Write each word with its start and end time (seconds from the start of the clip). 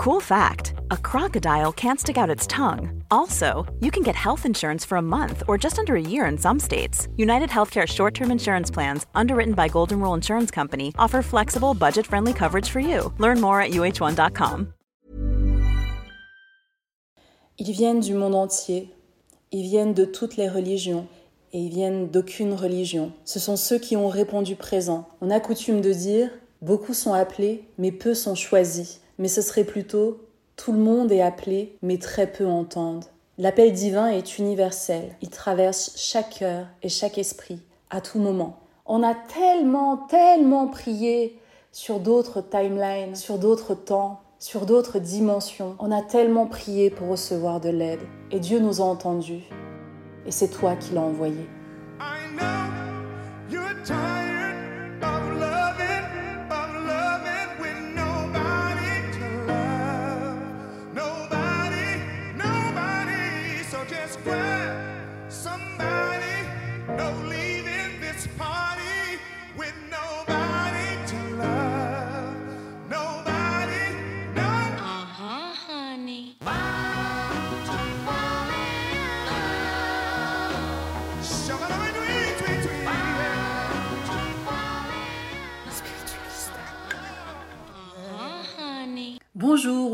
Cool 0.00 0.20
fact 0.20 0.72
a 0.90 0.96
crocodile 0.96 1.72
can't 1.72 2.00
stick 2.00 2.16
out 2.16 2.30
its 2.30 2.46
tongue. 2.46 3.02
Also, 3.10 3.66
you 3.80 3.90
can 3.90 4.02
get 4.02 4.16
health 4.16 4.46
insurance 4.46 4.82
for 4.82 4.96
a 4.96 5.02
month 5.02 5.42
or 5.46 5.58
just 5.58 5.78
under 5.78 5.94
a 5.94 6.00
year 6.00 6.24
in 6.24 6.38
some 6.38 6.58
states. 6.58 7.06
United 7.18 7.50
Healthcare 7.50 7.86
short 7.86 8.14
term 8.14 8.30
insurance 8.30 8.70
plans, 8.70 9.04
underwritten 9.14 9.52
by 9.52 9.68
Golden 9.68 10.00
Rule 10.00 10.14
Insurance 10.14 10.50
Company, 10.50 10.94
offer 10.98 11.20
flexible, 11.20 11.74
budget 11.74 12.06
friendly 12.06 12.32
coverage 12.32 12.70
for 12.70 12.80
you. 12.80 13.12
Learn 13.18 13.42
more 13.42 13.60
at 13.60 13.72
uh1.com. 13.72 14.72
Ils 17.58 17.72
viennent 17.72 18.00
du 18.00 18.14
monde 18.14 18.34
entier, 18.34 18.88
ils 19.52 19.68
viennent 19.68 19.92
de 19.92 20.06
toutes 20.06 20.38
les 20.38 20.48
religions 20.48 21.08
et 21.52 21.58
ils 21.58 21.68
viennent 21.68 22.08
d'aucune 22.08 22.54
religion. 22.54 23.12
Ce 23.26 23.38
sont 23.38 23.56
ceux 23.56 23.78
qui 23.78 23.98
ont 23.98 24.08
répondu 24.08 24.56
présent. 24.56 25.06
On 25.20 25.28
a 25.28 25.40
coutume 25.40 25.82
de 25.82 25.92
dire 25.92 26.30
beaucoup 26.62 26.94
sont 26.94 27.12
appelés, 27.12 27.64
mais 27.76 27.92
peu 27.92 28.14
sont 28.14 28.34
choisis 28.34 28.99
mais 29.20 29.28
ce 29.28 29.42
serait 29.42 29.64
plutôt 29.64 30.18
tout 30.56 30.72
le 30.72 30.78
monde 30.78 31.12
est 31.12 31.20
appelé, 31.20 31.76
mais 31.82 31.98
très 31.98 32.26
peu 32.26 32.46
entendent. 32.46 33.04
L'appel 33.38 33.72
divin 33.72 34.08
est 34.08 34.38
universel, 34.38 35.14
il 35.22 35.30
traverse 35.30 35.92
chaque 35.96 36.38
cœur 36.40 36.66
et 36.82 36.88
chaque 36.88 37.18
esprit, 37.18 37.60
à 37.90 38.00
tout 38.00 38.18
moment. 38.18 38.58
On 38.86 39.02
a 39.02 39.14
tellement, 39.14 39.96
tellement 39.96 40.66
prié 40.66 41.38
sur 41.70 42.00
d'autres 42.00 42.40
timelines, 42.40 43.14
sur 43.14 43.38
d'autres 43.38 43.74
temps, 43.74 44.20
sur 44.38 44.66
d'autres 44.66 44.98
dimensions. 44.98 45.76
On 45.78 45.92
a 45.92 46.02
tellement 46.02 46.46
prié 46.46 46.90
pour 46.90 47.08
recevoir 47.08 47.60
de 47.60 47.68
l'aide. 47.68 48.00
Et 48.32 48.40
Dieu 48.40 48.58
nous 48.58 48.80
a 48.80 48.84
entendus. 48.84 49.44
Et 50.26 50.30
c'est 50.30 50.48
toi 50.48 50.76
qui 50.76 50.94
l'as 50.94 51.02
envoyé. 51.02 51.46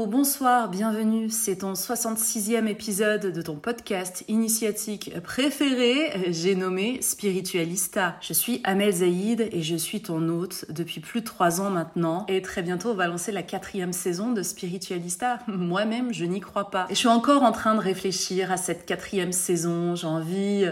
Bonsoir, 0.07 0.69
bienvenue. 0.69 1.31
C'est 1.31 1.57
ton 1.57 1.73
66e 1.73 2.69
épisode 2.69 3.33
de 3.33 3.43
ton 3.43 3.57
podcast 3.57 4.25
initiatique 4.29 5.21
préféré, 5.21 6.31
j'ai 6.31 6.55
nommé 6.55 7.03
Spiritualista. 7.03 8.17
Je 8.21 8.33
suis 8.33 8.61
Amel 8.63 8.93
Zaïd 8.93 9.49
et 9.51 9.63
je 9.63 9.75
suis 9.75 10.03
ton 10.03 10.29
hôte 10.29 10.65
depuis 10.69 11.01
plus 11.01 11.23
de 11.23 11.27
trois 11.27 11.61
ans 11.61 11.71
maintenant. 11.71 12.25
Et 12.29 12.41
très 12.41 12.63
bientôt, 12.63 12.91
on 12.91 12.95
va 12.95 13.09
lancer 13.09 13.33
la 13.33 13.43
quatrième 13.43 13.93
saison 13.93 14.31
de 14.31 14.45
Spiritualista. 14.45 15.41
Moi-même, 15.49 16.13
je 16.13 16.25
n'y 16.25 16.39
crois 16.39 16.71
pas. 16.71 16.87
Et 16.89 16.95
je 16.95 17.01
suis 17.01 17.09
encore 17.09 17.43
en 17.43 17.51
train 17.51 17.75
de 17.75 17.81
réfléchir 17.81 18.53
à 18.53 18.59
cette 18.59 18.87
quatrième 18.87 19.33
saison. 19.33 19.97
J'ai 19.97 20.07
envie 20.07 20.67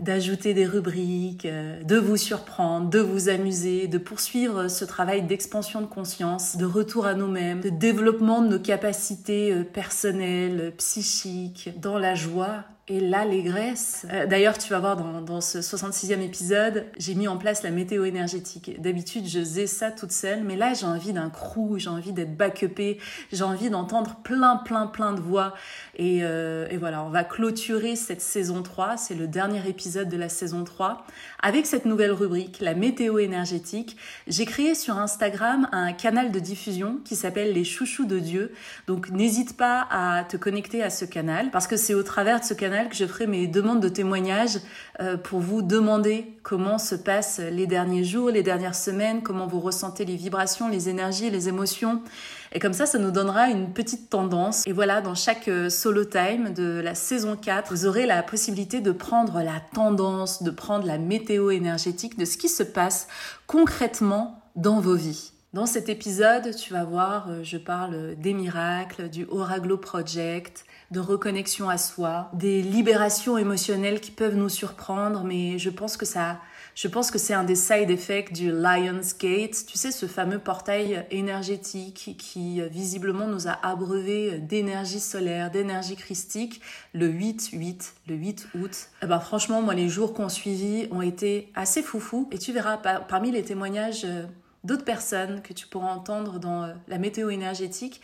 d'ajouter 0.00 0.54
des 0.54 0.66
rubriques, 0.66 1.44
euh, 1.44 1.82
de 1.82 1.96
vous 1.96 2.16
surprendre, 2.16 2.88
de 2.88 3.00
vous 3.00 3.28
amuser, 3.28 3.88
de 3.88 3.98
poursuivre 3.98 4.68
ce 4.68 4.84
travail 4.84 5.22
d'expansion 5.22 5.80
de 5.80 5.86
conscience, 5.86 6.56
de 6.56 6.64
retour 6.64 7.06
à 7.06 7.14
nous-mêmes, 7.14 7.60
de 7.60 7.70
développement 7.70 8.42
de 8.42 8.48
nos 8.48 8.60
capacités 8.60 9.52
euh, 9.52 9.64
personnelles, 9.64 10.72
psychiques, 10.76 11.70
dans 11.80 11.98
la 11.98 12.14
joie 12.14 12.64
et 12.88 13.00
l'allégresse. 13.00 14.06
Euh, 14.12 14.26
d'ailleurs, 14.26 14.56
tu 14.56 14.70
vas 14.70 14.78
voir 14.78 14.96
dans, 14.96 15.40
ce 15.40 15.58
66e 15.58 16.20
épisode, 16.20 16.86
j'ai 16.98 17.14
mis 17.14 17.28
en 17.28 17.36
place 17.36 17.62
la 17.62 17.70
météo 17.70 18.04
énergétique. 18.04 18.80
D'habitude, 18.80 19.26
je 19.26 19.40
faisais 19.40 19.66
ça 19.66 19.90
toute 19.90 20.12
seule, 20.12 20.42
mais 20.42 20.56
là, 20.56 20.72
j'ai 20.72 20.86
envie 20.86 21.12
d'un 21.12 21.28
crew, 21.28 21.76
j'ai 21.76 21.90
envie 21.90 22.12
d'être 22.12 22.36
backupé, 22.36 22.98
j'ai 23.30 23.44
envie 23.44 23.68
d'entendre 23.68 24.16
plein, 24.24 24.56
plein, 24.56 24.86
plein 24.86 25.12
de 25.12 25.20
voix. 25.20 25.54
Et, 25.96 26.20
euh, 26.22 26.66
et, 26.70 26.76
voilà, 26.76 27.02
on 27.04 27.10
va 27.10 27.24
clôturer 27.24 27.94
cette 27.94 28.22
saison 28.22 28.62
3, 28.62 28.96
c'est 28.96 29.14
le 29.14 29.26
dernier 29.26 29.68
épisode 29.68 30.08
de 30.08 30.16
la 30.16 30.28
saison 30.28 30.64
3, 30.64 31.04
avec 31.42 31.66
cette 31.66 31.84
nouvelle 31.84 32.12
rubrique, 32.12 32.58
la 32.60 32.74
météo 32.74 33.18
énergétique. 33.18 33.96
J'ai 34.26 34.46
créé 34.46 34.74
sur 34.74 34.96
Instagram 34.96 35.68
un 35.72 35.92
canal 35.92 36.32
de 36.32 36.38
diffusion 36.38 37.00
qui 37.04 37.16
s'appelle 37.16 37.52
les 37.52 37.64
chouchous 37.64 38.06
de 38.06 38.18
Dieu. 38.18 38.52
Donc, 38.86 39.10
n'hésite 39.10 39.56
pas 39.56 39.86
à 39.90 40.24
te 40.24 40.36
connecter 40.36 40.82
à 40.82 40.90
ce 40.90 41.04
canal, 41.04 41.50
parce 41.50 41.66
que 41.66 41.76
c'est 41.76 41.94
au 41.94 42.02
travers 42.02 42.40
de 42.40 42.44
ce 42.44 42.54
canal 42.54 42.77
que 42.86 42.94
je 42.94 43.06
ferai 43.06 43.26
mes 43.26 43.46
demandes 43.46 43.80
de 43.80 43.88
témoignages 43.88 44.58
euh, 45.00 45.16
pour 45.16 45.40
vous 45.40 45.62
demander 45.62 46.34
comment 46.42 46.78
se 46.78 46.94
passent 46.94 47.40
les 47.40 47.66
derniers 47.66 48.04
jours, 48.04 48.30
les 48.30 48.42
dernières 48.42 48.74
semaines, 48.74 49.22
comment 49.22 49.46
vous 49.46 49.60
ressentez 49.60 50.04
les 50.04 50.16
vibrations, 50.16 50.68
les 50.68 50.88
énergies, 50.88 51.30
les 51.30 51.48
émotions. 51.48 52.02
Et 52.52 52.60
comme 52.60 52.72
ça, 52.72 52.86
ça 52.86 52.98
nous 52.98 53.10
donnera 53.10 53.48
une 53.48 53.72
petite 53.72 54.08
tendance. 54.08 54.66
Et 54.66 54.72
voilà, 54.72 55.00
dans 55.00 55.14
chaque 55.14 55.48
euh, 55.48 55.68
solo 55.68 56.04
time 56.04 56.52
de 56.54 56.80
la 56.80 56.94
saison 56.94 57.36
4, 57.36 57.70
vous 57.70 57.86
aurez 57.86 58.06
la 58.06 58.22
possibilité 58.22 58.80
de 58.80 58.92
prendre 58.92 59.42
la 59.42 59.60
tendance, 59.74 60.42
de 60.42 60.50
prendre 60.50 60.86
la 60.86 60.98
météo 60.98 61.50
énergétique 61.50 62.18
de 62.18 62.24
ce 62.24 62.36
qui 62.36 62.48
se 62.48 62.62
passe 62.62 63.08
concrètement 63.46 64.42
dans 64.56 64.80
vos 64.80 64.94
vies. 64.94 65.32
Dans 65.54 65.64
cet 65.64 65.88
épisode, 65.88 66.54
tu 66.54 66.74
vas 66.74 66.84
voir, 66.84 67.30
euh, 67.30 67.42
je 67.42 67.56
parle 67.56 68.16
des 68.16 68.34
miracles, 68.34 69.08
du 69.08 69.24
Oraglo 69.30 69.78
Project, 69.78 70.66
de 70.90 71.00
reconnexion 71.00 71.70
à 71.70 71.78
soi, 71.78 72.30
des 72.34 72.60
libérations 72.60 73.38
émotionnelles 73.38 74.00
qui 74.00 74.10
peuvent 74.10 74.36
nous 74.36 74.50
surprendre, 74.50 75.24
mais 75.24 75.58
je 75.58 75.70
pense 75.70 75.96
que 75.96 76.04
ça, 76.04 76.38
je 76.74 76.86
pense 76.86 77.10
que 77.10 77.16
c'est 77.16 77.32
un 77.32 77.44
des 77.44 77.54
side 77.54 77.88
effects 77.88 78.30
du 78.30 78.50
Lion's 78.52 79.16
Gate, 79.16 79.64
tu 79.66 79.78
sais, 79.78 79.90
ce 79.90 80.04
fameux 80.04 80.38
portail 80.38 81.06
énergétique 81.10 82.16
qui 82.18 82.60
euh, 82.60 82.66
visiblement 82.66 83.26
nous 83.26 83.48
a 83.48 83.58
abreuvé 83.66 84.40
d'énergie 84.40 85.00
solaire, 85.00 85.50
d'énergie 85.50 85.96
christique 85.96 86.60
le 86.92 87.08
8-8, 87.08 87.92
le 88.06 88.14
8 88.16 88.48
août. 88.54 88.88
Eh 89.02 89.06
ben, 89.06 89.18
franchement, 89.18 89.62
moi, 89.62 89.72
les 89.72 89.88
jours 89.88 90.12
qu'on 90.12 90.28
suivi 90.28 90.88
ont 90.90 91.00
été 91.00 91.50
assez 91.54 91.82
foufou 91.82 92.28
et 92.32 92.38
tu 92.38 92.52
verras 92.52 92.76
parmi 92.76 93.30
les 93.30 93.42
témoignages 93.42 94.04
euh, 94.04 94.26
d'autres 94.64 94.84
personnes 94.84 95.42
que 95.42 95.52
tu 95.52 95.66
pourras 95.66 95.90
entendre 95.90 96.38
dans 96.38 96.64
euh, 96.64 96.74
la 96.88 96.98
météo 96.98 97.30
énergétique, 97.30 98.00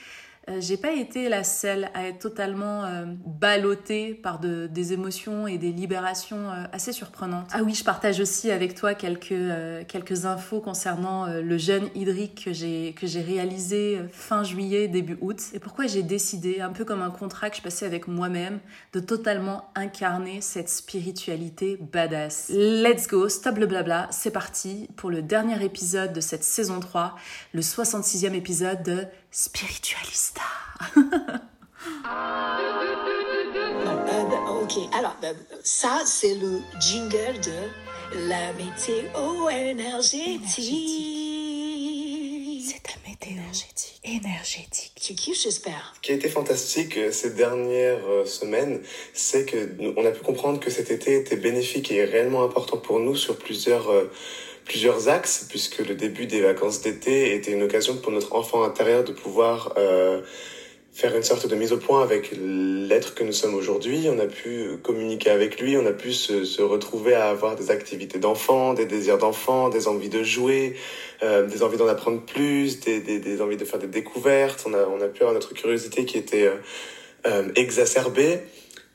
euh, 0.51 0.61
j'ai 0.61 0.77
pas 0.77 0.93
été 0.93 1.29
la 1.31 1.43
seule 1.43 1.89
à 1.95 2.07
être 2.07 2.19
totalement 2.19 2.85
euh, 2.85 3.07
ballottée 3.25 4.13
par 4.13 4.41
de, 4.41 4.67
des 4.67 4.93
émotions 4.93 5.47
et 5.47 5.57
des 5.57 5.73
libérations 5.73 6.51
euh, 6.51 6.65
assez 6.73 6.93
surprenantes. 6.93 7.49
Ah 7.53 7.63
oui, 7.63 7.75
je 7.75 7.83
partage 7.83 8.21
aussi 8.21 8.51
avec 8.51 8.75
toi 8.75 8.95
quelques, 8.95 9.35
quelques 9.89 10.27
infos 10.27 10.61
concernant 10.61 11.27
le 11.27 11.59
jeûne 11.59 11.89
hydrique 11.95 12.45
que 12.45 12.53
j'ai, 12.53 12.95
que 12.95 13.07
j'ai 13.07 13.23
réalisé 13.23 14.01
fin 14.13 14.45
juillet, 14.45 14.89
début 14.89 15.17
août. 15.21 15.39
Et 15.55 15.59
pourquoi 15.59 15.87
j'ai 15.87 16.03
décidé, 16.03 16.61
un 16.61 16.71
peu 16.71 16.85
comme 16.85 17.03
un 17.03 17.11
contrat 17.11 17.51
que 17.51 17.57
je 17.57 17.63
passais 17.63 17.87
avec 17.87 18.07
moi-même, 18.09 18.61
de 18.93 19.01
totalement 19.01 19.71
incarner 19.75 20.41
cette 20.41 20.69
spiritualité 20.69 21.79
badass. 21.81 22.51
Let's 22.51 23.09
go, 23.09 23.29
stop 23.29 23.59
le 23.59 23.67
blabla, 23.67 24.09
c'est 24.11 24.31
parti 24.31 24.89
pour 24.97 25.11
le 25.11 25.23
dernier 25.23 25.63
épisode 25.65 26.13
de 26.13 26.21
cette 26.21 26.45
saison 26.45 26.81
3, 26.81 27.17
le 27.53 27.61
66e 27.61 28.35
épisode 28.35 28.83
de 28.83 29.07
Spiritualista. 29.37 30.43
ok, 34.49 34.79
alors 34.93 35.17
ça 35.65 36.03
c'est 36.07 36.37
le 36.37 36.61
jingle 36.79 37.41
de 37.41 38.29
la 38.29 38.53
météo 38.53 39.49
énergétique. 39.51 40.41
C'est 42.65 42.81
ta 42.85 42.93
météo 43.09 43.33
énergétique. 43.33 44.01
énergétique. 44.05 44.93
Tu 45.03 45.15
kiffes, 45.15 45.43
j'espère? 45.43 45.95
Ce 45.97 46.01
qui 46.01 46.13
a 46.13 46.15
été 46.15 46.29
fantastique 46.29 46.97
euh, 46.97 47.11
ces 47.11 47.31
dernières 47.31 48.07
euh, 48.07 48.25
semaines, 48.25 48.83
c'est 49.15 49.47
que 49.47 49.73
on 49.97 50.07
a 50.07 50.13
pu 50.13 50.23
comprendre 50.23 50.61
que 50.61 50.71
cet 50.71 50.93
été 50.93 51.17
était 51.17 51.35
bénéfique 51.37 51.91
et 51.91 52.05
réellement 52.05 52.45
important 52.45 52.77
pour 52.77 53.01
nous 53.01 53.17
sur 53.17 53.37
plusieurs 53.37 53.91
euh, 53.91 54.13
plusieurs 54.65 55.09
axes, 55.09 55.47
puisque 55.49 55.79
le 55.79 55.95
début 55.95 56.27
des 56.27 56.41
vacances 56.41 56.81
d'été 56.81 57.35
était 57.35 57.53
une 57.53 57.63
occasion 57.63 57.97
pour 57.97 58.13
notre 58.13 58.35
enfant 58.35 58.65
intérieur 58.65 59.05
de 59.05 59.13
pouvoir 59.13 59.75
euh, 59.77 60.21
faire 60.95 61.15
une 61.17 61.23
sorte 61.23 61.49
de 61.49 61.55
mise 61.57 61.73
au 61.73 61.77
point 61.77 62.03
avec 62.03 62.31
l'être 62.37 63.15
que 63.15 63.25
nous 63.25 63.33
sommes 63.33 63.55
aujourd'hui. 63.55 64.07
On 64.09 64.19
a 64.21 64.27
pu 64.27 64.79
communiquer 64.83 65.31
avec 65.31 65.61
lui, 65.61 65.77
on 65.77 65.85
a 65.87 65.93
pu 65.93 66.13
se, 66.13 66.45
se 66.45 66.63
retrouver 66.63 67.15
à 67.15 67.29
avoir 67.29 67.57
des 67.57 67.71
activités 67.71 68.19
d'enfant, 68.19 68.75
des 68.75 68.87
désirs 68.87 69.19
d'enfant, 69.19 69.69
des 69.71 69.89
envies 69.89 70.09
de 70.09 70.23
jouer, 70.23 70.77
euh, 71.23 71.47
des 71.47 71.63
envies 71.63 71.79
d'en 71.79 71.89
apprendre 71.89 72.21
plus, 72.21 72.81
des, 72.81 73.01
des, 73.01 73.19
des, 73.19 73.43
envies 73.43 73.57
de 73.57 73.65
faire 73.65 73.81
des 73.81 73.89
découvertes. 73.89 74.65
On 74.67 74.73
a, 74.73 74.87
on 74.87 75.01
a 75.01 75.09
pu 75.09 75.23
avoir 75.23 75.35
notre 75.35 75.53
curiosité 75.53 76.05
qui 76.05 76.17
était 76.17 76.47
euh, 76.47 76.55
euh 77.27 77.49
exacerbée. 77.57 78.39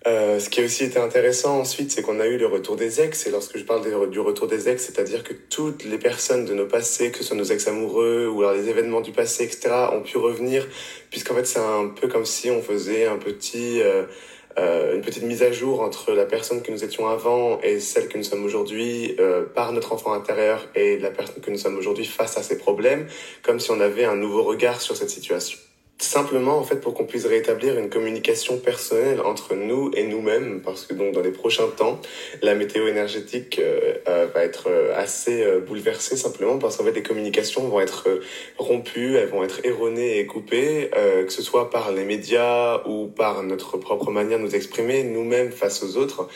Euh, 0.07 0.39
ce 0.39 0.49
qui 0.49 0.61
a 0.61 0.63
aussi 0.63 0.85
été 0.85 0.97
intéressant 0.97 1.59
ensuite, 1.59 1.91
c'est 1.91 2.01
qu'on 2.01 2.21
a 2.21 2.27
eu 2.27 2.37
le 2.37 2.47
retour 2.47 2.77
des 2.77 3.01
ex. 3.01 3.27
Et 3.27 3.31
lorsque 3.31 3.57
je 3.57 3.63
parle 3.63 4.09
du 4.09 4.19
retour 4.19 4.47
des 4.47 4.69
ex, 4.69 4.85
c'est-à-dire 4.85 5.23
que 5.23 5.33
toutes 5.33 5.83
les 5.83 5.97
personnes 5.97 6.45
de 6.45 6.53
nos 6.53 6.67
passés, 6.67 7.11
que 7.11 7.17
ce 7.17 7.25
soit 7.25 7.35
nos 7.35 7.43
ex 7.43 7.67
amoureux 7.67 8.27
ou 8.27 8.41
alors 8.41 8.53
les 8.53 8.69
événements 8.69 9.01
du 9.01 9.11
passé, 9.11 9.43
etc., 9.43 9.69
ont 9.91 10.01
pu 10.01 10.17
revenir, 10.17 10.65
puisqu'en 11.09 11.35
fait 11.35 11.45
c'est 11.45 11.59
un 11.59 11.87
peu 11.89 12.07
comme 12.07 12.25
si 12.25 12.49
on 12.49 12.61
faisait 12.61 13.07
un 13.07 13.17
petit, 13.17 13.81
euh, 13.81 14.03
euh, 14.57 14.95
une 14.95 15.01
petite 15.01 15.23
mise 15.23 15.43
à 15.43 15.51
jour 15.51 15.81
entre 15.81 16.13
la 16.13 16.25
personne 16.25 16.61
que 16.61 16.71
nous 16.71 16.83
étions 16.85 17.07
avant 17.09 17.59
et 17.61 17.81
celle 17.81 18.07
que 18.07 18.17
nous 18.17 18.23
sommes 18.23 18.45
aujourd'hui 18.45 19.15
euh, 19.19 19.43
par 19.45 19.73
notre 19.73 19.91
enfant 19.91 20.13
intérieur 20.13 20.65
et 20.75 20.97
la 20.97 21.11
personne 21.11 21.41
que 21.41 21.51
nous 21.51 21.57
sommes 21.57 21.77
aujourd'hui 21.77 22.05
face 22.05 22.37
à 22.37 22.43
ces 22.43 22.57
problèmes, 22.57 23.05
comme 23.43 23.59
si 23.59 23.69
on 23.71 23.81
avait 23.81 24.05
un 24.05 24.15
nouveau 24.15 24.43
regard 24.43 24.79
sur 24.79 24.95
cette 24.95 25.09
situation 25.09 25.59
simplement 26.01 26.57
en 26.57 26.63
fait 26.63 26.77
pour 26.77 26.93
qu'on 26.93 27.03
puisse 27.03 27.25
rétablir 27.25 27.77
une 27.77 27.89
communication 27.89 28.57
personnelle 28.57 29.19
entre 29.19 29.53
nous 29.53 29.91
et 29.93 30.03
nous-mêmes 30.03 30.61
parce 30.61 30.85
que 30.85 30.93
donc 30.93 31.13
dans 31.13 31.19
les 31.19 31.31
prochains 31.31 31.67
temps 31.67 31.99
la 32.41 32.55
météo 32.55 32.87
énergétique 32.87 33.59
euh, 33.59 33.95
euh, 34.07 34.27
va 34.33 34.45
être 34.45 34.69
euh, 34.69 34.93
assez 34.95 35.45
bouleversée 35.67 36.15
simplement 36.15 36.57
parce 36.57 36.77
qu'en 36.77 36.85
fait 36.85 36.93
les 36.93 37.03
communications 37.03 37.67
vont 37.67 37.81
être 37.81 38.07
rompues 38.57 39.17
elles 39.17 39.27
vont 39.27 39.43
être 39.43 39.59
erronées 39.65 40.19
et 40.19 40.25
coupées 40.25 40.89
que 40.93 41.31
ce 41.31 41.41
soit 41.41 41.69
par 41.69 41.91
les 41.91 42.05
médias 42.05 42.81
ou 42.87 43.07
par 43.07 43.43
notre 43.43 43.77
propre 43.77 44.09
manière 44.09 44.37
de 44.37 44.43
nous 44.43 44.55
exprimer 44.55 45.03
nous-mêmes 45.03 45.51
face 45.51 45.83
aux 45.83 45.97
autres. 45.97 46.27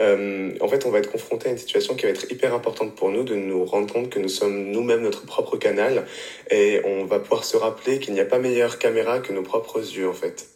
En 0.00 0.68
fait 0.68 0.84
on 0.84 0.90
va 0.90 0.98
être 0.98 1.10
confronté 1.10 1.48
à 1.48 1.52
une 1.52 1.58
situation 1.58 1.94
qui 1.94 2.04
va 2.04 2.10
être 2.10 2.30
hyper 2.30 2.54
importante 2.54 2.94
pour 2.94 3.10
nous 3.10 3.22
de 3.22 3.34
nous 3.34 3.64
rendre 3.64 3.92
compte 3.92 4.10
que 4.10 4.18
nous 4.18 4.28
sommes 4.28 4.70
nous-mêmes 4.70 5.02
notre 5.02 5.24
propre 5.26 5.56
canal 5.56 6.06
et 6.50 6.80
on 6.84 7.04
va 7.04 7.18
pouvoir 7.18 7.44
se 7.44 7.56
rappeler 7.56 7.98
qu'il 7.98 8.14
n'y 8.14 8.20
a 8.20 8.24
pas 8.24 8.38
meilleure 8.38 8.78
caméra 8.78 9.11
que 9.20 9.32
nos 9.32 9.42
propres 9.42 9.78
yeux 9.78 10.08
en 10.08 10.14
fait. 10.14 10.48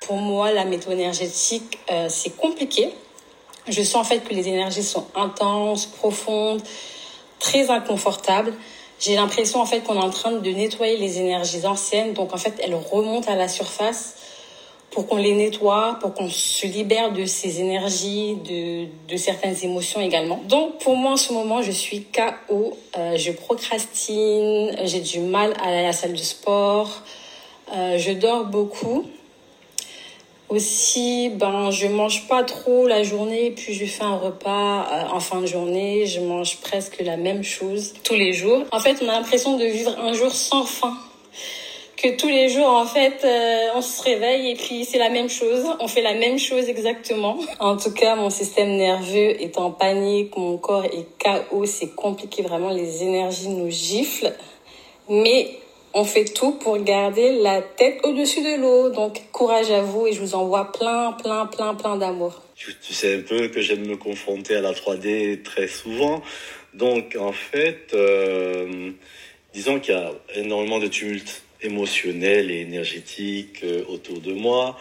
Pour 0.00 0.16
moi, 0.16 0.50
la 0.52 0.64
méthode 0.64 0.94
énergétique, 0.94 1.78
euh, 1.90 2.06
c'est 2.08 2.36
compliqué. 2.36 2.90
Je 3.68 3.82
sens 3.82 3.96
en 3.96 4.04
fait 4.04 4.20
que 4.20 4.32
les 4.34 4.48
énergies 4.48 4.82
sont 4.82 5.06
intenses, 5.14 5.86
profondes, 5.86 6.62
très 7.38 7.70
inconfortables. 7.70 8.54
J'ai 8.98 9.14
l'impression 9.14 9.60
en 9.60 9.66
fait 9.66 9.80
qu'on 9.80 9.94
est 9.94 10.04
en 10.04 10.10
train 10.10 10.32
de 10.32 10.50
nettoyer 10.50 10.96
les 10.96 11.18
énergies 11.18 11.66
anciennes, 11.66 12.12
donc 12.12 12.34
en 12.34 12.36
fait 12.36 12.54
elles 12.62 12.74
remontent 12.74 13.30
à 13.30 13.36
la 13.36 13.48
surface 13.48 14.16
pour 14.90 15.06
qu'on 15.06 15.16
les 15.16 15.34
nettoie, 15.34 15.98
pour 16.00 16.14
qu'on 16.14 16.28
se 16.28 16.66
libère 16.66 17.12
de 17.12 17.24
ces 17.24 17.60
énergies, 17.60 18.34
de, 18.34 18.86
de, 19.08 19.16
certaines 19.16 19.56
émotions 19.62 20.00
également. 20.00 20.40
Donc 20.48 20.78
pour 20.78 20.96
moi 20.96 21.12
en 21.12 21.16
ce 21.16 21.32
moment 21.32 21.62
je 21.62 21.70
suis 21.70 22.04
KO, 22.04 22.76
euh, 22.98 23.16
je 23.16 23.30
procrastine, 23.32 24.76
j'ai 24.84 25.00
du 25.00 25.20
mal 25.20 25.54
à 25.62 25.68
aller 25.68 25.78
à 25.78 25.82
la 25.82 25.92
salle 25.92 26.12
de 26.12 26.16
sport, 26.18 27.02
euh, 27.72 27.98
je 27.98 28.12
dors 28.12 28.44
beaucoup. 28.44 29.04
Aussi, 30.50 31.30
ben, 31.30 31.70
je 31.70 31.86
mange 31.86 32.26
pas 32.26 32.42
trop 32.42 32.88
la 32.88 33.04
journée, 33.04 33.52
puis 33.52 33.72
je 33.72 33.84
fais 33.84 34.02
un 34.02 34.16
repas 34.16 34.84
euh, 34.90 35.04
en 35.12 35.20
fin 35.20 35.40
de 35.40 35.46
journée. 35.46 36.06
Je 36.06 36.18
mange 36.18 36.56
presque 36.56 37.00
la 37.00 37.16
même 37.16 37.44
chose 37.44 37.94
tous 38.02 38.14
les 38.14 38.32
jours. 38.32 38.64
En 38.72 38.80
fait, 38.80 38.96
on 39.00 39.08
a 39.08 39.12
l'impression 39.12 39.56
de 39.56 39.64
vivre 39.64 39.96
un 39.96 40.12
jour 40.12 40.32
sans 40.32 40.64
fin. 40.64 40.96
Que 41.96 42.16
tous 42.16 42.26
les 42.26 42.48
jours, 42.48 42.66
en 42.66 42.86
fait, 42.86 43.20
euh, 43.24 43.68
on 43.76 43.82
se 43.82 44.02
réveille 44.02 44.50
et 44.50 44.54
puis 44.56 44.84
c'est 44.84 44.98
la 44.98 45.10
même 45.10 45.28
chose. 45.28 45.64
On 45.78 45.86
fait 45.86 46.02
la 46.02 46.14
même 46.14 46.38
chose 46.38 46.68
exactement. 46.68 47.38
En 47.60 47.76
tout 47.76 47.92
cas, 47.92 48.16
mon 48.16 48.30
système 48.30 48.70
nerveux 48.76 49.40
est 49.40 49.56
en 49.56 49.70
panique, 49.70 50.36
mon 50.36 50.58
corps 50.58 50.86
est 50.86 51.06
KO, 51.22 51.64
c'est 51.64 51.94
compliqué 51.94 52.42
vraiment. 52.42 52.70
Les 52.70 53.04
énergies 53.04 53.50
nous 53.50 53.70
giflent. 53.70 54.34
Mais 55.08 55.59
on 55.92 56.04
fait 56.04 56.24
tout 56.24 56.52
pour 56.52 56.78
garder 56.78 57.40
la 57.40 57.62
tête 57.62 58.00
au-dessus 58.04 58.42
de 58.42 58.60
l'eau. 58.60 58.90
Donc, 58.90 59.22
courage 59.32 59.70
à 59.70 59.82
vous 59.82 60.06
et 60.06 60.12
je 60.12 60.20
vous 60.20 60.34
envoie 60.34 60.70
plein, 60.72 61.12
plein, 61.12 61.46
plein, 61.46 61.74
plein 61.74 61.96
d'amour. 61.96 62.42
Tu 62.54 62.92
sais 62.92 63.16
un 63.16 63.22
peu 63.22 63.48
que 63.48 63.60
j'aime 63.60 63.86
me 63.86 63.96
confronter 63.96 64.56
à 64.56 64.60
la 64.60 64.72
3D 64.72 65.42
très 65.42 65.66
souvent. 65.66 66.22
Donc, 66.74 67.16
en 67.18 67.32
fait, 67.32 67.92
euh, 67.94 68.90
disons 69.52 69.80
qu'il 69.80 69.94
y 69.94 69.96
a 69.96 70.12
énormément 70.34 70.78
de 70.78 70.86
tumulte 70.86 71.42
émotionnel 71.62 72.50
et 72.50 72.60
énergétique 72.60 73.60
euh, 73.64 73.82
autour 73.88 74.20
de 74.20 74.32
moi. 74.32 74.78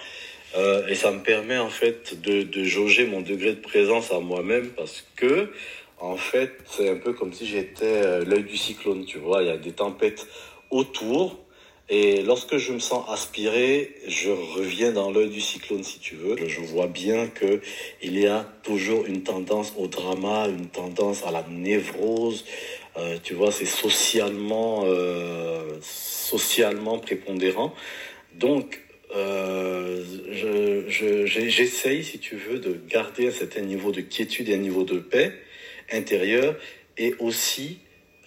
Euh, 0.58 0.88
et 0.88 0.96
ça 0.96 1.12
me 1.12 1.20
permet 1.20 1.58
en 1.58 1.70
fait 1.70 2.20
de, 2.22 2.42
de 2.42 2.64
jauger 2.64 3.06
mon 3.06 3.22
degré 3.22 3.52
de 3.52 3.60
présence 3.60 4.12
à 4.12 4.20
moi-même 4.20 4.70
parce 4.70 5.06
que 5.16 5.52
en 6.00 6.18
fait 6.18 6.54
c'est 6.66 6.90
un 6.90 6.96
peu 6.96 7.14
comme 7.14 7.34
si 7.34 7.46
j'étais 7.46 8.26
l'œil 8.26 8.46
du 8.46 8.58
cyclone, 8.58 9.06
tu 9.06 9.20
vois. 9.20 9.44
Il 9.44 9.50
y 9.50 9.52
a 9.52 9.58
des 9.58 9.74
tempêtes 9.74 10.26
autour. 10.70 11.38
Et 11.92 12.22
lorsque 12.22 12.58
je 12.58 12.72
me 12.72 12.80
sens 12.80 13.04
aspiré, 13.10 13.96
je 14.08 14.30
reviens 14.30 14.92
dans 14.92 15.10
l'œil 15.10 15.30
du 15.30 15.42
cyclone, 15.42 15.84
si 15.84 15.98
tu 16.00 16.16
veux. 16.16 16.36
Je 16.48 16.62
vois 16.62 16.86
bien 16.86 17.28
que 17.28 17.62
il 18.04 18.20
y 18.20 18.28
a 18.28 18.46
toujours 18.62 19.06
une 19.08 19.24
tendance 19.24 19.74
au 19.76 19.88
drama, 19.88 20.48
une 20.48 20.68
tendance 20.68 21.26
à 21.26 21.32
la 21.32 21.44
névrose. 21.50 22.46
Euh, 22.98 23.18
tu 23.24 23.34
vois, 23.34 23.52
c'est 23.52 23.66
socialement, 23.66 24.84
euh, 24.86 25.80
socialement 25.82 27.00
prépondérant. 27.00 27.74
Donc, 28.36 28.82
euh, 29.16 30.04
j'essaye, 30.30 32.04
je, 32.04 32.08
si 32.08 32.20
tu 32.20 32.36
veux, 32.36 32.60
de 32.60 32.80
garder 32.88 33.30
un 33.30 33.32
certain 33.32 33.62
niveau 33.62 33.92
de 33.92 34.02
quiétude 34.02 34.50
et 34.50 34.54
un 34.54 34.58
niveau 34.58 34.84
de 34.84 35.00
paix 35.00 35.34
intérieure 35.92 36.56
et 36.98 37.16
aussi 37.18 37.80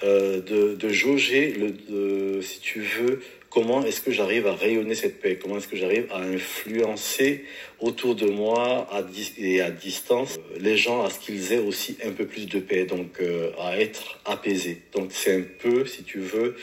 euh, 0.04 0.40
de, 0.40 0.88
jauger, 0.88 1.52
le, 1.52 2.42
si 2.42 2.59
tu 2.59 2.80
veux, 2.80 3.21
comment 3.50 3.85
est-ce 3.85 4.00
que 4.00 4.11
j'arrive 4.11 4.49
à 4.49 4.54
rayonner 4.54 4.97
cette 4.97 5.21
paix, 5.21 5.38
comment 5.40 5.59
est-ce 5.59 5.68
que 5.68 5.76
j'arrive 5.76 6.06
à 6.11 6.18
influencer 6.18 7.44
autour 7.78 8.16
de 8.16 8.26
moi 8.26 8.88
à 8.90 9.02
et 9.38 9.61
à 9.61 9.71
distance 9.71 10.38
euh, 10.38 10.59
les 10.59 10.76
gens 10.76 11.04
à 11.04 11.11
ce 11.11 11.21
qu'ils 11.21 11.52
aient 11.52 11.61
aussi 11.61 11.97
un 12.04 12.11
peu 12.11 12.26
plus 12.26 12.47
de 12.47 12.59
paix, 12.59 12.85
donc 12.85 13.21
euh, 13.21 13.52
à 13.61 13.78
être 13.78 14.18
apaisés. 14.25 14.82
Donc 14.92 15.11
c'est 15.12 15.37
un 15.37 15.44
peu, 15.61 15.87
si 15.87 16.02
tu 16.02 16.18
veux, 16.18 16.56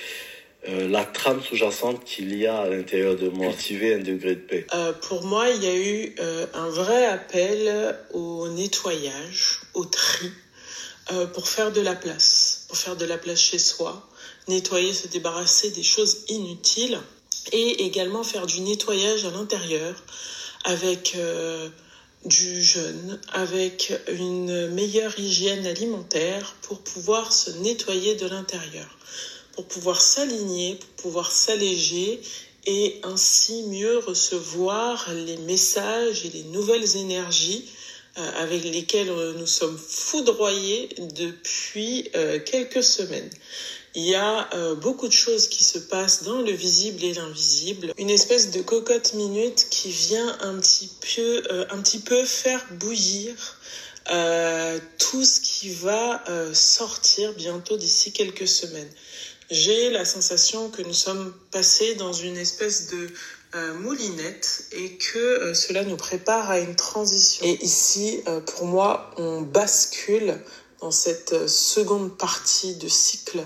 la 0.68 1.06
trame 1.06 1.42
sous-jacente 1.42 2.04
qu'il 2.04 2.36
y 2.36 2.46
a 2.46 2.60
à 2.60 2.70
l'intérieur 2.70 3.16
de 3.16 3.30
moi, 3.30 3.48
cultiver 3.48 3.94
un 3.94 4.00
degré 4.00 4.36
de 4.36 4.42
paix. 4.42 4.68
pour 5.08 5.24
moi, 5.24 5.48
il 5.50 5.64
y 5.64 5.68
a 5.68 5.76
eu 5.76 6.16
un 6.54 6.70
vrai 6.70 7.06
appel 7.06 7.96
au 8.14 8.50
nettoyage, 8.50 9.62
au 9.74 9.86
tri, 9.86 10.30
pour 11.34 11.48
faire 11.48 11.72
de 11.72 11.80
la 11.80 11.96
place 11.96 12.49
pour 12.70 12.78
faire 12.78 12.96
de 12.96 13.06
la 13.06 13.18
place 13.18 13.40
chez 13.42 13.58
soi, 13.58 14.08
nettoyer, 14.48 14.94
se 14.94 15.08
débarrasser 15.08 15.72
des 15.72 15.84
choses 15.84 16.20
inutiles 16.30 17.00
et 17.52 17.84
également 17.86 18.24
faire 18.24 18.46
du 18.46 18.62
nettoyage 18.62 19.26
à 19.26 19.32
l'intérieur 19.32 19.96
avec 20.66 21.16
euh, 21.16 21.68
du 22.26 22.62
jeûne, 22.62 23.20
avec 23.34 23.92
une 24.08 24.68
meilleure 24.68 25.18
hygiène 25.20 25.66
alimentaire 25.66 26.56
pour 26.62 26.80
pouvoir 26.80 27.34
se 27.34 27.50
nettoyer 27.50 28.16
de 28.16 28.28
l'intérieur, 28.28 28.98
pour 29.54 29.66
pouvoir 29.66 30.00
s'aligner, 30.00 30.76
pour 30.76 30.90
pouvoir 31.04 31.32
s'alléger 31.32 32.22
et 32.68 33.00
ainsi 33.02 33.64
mieux 33.64 33.98
recevoir 33.98 35.12
les 35.12 35.38
messages 35.38 36.24
et 36.24 36.30
les 36.30 36.44
nouvelles 36.44 36.98
énergies 36.98 37.66
avec 38.16 38.64
lesquels 38.64 39.10
euh, 39.10 39.34
nous 39.38 39.48
sommes 39.48 39.78
foudroyés 39.78 40.90
depuis 41.16 42.10
euh, 42.16 42.40
quelques 42.40 42.84
semaines. 42.84 43.30
Il 43.96 44.06
y 44.06 44.14
a 44.14 44.48
beaucoup 44.82 45.08
de 45.08 45.14
choses 45.14 45.48
qui 45.48 45.64
se 45.64 45.80
passent 45.80 46.22
dans 46.22 46.44
le 46.44 46.52
visible 46.52 47.04
et 47.04 47.16
l'invisible. 47.16 47.92
Une 47.98 48.12
espèce 48.12 48.52
de 48.52 48.62
cocotte 48.62 49.16
minute 49.16 49.66
qui 49.72 49.90
vient 49.90 50.38
un 50.42 50.60
petit 50.60 50.92
peu, 51.16 51.42
un 51.72 51.82
petit 51.82 51.98
peu 51.98 52.24
faire 52.24 52.64
bouillir 52.74 53.58
tout 55.00 55.26
ce 55.26 55.42
qui 55.42 55.72
va 55.72 56.24
sortir 56.54 57.34
bientôt 57.34 57.78
d'ici 57.78 58.14
quelques 58.14 58.48
semaines. 58.48 58.92
j'ai 59.50 59.90
la 59.90 60.06
sensation 60.06 60.70
que 60.70 60.84
nous 60.84 60.94
sommes 60.94 61.34
passés 61.50 61.96
dans 61.96 62.14
une 62.14 62.38
espèce 62.38 62.92
de 62.92 63.08
euh, 63.08 63.10
moulinette 63.80 64.66
et 64.72 64.98
que 64.98 65.18
euh, 65.18 65.54
cela 65.54 65.84
nous 65.84 65.98
prépare 65.98 66.50
à 66.50 66.60
une 66.60 66.76
transition. 66.76 67.46
Et 67.46 67.64
ici, 67.64 68.22
euh, 68.28 68.42
pour 68.42 68.66
moi, 68.66 69.12
on 69.18 69.42
bascule 69.42 70.40
dans 70.82 70.92
cette 70.92 71.48
seconde 71.48 72.18
partie 72.18 72.76
de 72.76 72.88
cycle 72.88 73.40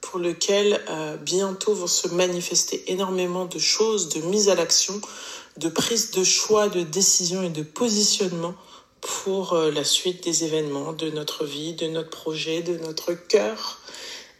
pour 0.00 0.18
lequel 0.18 0.80
bientôt 1.20 1.74
vont 1.74 1.86
se 1.86 2.08
manifester 2.08 2.82
énormément 2.90 3.44
de 3.44 3.58
choses, 3.58 4.08
de 4.08 4.22
mise 4.22 4.48
à 4.48 4.54
l'action, 4.54 4.98
de 5.58 5.68
prise 5.68 6.10
de 6.10 6.24
choix, 6.24 6.68
de 6.68 6.80
décision 6.80 7.42
et 7.42 7.50
de 7.50 7.62
positionnement 7.62 8.54
pour 9.02 9.54
la 9.54 9.84
suite 9.84 10.24
des 10.24 10.42
événements 10.44 10.94
de 10.94 11.10
notre 11.10 11.44
vie, 11.44 11.74
de 11.74 11.86
notre 11.86 12.10
projet, 12.10 12.62
de 12.62 12.78
notre 12.78 13.12
cœur. 13.12 13.78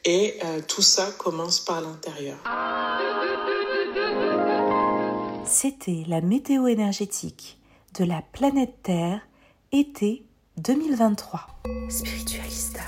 Et 0.05 0.41
tout 0.67 0.83
ça 0.83 1.13
commence 1.19 1.61
par 1.61 1.83
l'intérieur. 1.83 2.39
C'était 5.53 6.05
la 6.07 6.21
météo 6.21 6.69
énergétique 6.69 7.59
de 7.99 8.05
la 8.05 8.23
planète 8.33 8.85
Terre, 8.85 9.21
été 9.73 10.25
2023. 10.59 11.41
Spiritualista. 11.89 12.83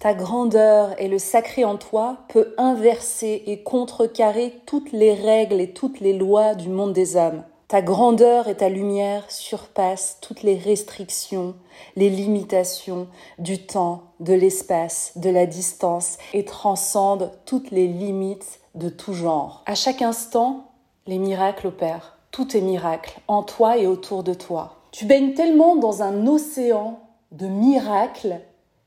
Ta 0.00 0.12
grandeur 0.12 1.00
et 1.00 1.06
le 1.06 1.20
sacré 1.20 1.64
en 1.64 1.76
toi 1.76 2.24
peut 2.28 2.54
inverser 2.58 3.44
et 3.46 3.62
contrecarrer 3.62 4.60
toutes 4.66 4.90
les 4.90 5.14
règles 5.14 5.60
et 5.60 5.72
toutes 5.72 6.00
les 6.00 6.12
lois 6.12 6.56
du 6.56 6.70
monde 6.70 6.92
des 6.92 7.16
âmes. 7.16 7.44
Ta 7.68 7.82
grandeur 7.82 8.48
et 8.48 8.56
ta 8.56 8.68
lumière 8.68 9.30
surpassent 9.30 10.18
toutes 10.20 10.42
les 10.42 10.58
restrictions, 10.58 11.54
les 11.94 12.10
limitations 12.10 13.06
du 13.38 13.64
temps, 13.64 14.02
de 14.18 14.34
l'espace, 14.34 15.12
de 15.14 15.30
la 15.30 15.46
distance 15.46 16.18
et 16.32 16.44
transcendent 16.44 17.30
toutes 17.46 17.70
les 17.70 17.86
limites 17.86 18.58
de 18.74 18.88
tout 18.88 19.14
genre. 19.14 19.62
À 19.66 19.76
chaque 19.76 20.02
instant, 20.02 20.69
les 21.10 21.18
miracles 21.18 21.66
opèrent. 21.66 22.16
Tout 22.30 22.56
est 22.56 22.60
miracle, 22.60 23.18
en 23.26 23.42
toi 23.42 23.76
et 23.76 23.88
autour 23.88 24.22
de 24.22 24.32
toi. 24.32 24.76
Tu 24.92 25.06
baignes 25.06 25.34
tellement 25.34 25.74
dans 25.74 26.04
un 26.04 26.28
océan 26.28 27.00
de 27.32 27.48
miracles 27.48 28.38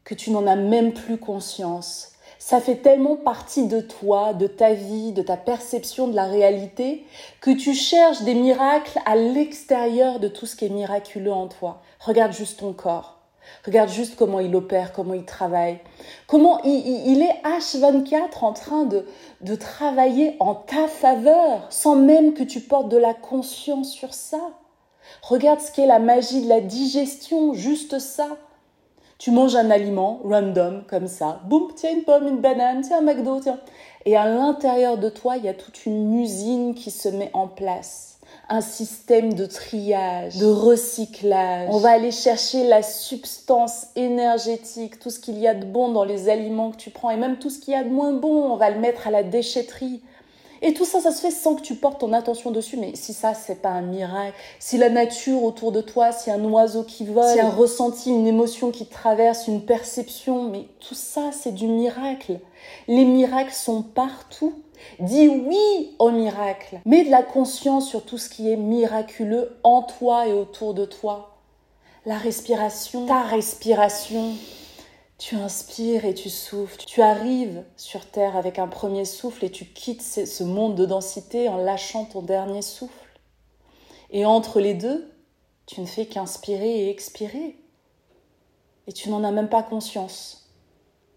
que 0.06 0.13
tu 0.13 0.32
n'en 0.32 0.48
as 0.48 0.56
même 0.56 0.94
plus 0.94 1.18
conscience. 1.18 2.13
Ça 2.39 2.62
fait 2.62 2.77
tellement 2.77 3.18
partie 3.18 3.68
de 3.68 3.82
toi, 3.82 4.34
de 4.34 4.48
ta 4.48 4.74
vie, 4.74 5.12
de 5.12 5.22
ta 5.22 5.36
perception 5.36 6.08
de 6.08 6.15
la 6.15 6.24
réalité, 6.24 7.06
que 7.42 7.51
tu 7.51 7.74
cherches 7.74 8.22
des 8.22 8.36
miracles 8.36 9.00
à 9.06 9.18
l'extérieur 9.18 10.22
de 10.22 10.30
tout 10.30 10.46
ce 10.46 10.56
qui 10.56 10.65
est 10.65 10.70
miraculeux 10.70 11.34
en 11.34 11.48
toi. 11.48 11.82
Regarde 12.00 12.32
juste 12.32 12.62
ton 12.62 12.72
corps. 12.72 13.20
Regarde 13.66 13.90
juste 13.90 14.16
comment 14.16 14.40
il 14.40 14.56
opère, 14.56 14.94
comment 14.94 15.14
il 15.14 15.26
travaille, 15.26 15.80
comment 16.28 16.62
il, 16.64 17.22
est 17.22 17.42
H24 17.48 18.40
en 18.42 18.54
train 18.54 18.84
de, 18.84 19.06
de 19.42 19.56
travailler 19.56 20.36
en 20.40 20.56
ta 20.56 20.88
faveur 20.88 21.68
sans 21.70 21.96
même 21.96 22.34
que 22.34 22.44
tu 22.44 22.60
portes 22.60 22.90
de 22.90 22.98
la 22.98 23.14
conscience 23.14 23.92
sur 23.92 24.14
ça. 24.14 24.52
Regarde 25.22 25.60
ce 25.60 25.72
qu'est 25.72 25.88
la 25.88 26.00
magie 26.00 26.44
de 26.44 26.50
la 26.50 26.62
digestion, 26.62 27.54
juste 27.54 28.00
ça. 28.00 28.28
Tu 29.18 29.32
manges 29.32 29.56
un 29.56 29.70
aliment 29.70 30.20
random 30.26 30.84
comme 30.90 31.08
ça, 31.08 31.42
boum, 31.46 31.72
tiens 31.76 31.92
une 31.92 32.04
pomme, 32.04 32.28
une 32.28 32.42
banane, 32.42 32.82
tiens 32.82 33.00
un 33.00 33.02
McDo, 33.02 33.40
tiens. 33.40 33.60
Et 34.06 34.18
à 34.18 34.28
l'intérieur 34.28 34.98
de 34.98 35.10
toi, 35.10 35.38
il 35.38 35.46
y 35.46 35.50
a 35.50 35.54
toute 35.54 35.86
une 35.86 36.20
usine 36.20 36.76
qui 36.76 36.92
se 36.92 37.08
met 37.08 37.32
en 37.34 37.48
place 37.48 38.12
un 38.50 38.62
système 38.62 39.34
de 39.34 39.46
triage, 39.46 40.38
de 40.38 40.46
recyclage. 40.46 41.70
On 41.72 41.78
va 41.78 41.92
aller 41.92 42.12
chercher 42.12 42.68
la 42.68 42.84
substance 42.84 43.88
énergétique, 43.96 45.00
tout 45.00 45.10
ce 45.10 45.20
qu'il 45.20 45.40
y 45.40 45.48
a 45.48 45.54
de 45.54 45.66
bon 45.66 45.92
dans 45.92 46.04
les 46.04 46.30
aliments 46.30 46.72
que 46.72 46.78
tu 46.78 46.90
prends 46.90 47.10
et 47.10 47.18
même 47.18 47.38
tout 47.38 47.50
ce 47.50 47.60
qu'il 47.60 47.74
y 47.74 47.78
a 47.78 47.84
de 47.84 47.90
moins 47.90 48.12
bon, 48.12 48.52
on 48.52 48.58
va 48.58 48.70
le 48.70 48.80
mettre 48.80 49.08
à 49.08 49.12
la 49.12 49.24
déchetterie. 49.24 50.02
Et 50.66 50.74
tout 50.74 50.86
ça, 50.86 51.02
ça 51.02 51.12
se 51.12 51.20
fait 51.20 51.30
sans 51.30 51.56
que 51.56 51.62
tu 51.62 51.76
portes 51.76 52.00
ton 52.00 52.14
attention 52.14 52.50
dessus. 52.50 52.78
Mais 52.78 52.96
si 52.96 53.12
ça, 53.14 53.34
c'est 53.34 53.62
pas 53.62 53.72
un 53.72 53.82
miracle, 53.82 54.34
si 54.60 54.78
la 54.78 54.90
nature 54.90 55.44
autour 55.44 55.74
de 55.74 55.82
toi, 55.82 56.14
si 56.14 56.32
un 56.32 56.42
oiseau 56.46 56.84
qui 56.84 57.06
vole, 57.06 57.34
si 57.34 57.42
un 57.42 57.50
ressenti, 57.50 58.12
une 58.12 58.26
émotion 58.26 58.72
qui 58.72 58.86
traverse, 58.86 59.48
une 59.48 59.66
perception, 59.66 60.44
mais 60.44 60.68
tout 60.80 60.96
ça, 60.96 61.32
c'est 61.34 61.54
du 61.54 61.68
miracle. 61.68 62.40
Les 62.88 63.04
miracles 63.04 63.54
sont 63.54 63.82
partout. 63.82 64.54
Dis 65.00 65.27
oui 65.27 65.96
au 66.00 66.12
miracle. 66.12 66.80
Mets 66.86 67.06
de 67.06 67.12
la 67.12 67.24
conscience 67.24 67.89
sur 67.89 68.03
tout 68.03 68.18
ce 68.18 68.30
qui 68.30 68.51
est 68.51 68.56
miraculeux 68.56 69.58
en 69.63 69.82
toi 69.82 70.27
et 70.27 70.34
autour 70.34 70.74
de 70.74 70.86
toi. 70.86 71.38
La 72.06 72.18
respiration, 72.18 73.06
ta 73.06 73.24
respiration. 73.24 74.34
Tu 75.18 75.36
inspires 75.36 76.06
et 76.06 76.13
tu 76.13 76.30
souffles. 76.30 76.84
Tu 76.86 77.01
arrives 77.01 77.63
sur 77.77 78.06
Terre 78.06 78.36
avec 78.36 78.60
un 78.60 78.68
premier 78.68 79.06
souffle 79.06 79.46
et 79.46 79.51
tu 79.51 79.65
quittes 79.65 80.01
ce 80.01 80.44
monde 80.44 80.75
de 80.75 80.86
densité 80.86 81.48
en 81.48 81.58
lâchant 81.58 82.06
ton 82.06 82.22
dernier 82.22 82.62
souffle. 82.62 83.20
Et 84.12 84.25
entre 84.25 84.60
les 84.60 84.74
deux, 84.74 85.10
tu 85.65 85.80
ne 85.82 85.86
fais 85.86 86.06
qu'inspirer 86.08 86.86
et 86.86 86.89
expirer. 86.89 87.56
Et 88.88 88.92
tu 88.92 89.10
n'en 89.10 89.24
as 89.24 89.32
même 89.32 89.50
pas 89.50 89.63
conscience. 89.63 90.50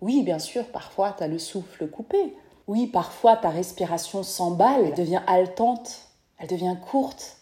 Oui, 0.00 0.22
bien 0.22 0.38
sûr, 0.38 0.66
parfois 0.66 1.14
tu 1.16 1.24
as 1.24 1.28
le 1.28 1.38
souffle 1.38 1.88
coupé, 1.88 2.34
oui, 2.68 2.86
parfois 2.86 3.36
ta 3.36 3.48
respiration 3.48 4.22
s'emballe, 4.22 4.86
elle 4.86 4.94
devient 4.94 5.22
haletante, 5.26 6.00
elle 6.38 6.48
devient 6.48 6.76
courte. 6.90 7.36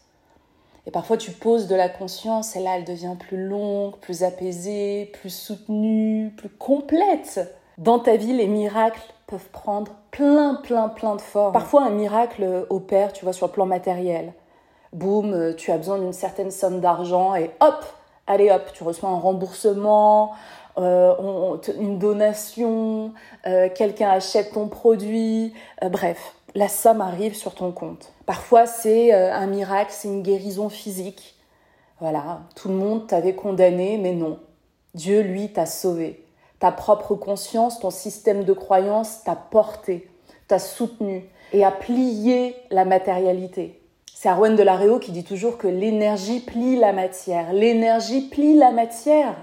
Et 0.86 0.90
parfois 0.90 1.16
tu 1.16 1.30
poses 1.30 1.66
de 1.66 1.74
la 1.74 1.88
conscience 1.88 2.56
et 2.56 2.60
là 2.60 2.76
elle 2.76 2.84
devient 2.84 3.16
plus 3.18 3.46
longue, 3.46 3.96
plus 3.96 4.22
apaisée, 4.22 5.10
plus 5.14 5.30
soutenue, 5.30 6.32
plus 6.36 6.50
complète. 6.50 7.40
Dans 7.78 7.98
ta 7.98 8.16
vie, 8.16 8.34
les 8.34 8.46
miracles 8.46 9.02
peuvent 9.26 9.48
prendre 9.50 9.92
plein, 10.10 10.56
plein, 10.56 10.88
plein 10.88 11.16
de 11.16 11.20
formes. 11.22 11.52
Parfois 11.52 11.84
un 11.84 11.90
miracle 11.90 12.66
opère, 12.68 13.12
tu 13.12 13.24
vois, 13.24 13.32
sur 13.32 13.46
le 13.46 13.52
plan 13.52 13.66
matériel. 13.66 14.34
Boum, 14.92 15.54
tu 15.56 15.72
as 15.72 15.78
besoin 15.78 15.98
d'une 15.98 16.12
certaine 16.12 16.50
somme 16.50 16.80
d'argent 16.80 17.34
et 17.34 17.50
hop, 17.60 17.84
allez 18.26 18.50
hop, 18.50 18.70
tu 18.74 18.84
reçois 18.84 19.08
un 19.08 19.18
remboursement, 19.18 20.32
euh, 20.76 21.56
une 21.78 21.98
donation, 21.98 23.12
euh, 23.46 23.68
quelqu'un 23.74 24.10
achète 24.10 24.52
ton 24.52 24.68
produit, 24.68 25.52
euh, 25.82 25.88
bref, 25.88 26.34
la 26.54 26.68
somme 26.68 27.00
arrive 27.00 27.34
sur 27.34 27.54
ton 27.54 27.72
compte. 27.72 28.12
Parfois 28.26 28.66
c'est 28.66 29.12
un 29.12 29.46
miracle, 29.46 29.90
c'est 29.92 30.08
une 30.08 30.22
guérison 30.22 30.68
physique. 30.68 31.34
Voilà, 32.00 32.42
tout 32.56 32.68
le 32.68 32.74
monde 32.74 33.06
t'avait 33.06 33.34
condamné, 33.34 33.98
mais 33.98 34.12
non. 34.12 34.38
Dieu, 34.94 35.20
lui, 35.20 35.52
t'a 35.52 35.66
sauvé. 35.66 36.24
Ta 36.60 36.70
propre 36.70 37.14
conscience, 37.14 37.80
ton 37.80 37.90
système 37.90 38.44
de 38.44 38.52
croyance 38.52 39.24
t'a 39.24 39.36
porté, 39.36 40.08
t'a 40.46 40.58
soutenu 40.58 41.28
et 41.52 41.64
a 41.64 41.70
plié 41.70 42.56
la 42.70 42.84
matérialité. 42.84 43.80
C'est 44.14 44.28
Arwen 44.28 44.56
de 44.56 44.62
Laréo 44.62 44.98
qui 44.98 45.12
dit 45.12 45.24
toujours 45.24 45.58
que 45.58 45.66
l'énergie 45.66 46.40
plie 46.40 46.76
la 46.76 46.92
matière. 46.92 47.52
L'énergie 47.52 48.22
plie 48.22 48.56
la 48.56 48.70
matière. 48.70 49.34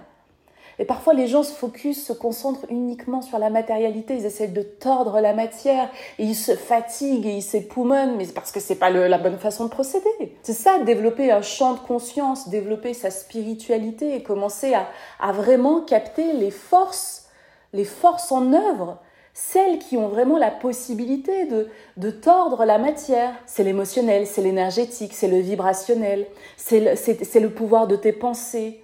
Et 0.81 0.85
parfois, 0.85 1.13
les 1.13 1.27
gens 1.27 1.43
se 1.43 1.53
focus, 1.53 2.07
se 2.07 2.11
concentrent 2.11 2.65
uniquement 2.71 3.21
sur 3.21 3.37
la 3.37 3.51
matérialité. 3.51 4.15
Ils 4.15 4.25
essaient 4.25 4.47
de 4.47 4.63
tordre 4.63 5.19
la 5.19 5.35
matière 5.35 5.91
et 6.17 6.23
ils 6.23 6.35
se 6.35 6.55
fatiguent 6.55 7.27
et 7.27 7.35
ils 7.35 7.43
s'époumonnent, 7.43 8.15
mais 8.17 8.25
c'est 8.25 8.33
parce 8.33 8.51
que 8.51 8.59
c'est 8.59 8.73
pas 8.73 8.89
la 8.89 9.19
bonne 9.19 9.37
façon 9.37 9.65
de 9.65 9.69
procéder. 9.69 10.35
C'est 10.41 10.53
ça, 10.53 10.79
développer 10.79 11.31
un 11.31 11.43
champ 11.43 11.73
de 11.73 11.79
conscience, 11.81 12.49
développer 12.49 12.95
sa 12.95 13.11
spiritualité 13.11 14.15
et 14.15 14.23
commencer 14.23 14.73
à, 14.73 15.31
vraiment 15.31 15.81
capter 15.81 16.33
les 16.33 16.49
forces, 16.49 17.27
les 17.73 17.85
forces 17.85 18.31
en 18.31 18.51
œuvre 18.51 18.97
celles 19.35 19.77
qui 19.77 19.97
ont 19.97 20.07
vraiment 20.07 20.37
la 20.37 20.49
possibilité 20.49 21.45
de, 21.45 22.09
tordre 22.09 22.65
la 22.65 22.79
matière. 22.79 23.35
C'est 23.45 23.63
l'émotionnel, 23.63 24.25
c'est 24.25 24.41
l'énergétique, 24.41 25.13
c'est 25.13 25.27
le 25.27 25.41
vibrationnel, 25.41 26.25
c'est 26.57 26.79
le 26.79 27.49
pouvoir 27.51 27.85
de 27.85 27.95
tes 27.95 28.13
pensées, 28.13 28.81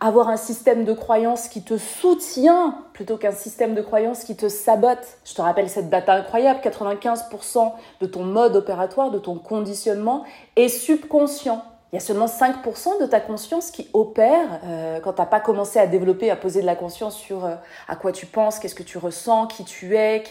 avoir 0.00 0.28
un 0.28 0.36
système 0.36 0.84
de 0.84 0.92
croyance 0.92 1.48
qui 1.48 1.62
te 1.62 1.76
soutient 1.76 2.78
plutôt 2.92 3.16
qu'un 3.16 3.32
système 3.32 3.74
de 3.74 3.82
croyance 3.82 4.24
qui 4.24 4.36
te 4.36 4.48
sabote. 4.48 5.18
Je 5.24 5.34
te 5.34 5.42
rappelle 5.42 5.68
cette 5.68 5.90
date 5.90 6.08
incroyable, 6.08 6.60
95% 6.62 7.72
de 8.00 8.06
ton 8.06 8.24
mode 8.24 8.56
opératoire, 8.56 9.10
de 9.10 9.18
ton 9.18 9.36
conditionnement 9.36 10.24
est 10.56 10.68
subconscient. 10.68 11.62
Il 11.90 11.96
y 11.96 11.98
a 11.98 12.00
seulement 12.00 12.26
5% 12.26 13.00
de 13.00 13.06
ta 13.06 13.18
conscience 13.18 13.70
qui 13.70 13.88
opère 13.94 14.60
euh, 14.64 15.00
quand 15.00 15.14
tu 15.14 15.22
n'as 15.22 15.26
pas 15.26 15.40
commencé 15.40 15.78
à 15.78 15.86
développer, 15.86 16.30
à 16.30 16.36
poser 16.36 16.60
de 16.60 16.66
la 16.66 16.76
conscience 16.76 17.16
sur 17.16 17.46
euh, 17.46 17.54
à 17.88 17.96
quoi 17.96 18.12
tu 18.12 18.26
penses, 18.26 18.58
qu'est-ce 18.58 18.74
que 18.74 18.82
tu 18.82 18.98
ressens, 18.98 19.46
qui 19.46 19.64
tu 19.64 19.96
es, 19.96 20.22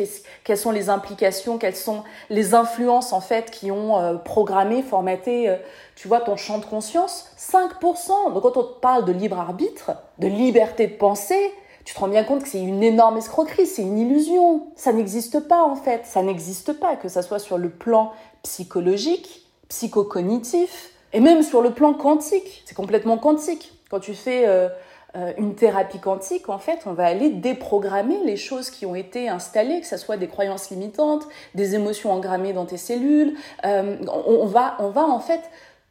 quelles 0.44 0.58
sont 0.58 0.70
les 0.70 0.90
implications, 0.90 1.58
quelles 1.58 1.76
sont 1.76 2.04
les 2.30 2.54
influences 2.54 3.12
en 3.12 3.22
fait 3.22 3.50
qui 3.50 3.72
ont 3.72 3.98
euh, 3.98 4.14
programmé, 4.14 4.84
formaté, 4.84 5.58
tu 5.96 6.08
vois, 6.08 6.22
ton 6.22 6.36
champ 6.36 6.60
de 6.60 6.66
conscience. 6.66 7.32
5%. 7.40 8.34
Donc 8.34 8.44
quand 8.44 8.58
on 8.58 8.64
te 8.64 8.80
parle 8.80 9.06
de 9.06 9.12
libre 9.12 9.40
arbitre, 9.40 9.94
de 10.20 10.28
liberté 10.28 10.86
de 10.86 10.96
penser, 10.96 11.52
tu 11.86 11.96
te 11.96 12.00
rends 12.00 12.08
bien 12.08 12.24
compte 12.24 12.44
que 12.44 12.50
c'est 12.50 12.62
une 12.62 12.84
énorme 12.84 13.18
escroquerie, 13.18 13.66
c'est 13.66 13.82
une 13.82 13.98
illusion. 13.98 14.68
Ça 14.76 14.94
n'existe 14.94 15.40
pas 15.48 15.64
en 15.64 15.76
fait. 15.76 16.06
Ça 16.06 16.22
n'existe 16.22 16.74
pas, 16.74 16.98
que 16.98 17.10
ça 17.10 17.24
soit 17.24 17.40
sur 17.40 17.58
le 17.58 17.70
plan 17.70 18.12
psychologique, 18.44 19.48
psychocognitif, 19.70 20.92
et 21.14 21.20
même 21.20 21.42
sur 21.44 21.62
le 21.62 21.72
plan 21.72 21.94
quantique, 21.94 22.64
c'est 22.66 22.76
complètement 22.76 23.18
quantique. 23.18 23.74
Quand 23.90 24.00
tu 24.00 24.14
fais 24.14 24.48
euh, 24.48 24.68
euh, 25.16 25.32
une 25.38 25.56
thérapie 25.56 26.00
quantique, 26.00 26.50
en 26.50 26.60
fait, 26.60 26.82
on 26.86 26.94
va 26.94 27.06
aller 27.06 27.30
déprogrammer 27.30 28.20
les 28.26 28.36
choses 28.36 28.70
qui 28.70 28.86
ont 28.86 28.96
été 28.96 29.30
installées, 29.30 29.80
que 29.80 29.88
ce 29.88 29.98
soit 29.98 30.18
des 30.18 30.28
croyances 30.28 30.70
limitantes, 30.70 31.24
des 31.56 31.76
émotions 31.76 32.12
engrammées 32.12 32.54
dans 32.54 32.66
tes 32.66 32.78
cellules. 32.78 33.36
Euh, 33.66 33.96
on, 34.28 34.46
va, 34.46 34.76
on 34.80 34.90
va 34.90 35.06
en 35.06 35.20
fait 35.20 35.42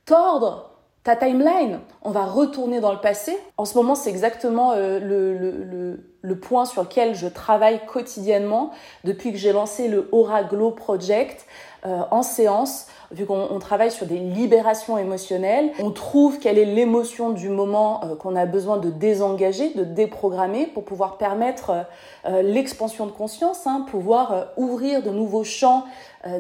tordre 0.05 0.71
ta 1.03 1.17
timeline, 1.17 1.81
on 2.03 2.11
va 2.11 2.25
retourner 2.25 2.81
dans 2.81 2.93
le 2.93 3.01
passé. 3.01 3.39
En 3.57 3.65
ce 3.65 3.77
moment, 3.77 3.95
c'est 3.95 4.11
exactement 4.11 4.73
euh, 4.73 4.99
le, 4.99 5.99
le, 6.21 6.39
point 6.41 6.65
sur 6.65 6.83
lequel 6.83 7.15
je 7.15 7.29
travaille 7.29 7.81
quotidiennement 7.87 8.73
depuis 9.05 9.31
que 9.33 9.39
j'ai 9.39 9.53
lancé 9.53 9.87
le 9.89 10.09
Aura 10.13 10.43
Glow 10.43 10.73
Project 10.73 11.47
en 11.87 12.23
séance 12.23 12.87
vu 13.13 13.27
qu'on 13.27 13.59
travaille 13.59 13.91
sur 13.91 14.07
des 14.07 14.19
libérations 14.19 14.99
émotionnelles, 14.99 15.71
on 15.79 15.91
trouve 15.91 16.39
quelle 16.39 16.59
est 16.59 16.65
l'émotion 16.65 17.31
du 17.31 17.49
moment 17.49 18.03
euh, 18.05 18.17
qu'on 18.17 18.35
a 18.37 18.47
besoin 18.47 18.79
de 18.79 18.91
désengager, 18.91 19.73
de 19.75 19.85
déprogrammer 19.85 20.67
pour 20.67 20.85
pouvoir 20.85 21.19
permettre 21.19 21.71
euh, 21.71 21.83
euh, 22.27 22.43
l'expansion 22.43 23.07
de 23.07 23.13
conscience, 23.13 23.67
hein, 23.67 23.87
pouvoir 23.89 24.49
ouvrir 24.57 25.03
de 25.03 25.11
nouveaux 25.11 25.45
champs 25.45 25.85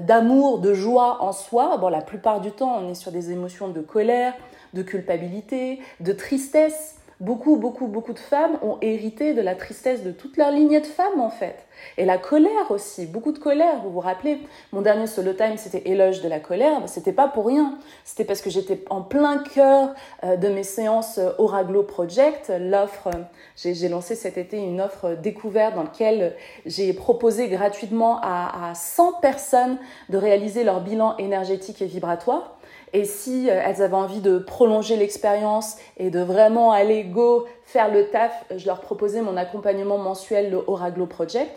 d'amour, 0.01 0.59
de 0.59 0.75
joie 0.75 1.19
en 1.21 1.33
soi. 1.33 1.77
Bon, 1.77 1.89
la 1.89 2.01
plupart 2.01 2.41
du 2.41 2.51
temps, 2.51 2.81
on 2.81 2.89
est 2.89 2.95
sur 2.95 3.13
des 3.13 3.31
émotions 3.31 3.69
de 3.69 3.81
colère, 3.81 4.35
de 4.75 4.83
culpabilité, 4.83 5.81
de 6.01 6.13
tristesse. 6.13 6.97
Beaucoup, 7.19 7.57
beaucoup, 7.57 7.87
beaucoup 7.87 8.13
de 8.13 8.19
femmes 8.19 8.59
ont 8.63 8.77
hérité 8.83 9.33
de 9.33 9.41
la 9.41 9.55
tristesse 9.55 10.03
de 10.03 10.11
toute 10.11 10.37
leur 10.37 10.51
lignée 10.51 10.81
de 10.81 10.87
femmes 10.87 11.21
en 11.21 11.31
fait. 11.31 11.67
Et 11.97 12.05
la 12.05 12.19
colère 12.19 12.71
aussi, 12.71 13.07
beaucoup 13.07 13.33
de 13.33 13.39
colère. 13.39 13.81
Vous 13.83 13.91
vous 13.91 14.01
rappelez, 14.01 14.39
mon 14.73 14.83
dernier 14.83 15.07
solo 15.07 15.33
time, 15.33 15.57
c'était 15.57 15.89
éloge 15.89 16.21
de 16.21 16.29
la 16.29 16.41
colère. 16.41 16.83
C'était 16.87 17.15
pas 17.15 17.27
pour 17.27 17.47
rien. 17.47 17.79
C'était 18.05 18.25
parce 18.25 18.43
que 18.43 18.51
j'étais 18.51 18.85
en 18.91 19.01
plein 19.01 19.39
cœur 19.39 19.95
euh, 20.25 20.37
de 20.37 20.49
mes 20.49 20.63
séances 20.63 21.17
euh, 21.17 21.31
Oraglo 21.39 21.83
Project. 21.83 22.53
L'offre, 22.61 23.09
j'ai 23.57 23.89
lancé 23.89 24.15
cet 24.15 24.37
été 24.37 24.59
une 24.59 24.83
offre 24.83 25.15
découverte 25.15 25.75
dans 25.75 25.85
laquelle 25.85 26.35
j'ai 26.67 26.93
proposé 26.93 27.49
gratuitement 27.49 28.21
à, 28.23 28.71
à 28.71 28.75
100 28.75 29.15
personnes 29.21 29.79
de 30.11 30.19
réaliser 30.19 30.65
leur 30.65 30.83
bilan 30.83 31.17
énergétique 31.17 31.81
et 31.81 31.87
vibratoire. 31.87 32.56
Et 32.97 33.05
si 33.05 33.51
euh, 33.51 33.61
elles 33.63 33.83
avaient 33.83 33.93
envie 33.93 34.21
de 34.21 34.39
prolonger 34.39 34.97
l'expérience 34.97 35.77
et 35.99 36.09
de 36.09 36.21
vraiment 36.21 36.73
aller 36.73 37.05
go 37.05 37.45
faire 37.63 37.93
le 37.93 38.09
taf, 38.09 38.33
je 38.57 38.65
leur 38.65 38.81
proposais 38.81 39.21
mon 39.21 39.37
accompagnement 39.37 39.99
mensuel, 39.99 40.51
le 40.51 40.65
Oraglo 40.67 41.05
Project. 41.05 41.51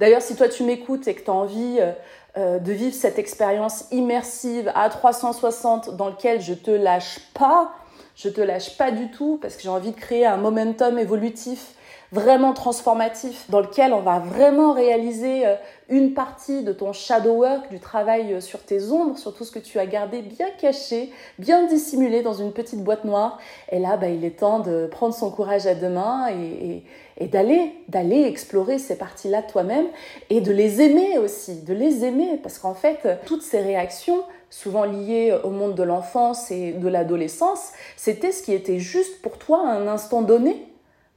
D'ailleurs, 0.00 0.20
si 0.20 0.34
toi 0.34 0.48
tu 0.48 0.64
m'écoutes 0.64 1.06
et 1.06 1.14
que 1.14 1.22
tu 1.22 1.30
as 1.30 1.34
envie 1.34 1.76
euh, 1.78 1.92
euh, 2.38 2.58
de 2.58 2.72
vivre 2.72 2.92
cette 2.92 3.20
expérience 3.20 3.84
immersive 3.92 4.72
à 4.74 4.88
360 4.88 5.94
dans 5.94 6.08
lequel 6.08 6.40
je 6.40 6.54
te 6.54 6.72
lâche 6.72 7.20
pas, 7.34 7.70
je 8.16 8.28
te 8.28 8.40
lâche 8.40 8.76
pas 8.76 8.90
du 8.90 9.12
tout 9.12 9.38
parce 9.40 9.54
que 9.54 9.62
j'ai 9.62 9.68
envie 9.68 9.92
de 9.92 10.00
créer 10.00 10.26
un 10.26 10.38
momentum 10.38 10.98
évolutif 10.98 11.76
vraiment 12.12 12.52
transformatif 12.52 13.48
dans 13.50 13.60
lequel 13.60 13.92
on 13.92 14.00
va 14.00 14.18
vraiment 14.18 14.72
réaliser 14.72 15.46
euh, 15.46 15.54
une 15.90 16.14
partie 16.14 16.62
de 16.62 16.72
ton 16.72 16.92
shadow 16.92 17.32
work, 17.32 17.68
du 17.68 17.80
travail 17.80 18.32
euh, 18.32 18.40
sur 18.40 18.60
tes 18.60 18.90
ombres, 18.90 19.18
sur 19.18 19.34
tout 19.34 19.44
ce 19.44 19.50
que 19.50 19.58
tu 19.58 19.78
as 19.78 19.86
gardé 19.86 20.22
bien 20.22 20.46
caché, 20.58 21.10
bien 21.38 21.66
dissimulé 21.66 22.22
dans 22.22 22.32
une 22.32 22.52
petite 22.52 22.82
boîte 22.82 23.04
noire. 23.04 23.38
Et 23.70 23.80
là, 23.80 23.96
bah, 23.96 24.08
il 24.08 24.24
est 24.24 24.38
temps 24.38 24.60
de 24.60 24.86
prendre 24.86 25.14
son 25.14 25.30
courage 25.30 25.66
à 25.66 25.74
deux 25.74 25.88
mains 25.88 26.28
et, 26.30 26.84
et, 27.18 27.26
d'aller, 27.26 27.74
d'aller 27.88 28.22
explorer 28.22 28.78
ces 28.78 28.96
parties-là 28.96 29.42
toi-même 29.42 29.86
et 30.30 30.40
de 30.40 30.52
les 30.52 30.80
aimer 30.80 31.18
aussi, 31.18 31.62
de 31.62 31.74
les 31.74 32.04
aimer 32.04 32.38
parce 32.42 32.58
qu'en 32.58 32.74
fait, 32.74 33.06
toutes 33.26 33.42
ces 33.42 33.60
réactions, 33.60 34.22
souvent 34.48 34.84
liées 34.84 35.36
au 35.44 35.50
monde 35.50 35.74
de 35.74 35.82
l'enfance 35.82 36.50
et 36.50 36.72
de 36.72 36.88
l'adolescence, 36.88 37.72
c'était 37.96 38.32
ce 38.32 38.42
qui 38.42 38.52
était 38.52 38.78
juste 38.78 39.20
pour 39.22 39.38
toi 39.38 39.66
à 39.66 39.72
un 39.72 39.88
instant 39.88 40.22
donné 40.22 40.69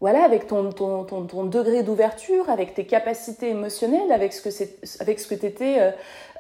voilà, 0.04 0.26
avec 0.26 0.48
ton, 0.48 0.74
ton, 0.74 1.06
ton, 1.06 1.46
degré 1.46 1.82
d'ouverture, 1.82 2.50
avec 2.50 2.74
tes 2.74 2.84
capacités 2.86 3.52
émotionnelles, 3.52 4.12
avec 4.12 4.34
ce 4.34 4.42
que 4.42 5.34
tu 5.34 5.46
étais 5.46 5.80
euh, 5.80 5.92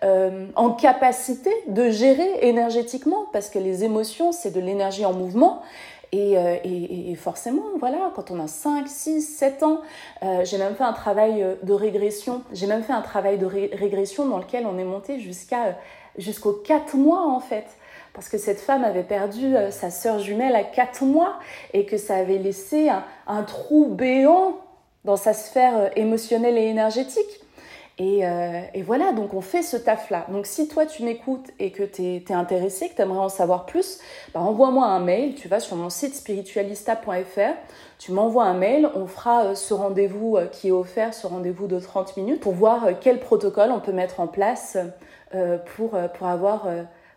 euh, 0.03 0.47
en 0.57 0.71
capacité 0.71 1.49
de 1.67 1.89
gérer 1.89 2.29
énergétiquement, 2.41 3.25
parce 3.31 3.49
que 3.49 3.59
les 3.59 3.85
émotions, 3.85 4.33
c'est 4.33 4.51
de 4.51 4.59
l'énergie 4.59 5.05
en 5.05 5.13
mouvement. 5.13 5.61
Et, 6.11 6.37
euh, 6.37 6.57
et, 6.65 7.15
forcément, 7.15 7.63
voilà, 7.79 8.11
quand 8.17 8.31
on 8.31 8.39
a 8.41 8.47
5, 8.47 8.85
6, 8.85 9.21
7 9.21 9.63
ans, 9.63 9.79
j'ai 10.43 10.57
même 10.57 10.75
fait 10.75 10.83
un 10.83 10.91
travail 10.91 11.45
de 11.63 11.73
régression. 11.73 12.41
J'ai 12.51 12.67
même 12.67 12.83
fait 12.83 12.91
un 12.91 13.01
travail 13.01 13.37
de 13.37 13.45
régression 13.45 14.27
dans 14.27 14.39
lequel 14.39 14.65
on 14.65 14.77
est 14.77 14.83
monté 14.83 15.21
jusqu'à 15.21 15.77
jusqu'aux 16.17 16.51
4 16.51 16.97
mois 16.97 17.25
en 17.25 17.39
fait 17.39 17.65
parce 18.13 18.29
que 18.29 18.37
cette 18.37 18.59
femme 18.59 18.83
avait 18.83 19.03
perdu 19.03 19.55
euh, 19.55 19.71
sa 19.71 19.89
sœur 19.89 20.19
jumelle 20.19 20.55
à 20.55 20.63
4 20.63 21.03
mois 21.03 21.39
et 21.73 21.85
que 21.85 21.97
ça 21.97 22.15
avait 22.15 22.37
laissé 22.37 22.89
un, 23.27 23.43
trou 23.43 23.87
béant 23.87 24.57
dans 25.03 25.17
sa 25.17 25.33
sphère 25.33 25.77
euh, 25.77 25.89
émotionnelle 25.95 26.57
et 26.57 26.65
énergétique. 26.65 27.41
Euh, 28.01 28.61
et, 28.73 28.81
voilà, 28.81 29.11
donc 29.11 29.33
on 29.35 29.41
fait 29.41 29.61
ce 29.61 29.77
taf-là. 29.77 30.25
Donc 30.31 30.47
si 30.47 30.67
toi 30.67 30.85
tu 30.85 31.03
m'écoutes 31.03 31.51
et 31.59 31.71
que 31.71 31.83
tu 31.83 32.03
es, 32.03 32.33
intéressé, 32.33 32.89
que 32.89 32.95
tu 32.95 33.01
aimerais 33.01 33.19
en 33.19 33.29
savoir 33.29 33.65
plus, 33.65 33.99
bah, 34.33 34.39
envoie-moi 34.41 34.85
un 34.85 34.99
mail, 34.99 35.35
tu 35.35 35.47
vas 35.47 35.59
sur 35.59 35.75
mon 35.75 35.89
site 35.89 36.15
spiritualista.fr, 36.15 37.53
tu 37.99 38.11
m'envoies 38.11 38.45
un 38.45 38.55
mail, 38.55 38.89
on 38.95 39.05
fera 39.05 39.53
ce 39.55 39.75
rendez-vous 39.75 40.37
qui 40.51 40.69
est 40.69 40.71
offert, 40.71 41.13
ce 41.13 41.27
rendez-vous 41.27 41.67
de 41.67 41.79
30 41.79 42.17
minutes, 42.17 42.39
pour 42.39 42.53
voir 42.53 42.87
quel 42.99 43.19
protocole 43.19 43.71
on 43.71 43.79
peut 43.79 43.91
mettre 43.91 44.19
en 44.19 44.27
place 44.27 44.75
pour, 45.75 45.91
pour 46.17 46.27
avoir 46.27 46.67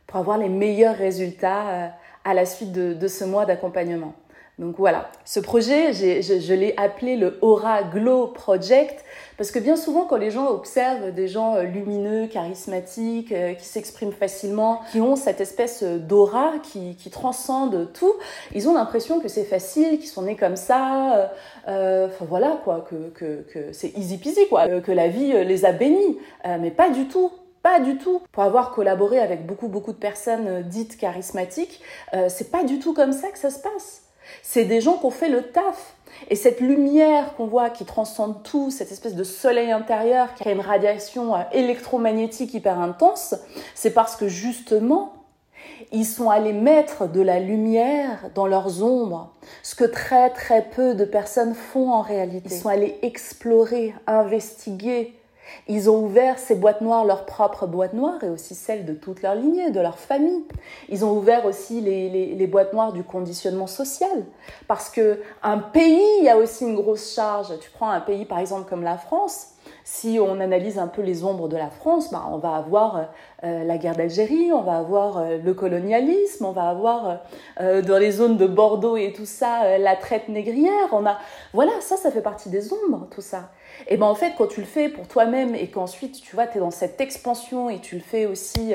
pour 0.07 0.21
avoir 0.21 0.39
les 0.39 0.49
meilleurs 0.49 0.97
résultats 0.97 1.69
euh, 1.69 1.89
à 2.25 2.35
la 2.35 2.47
suite 2.47 2.73
de, 2.73 3.09
ce 3.09 3.25
mois 3.25 3.47
d'accompagnement. 3.47 4.15
Donc 4.59 4.77
voilà, 4.79 5.11
ce 5.27 5.39
projet, 5.39 5.93
je, 5.93 6.55
l'ai 6.55 6.73
appelé 6.79 7.17
le 7.17 7.39
Aura 7.43 7.83
Glow 7.83 8.29
Project 8.29 9.05
parce 9.37 9.51
que 9.51 9.59
bien 9.59 9.77
souvent 9.77 10.07
quand 10.07 10.17
les 10.17 10.31
gens 10.31 10.49
observent 10.49 11.13
des 11.13 11.29
gens 11.29 11.57
euh, 11.57 11.65
lumineux, 11.65 12.27
charismatiques, 12.27 13.33
euh, 13.33 13.53
qui 13.53 13.67
s'expriment 13.67 14.13
facilement, 14.13 14.81
qui 14.93 15.01
ont 15.03 15.15
cette 15.15 15.43
espèce 15.43 15.83
d'aura 15.83 16.55
qui, 16.63 16.97
transcende 17.11 17.93
tout, 17.93 18.15
ils 18.55 18.67
ont 18.67 18.75
l'impression 18.75 19.21
que 19.21 19.29
c'est 19.29 19.45
facile, 19.45 19.99
qu'ils 19.99 20.09
sont 20.09 20.23
nés 20.23 20.37
comme 20.37 20.57
ça, 20.57 21.31
enfin 21.67 22.25
voilà 22.27 22.59
quoi, 22.65 22.87
que, 22.89 23.45
que 23.51 23.73
c'est 23.73 23.97
easy 23.97 24.19
peasy 24.19 24.49
quoi, 24.49 24.81
que 24.81 24.93
la 24.93 25.09
vie 25.09 25.33
les 25.45 25.65
a 25.65 25.73
bénis, 25.73 26.19
mais 26.45 26.71
pas 26.71 26.91
du 26.91 27.09
tout. 27.09 27.31
Pas 27.67 27.81
du 27.81 27.99
tout. 27.99 28.23
Pour 28.31 28.45
avoir 28.45 28.71
collaboré 28.71 29.19
avec 29.19 29.45
beaucoup 29.45 29.67
beaucoup 29.67 29.91
de 29.91 29.97
personnes 29.97 30.47
euh, 30.47 30.63
dites 30.63 30.97
charismatiques, 30.97 31.81
euh, 32.15 32.29
c'est 32.29 32.53
pas 32.53 32.63
du 32.63 32.79
tout 32.79 32.95
comme 32.95 33.11
ça 33.11 33.29
que 33.33 33.39
ça 33.41 33.51
se 33.51 33.59
passe. 33.59 34.03
C'est 34.45 34.67
des 34.67 34.81
gens 34.81 34.99
qui 34.99 35.07
ont 35.07 35.11
fait 35.11 35.29
le 35.29 35.43
taf. 35.43 35.97
Et 36.31 36.37
cette 36.37 36.61
lumière 36.61 37.35
qu'on 37.35 37.49
voit 37.49 37.71
qui 37.71 37.85
transcende 37.85 38.45
tout, 38.45 38.71
cette 38.71 38.93
espèce 38.93 39.17
de 39.17 39.25
soleil 39.25 39.73
intérieur 39.73 40.33
qui 40.35 40.49
a 40.49 40.53
une 40.53 40.61
radiation 40.61 41.35
euh, 41.35 41.41
électromagnétique 41.51 42.55
hyper 42.55 42.79
intense, 42.79 43.35
c'est 43.75 43.91
parce 43.93 44.15
que 44.15 44.29
justement, 44.29 45.15
ils 45.91 46.07
sont 46.07 46.31
allés 46.31 46.53
mettre 46.53 47.09
de 47.09 47.21
la 47.21 47.41
lumière 47.41 48.31
dans 48.37 48.47
leurs 48.47 48.85
ombres, 48.85 49.33
ce 49.65 49.75
que 49.75 49.83
très 49.83 50.31
très 50.31 50.63
peu 50.63 50.95
de 50.95 51.05
personnes 51.05 51.57
font 51.57 51.91
en 51.91 52.03
réalité. 52.03 52.49
Ils 52.49 52.61
sont 52.61 52.69
allés 52.69 52.97
explorer, 53.03 53.93
investiguer, 54.07 55.17
ils 55.69 55.91
ont 55.91 56.03
ouvert 56.03 56.39
ces 56.39 56.55
boîtes 56.55 56.81
noires, 56.81 57.05
leurs 57.05 57.27
propres 57.27 57.67
boîtes 57.67 57.95
noires, 57.95 58.23
et 58.23 58.29
aussi 58.29 58.55
celles 58.55 58.85
de 58.85 58.95
toute 58.95 59.23
leur 59.23 59.35
lignée, 59.35 59.71
de 59.71 59.81
leur 59.81 59.99
famille. 59.99 60.45
Ils 60.89 61.05
ont 61.05 61.17
ouvert 61.17 61.47
aussi 61.47 61.81
les, 61.81 62.09
les, 62.35 62.47
boîtes 62.47 62.73
noires 62.73 62.93
du 62.93 63.03
conditionnement 63.03 63.67
social. 63.67 64.25
Parce 64.69 64.91
que 64.91 65.21
un 65.43 65.59
pays 65.59 66.29
a 66.29 66.37
aussi 66.37 66.65
une 66.65 66.75
grosse 66.75 67.15
charge. 67.15 67.59
Tu 67.61 67.71
prends 67.71 67.91
un 67.91 68.01
pays, 68.01 68.25
par 68.25 68.39
exemple, 68.39 68.69
comme 68.69 68.83
la 68.83 68.99
France, 68.99 69.57
si 69.85 70.19
on 70.21 70.41
analyse 70.41 70.79
un 70.79 70.89
peu 70.89 71.03
les 71.03 71.25
ombres 71.25 71.49
de 71.49 71.57
la 71.57 71.71
France, 71.71 72.11
bah, 72.11 72.25
on 72.31 72.39
va 72.39 72.57
avoir 72.57 73.09
euh, 73.45 73.65
la 73.65 73.79
guerre 73.79 73.95
d'Algérie, 73.95 74.53
on 74.53 74.63
va 74.63 74.79
avoir 74.79 75.19
euh, 75.19 75.39
le 75.39 75.55
colonialisme, 75.55 76.45
on 76.45 76.53
va 76.53 76.69
avoir 76.69 77.21
euh, 77.61 77.83
dans 77.83 77.99
les 77.99 78.13
zones 78.13 78.37
de 78.37 78.47
Bordeaux 78.47 78.97
et 78.97 79.13
tout 79.13 79.27
ça 79.27 79.79
la 79.79 79.97
traite 79.97 80.29
négrière. 80.29 80.89
On 80.93 81.07
a, 81.07 81.19
voilà, 81.53 81.73
ça, 81.81 81.97
ça 81.97 82.11
fait 82.11 82.21
partie 82.21 82.49
des 82.49 82.73
ombres, 82.73 83.07
tout 83.11 83.21
ça. 83.21 83.51
Et 83.89 83.97
ben 83.97 84.07
en 84.07 84.15
fait, 84.15 84.33
quand 84.37 84.47
tu 84.47 84.61
le 84.61 84.67
fais 84.67 84.89
pour 84.89 85.07
toi-même 85.09 85.55
et 85.55 85.69
qu'ensuite, 85.69 86.21
tu 86.21 86.35
vois, 86.35 86.47
tu 86.47 86.59
es 86.59 86.61
dans 86.61 86.71
cette 86.71 87.01
expansion 87.01 87.71
et 87.71 87.81
tu 87.81 87.97
le 87.97 88.01
fais 88.01 88.27
aussi 88.27 88.73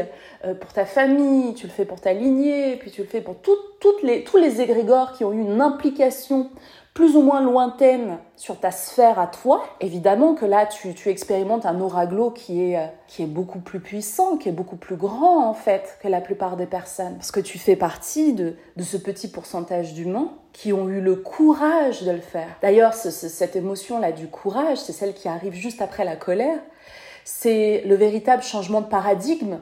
pour 0.59 0.73
ta 0.73 0.85
famille, 0.85 1.53
tu 1.53 1.67
le 1.67 1.71
fais 1.71 1.85
pour 1.85 1.99
ta 1.99 2.13
lignée, 2.13 2.75
puis 2.77 2.91
tu 2.91 3.01
le 3.01 3.07
fais 3.07 3.21
pour 3.21 3.35
toutes 3.35 4.03
les, 4.03 4.23
tous 4.23 4.37
les 4.37 4.61
égrégores 4.61 5.13
qui 5.13 5.23
ont 5.23 5.33
eu 5.33 5.41
une 5.41 5.61
implication 5.61 6.49
plus 6.93 7.15
ou 7.15 7.21
moins 7.21 7.41
lointaine 7.41 8.17
sur 8.35 8.59
ta 8.59 8.71
sphère 8.71 9.17
à 9.17 9.27
toi, 9.27 9.63
évidemment 9.79 10.33
que 10.33 10.45
là, 10.45 10.65
tu, 10.65 10.93
expérimentes 11.09 11.65
un 11.65 11.79
oraglo 11.79 12.31
qui 12.31 12.61
est, 12.61 12.77
euh, 12.77 12.85
qui 13.07 13.23
est 13.23 13.27
beaucoup 13.27 13.59
plus 13.59 13.79
puissant, 13.79 14.35
qui 14.35 14.49
est 14.49 14.53
beaucoup 14.53 14.75
plus 14.75 14.97
grand 14.97 15.47
en 15.47 15.53
fait 15.53 15.97
que 16.01 16.09
la 16.09 16.19
plupart 16.19 16.57
des 16.57 16.65
personnes. 16.65 17.15
Parce 17.15 17.31
que 17.31 17.39
tu 17.39 17.57
fais 17.59 17.77
partie 17.77 18.33
de, 18.33 18.55
ce 18.81 18.97
petit 18.97 19.29
pourcentage 19.29 19.93
d'humains 19.93 20.33
qui 20.51 20.73
ont 20.73 20.89
eu 20.89 20.99
le 20.99 21.15
courage 21.15 22.03
de 22.03 22.11
le 22.11 22.19
faire. 22.19 22.49
D'ailleurs, 22.61 22.93
cette 22.93 23.55
émotion-là 23.55 24.11
du 24.11 24.27
courage, 24.27 24.77
c'est 24.77 24.91
celle 24.91 25.13
qui 25.13 25.29
arrive 25.29 25.53
juste 25.53 25.81
après 25.81 26.03
la 26.03 26.17
colère. 26.17 26.59
C'est 27.23 27.83
le 27.85 27.95
véritable 27.95 28.43
changement 28.43 28.81
de 28.81 28.87
paradigme, 28.87 29.59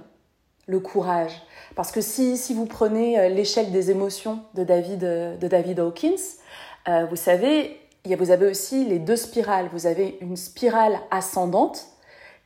le 0.66 0.80
courage. 0.80 1.44
Parce 1.76 1.92
que 1.92 2.02
si, 2.02 2.38
si 2.38 2.56
vous 2.56 2.66
prenez 2.66 3.20
euh, 3.20 3.30
l'échelle 3.30 3.72
des 3.72 3.92
émotions 3.92 4.40
de 4.56 4.64
David, 4.64 5.04
euh, 5.04 5.38
de 5.38 5.48
David 5.48 5.80
Hawkins, 5.80 6.40
Euh, 6.88 7.06
vous 7.10 7.16
savez, 7.16 7.80
vous 8.06 8.32
avez 8.32 8.48
aussi 8.48 8.86
les 8.86 9.00
deux 9.00 9.16
spirales. 9.16 9.70
Vous 9.72 9.86
avez 9.86 10.18
une 10.22 10.38
spirale 10.38 11.00
ascendante 11.12 11.88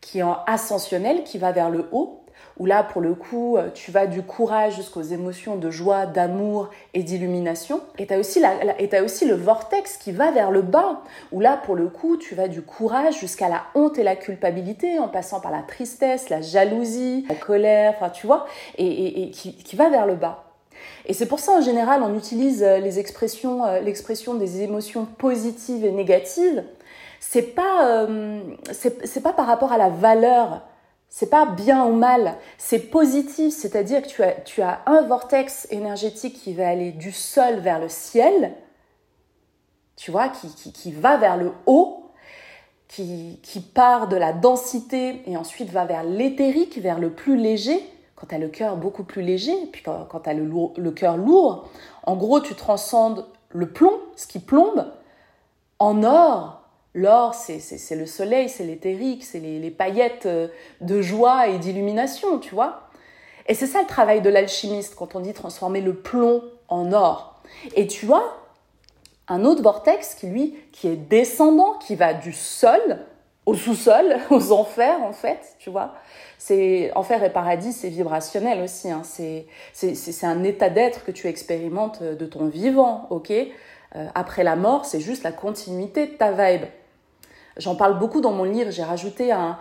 qui 0.01 0.19
est 0.19 0.23
en 0.23 0.37
ascensionnelle, 0.47 1.23
qui 1.23 1.37
va 1.37 1.51
vers 1.51 1.69
le 1.69 1.87
haut, 1.93 2.23
où 2.59 2.65
là, 2.65 2.83
pour 2.83 3.01
le 3.01 3.15
coup, 3.15 3.57
euh, 3.57 3.69
tu 3.73 3.91
vas 3.91 4.05
du 4.05 4.21
courage 4.21 4.75
jusqu'aux 4.75 5.01
émotions 5.01 5.55
de 5.55 5.69
joie, 5.71 6.05
d'amour 6.05 6.69
et 6.93 7.03
d'illumination. 7.03 7.81
Et 7.97 8.07
tu 8.07 8.13
as, 8.13 8.19
aussi 8.19 9.25
le 9.25 9.33
vortex 9.33 9.97
qui 9.97 10.11
va 10.11 10.31
vers 10.31 10.51
le 10.51 10.61
bas, 10.61 11.01
où 11.31 11.39
là, 11.39 11.57
pour 11.57 11.75
le 11.75 11.87
coup, 11.87 12.17
tu 12.17 12.35
vas 12.35 12.47
du 12.47 12.61
courage 12.61 13.19
jusqu'à 13.19 13.49
la 13.49 13.63
honte 13.75 13.97
et 13.97 14.03
la 14.03 14.15
culpabilité, 14.15 14.99
en 14.99 15.07
passant 15.07 15.39
par 15.39 15.51
la 15.51 15.61
tristesse, 15.61 16.29
la 16.29 16.41
jalousie, 16.41 17.25
la 17.29 17.35
colère, 17.35 17.93
enfin, 17.95 18.09
tu 18.09 18.27
vois, 18.27 18.45
et, 18.77 19.31
qui, 19.31 19.55
qui 19.55 19.75
va 19.75 19.89
vers 19.89 20.05
le 20.05 20.15
bas. 20.15 20.52
Et 21.05 21.13
c'est 21.13 21.25
pour 21.25 21.39
ça, 21.39 21.53
en 21.53 21.61
général, 21.61 22.01
on 22.03 22.15
utilise 22.17 22.63
euh, 22.63 22.79
les 22.79 22.99
expressions, 22.99 23.65
euh, 23.65 23.79
l'expression 23.79 24.35
des 24.35 24.61
émotions 24.61 25.05
positives 25.05 25.85
et 25.85 25.91
négatives. 25.91 26.63
C'est 27.19 27.55
pas, 27.55 28.05
c'est 28.71 29.23
pas 29.23 29.31
par 29.31 29.47
rapport 29.47 29.71
à 29.71 29.77
la 29.77 29.87
valeur. 29.87 30.61
C'est 31.15 31.29
pas 31.29 31.45
bien 31.45 31.85
ou 31.85 31.93
mal, 31.93 32.37
c'est 32.57 32.89
positif, 32.89 33.53
c'est-à-dire 33.53 34.01
que 34.01 34.07
tu 34.07 34.23
as, 34.23 34.31
tu 34.31 34.63
as 34.63 34.81
un 34.87 35.03
vortex 35.03 35.67
énergétique 35.69 36.33
qui 36.33 36.55
va 36.55 36.67
aller 36.67 36.91
du 36.91 37.11
sol 37.11 37.59
vers 37.59 37.79
le 37.79 37.87
ciel, 37.87 38.55
tu 39.95 40.09
vois, 40.09 40.29
qui, 40.29 40.71
qui, 40.71 40.91
va 40.91 41.17
vers 41.17 41.37
le 41.37 41.51
haut, 41.67 42.09
qui, 42.87 43.39
qui, 43.43 43.59
part 43.59 44.07
de 44.07 44.15
la 44.15 44.33
densité 44.33 45.21
et 45.27 45.37
ensuite 45.37 45.69
va 45.69 45.85
vers 45.85 46.03
l'éthérique, 46.03 46.79
vers 46.79 46.97
le 46.97 47.11
plus 47.11 47.37
léger, 47.37 47.79
quand 48.23 48.27
tu 48.29 48.35
as 48.35 48.39
le 48.39 48.47
cœur 48.47 48.77
beaucoup 48.77 49.03
plus 49.03 49.21
léger, 49.21 49.53
puis 49.73 49.83
quand, 49.83 50.05
quand 50.09 50.21
tu 50.21 50.29
as 50.29 50.33
le, 50.33 50.91
cœur 50.91 51.17
lourd, 51.17 51.67
en 52.03 52.15
gros, 52.15 52.39
tu 52.39 52.55
transcendes 52.55 53.25
le 53.49 53.69
plomb, 53.69 53.99
ce 54.15 54.27
qui 54.27 54.39
plombe, 54.39 54.85
en 55.79 56.03
or, 56.03 56.61
L'or, 56.95 57.33
c'est 57.33 57.95
le 57.95 58.05
soleil, 58.05 58.49
c'est 58.49 58.63
l'éthérique, 58.63 59.25
c'est 59.25 59.39
les, 59.39 59.71
paillettes 59.71 60.27
euh, 60.27 60.47
de 60.79 61.01
joie 61.01 61.47
et 61.47 61.57
d'illumination, 61.57 62.37
tu 62.37 62.53
vois. 62.53 62.83
Et 63.47 63.55
c'est 63.55 63.65
ça 63.65 63.81
le 63.81 63.87
travail 63.87 64.21
de 64.21 64.29
l'alchimiste 64.29 64.93
quand 64.93 65.15
on 65.15 65.19
dit 65.19 65.33
transformer 65.33 65.81
le 65.81 65.95
plomb 65.95 66.43
en 66.67 66.93
or. 66.93 67.41
Et 67.75 67.87
tu 67.87 68.13
as 68.13 68.21
un 69.27 69.43
autre 69.43 69.63
vortex 69.63 70.13
qui, 70.13 70.27
lui, 70.27 70.55
qui 70.71 70.87
est 70.87 70.95
descendant, 70.95 71.79
qui 71.79 71.95
va 71.95 72.13
du 72.13 72.31
sol 72.31 72.99
au 73.45 73.55
sous-sol, 73.55 74.17
aux 74.29 74.51
enfers, 74.51 75.01
en 75.01 75.13
fait, 75.13 75.55
tu 75.59 75.69
vois. 75.69 75.93
C'est 76.37 76.91
enfer 76.95 77.23
et 77.23 77.31
paradis, 77.31 77.73
c'est 77.73 77.89
vibrationnel 77.89 78.61
aussi. 78.61 78.91
Hein. 78.91 79.03
C'est 79.03 80.23
un 80.23 80.43
état 80.43 80.69
d'être 80.69 81.05
que 81.05 81.11
tu 81.11 81.27
expérimentes 81.27 82.03
de 82.03 82.25
ton 82.25 82.47
vivant, 82.47 83.07
ok? 83.09 83.31
Euh, 83.31 84.07
après 84.15 84.43
la 84.43 84.55
mort, 84.55 84.85
c'est 84.85 84.99
juste 84.99 85.23
la 85.23 85.31
continuité 85.31 86.07
de 86.07 86.13
ta 86.13 86.31
vibe. 86.31 86.65
J'en 87.57 87.75
parle 87.75 87.99
beaucoup 87.99 88.21
dans 88.21 88.31
mon 88.31 88.43
livre. 88.43 88.71
J'ai 88.71 88.83
rajouté 88.83 89.31
un, 89.31 89.57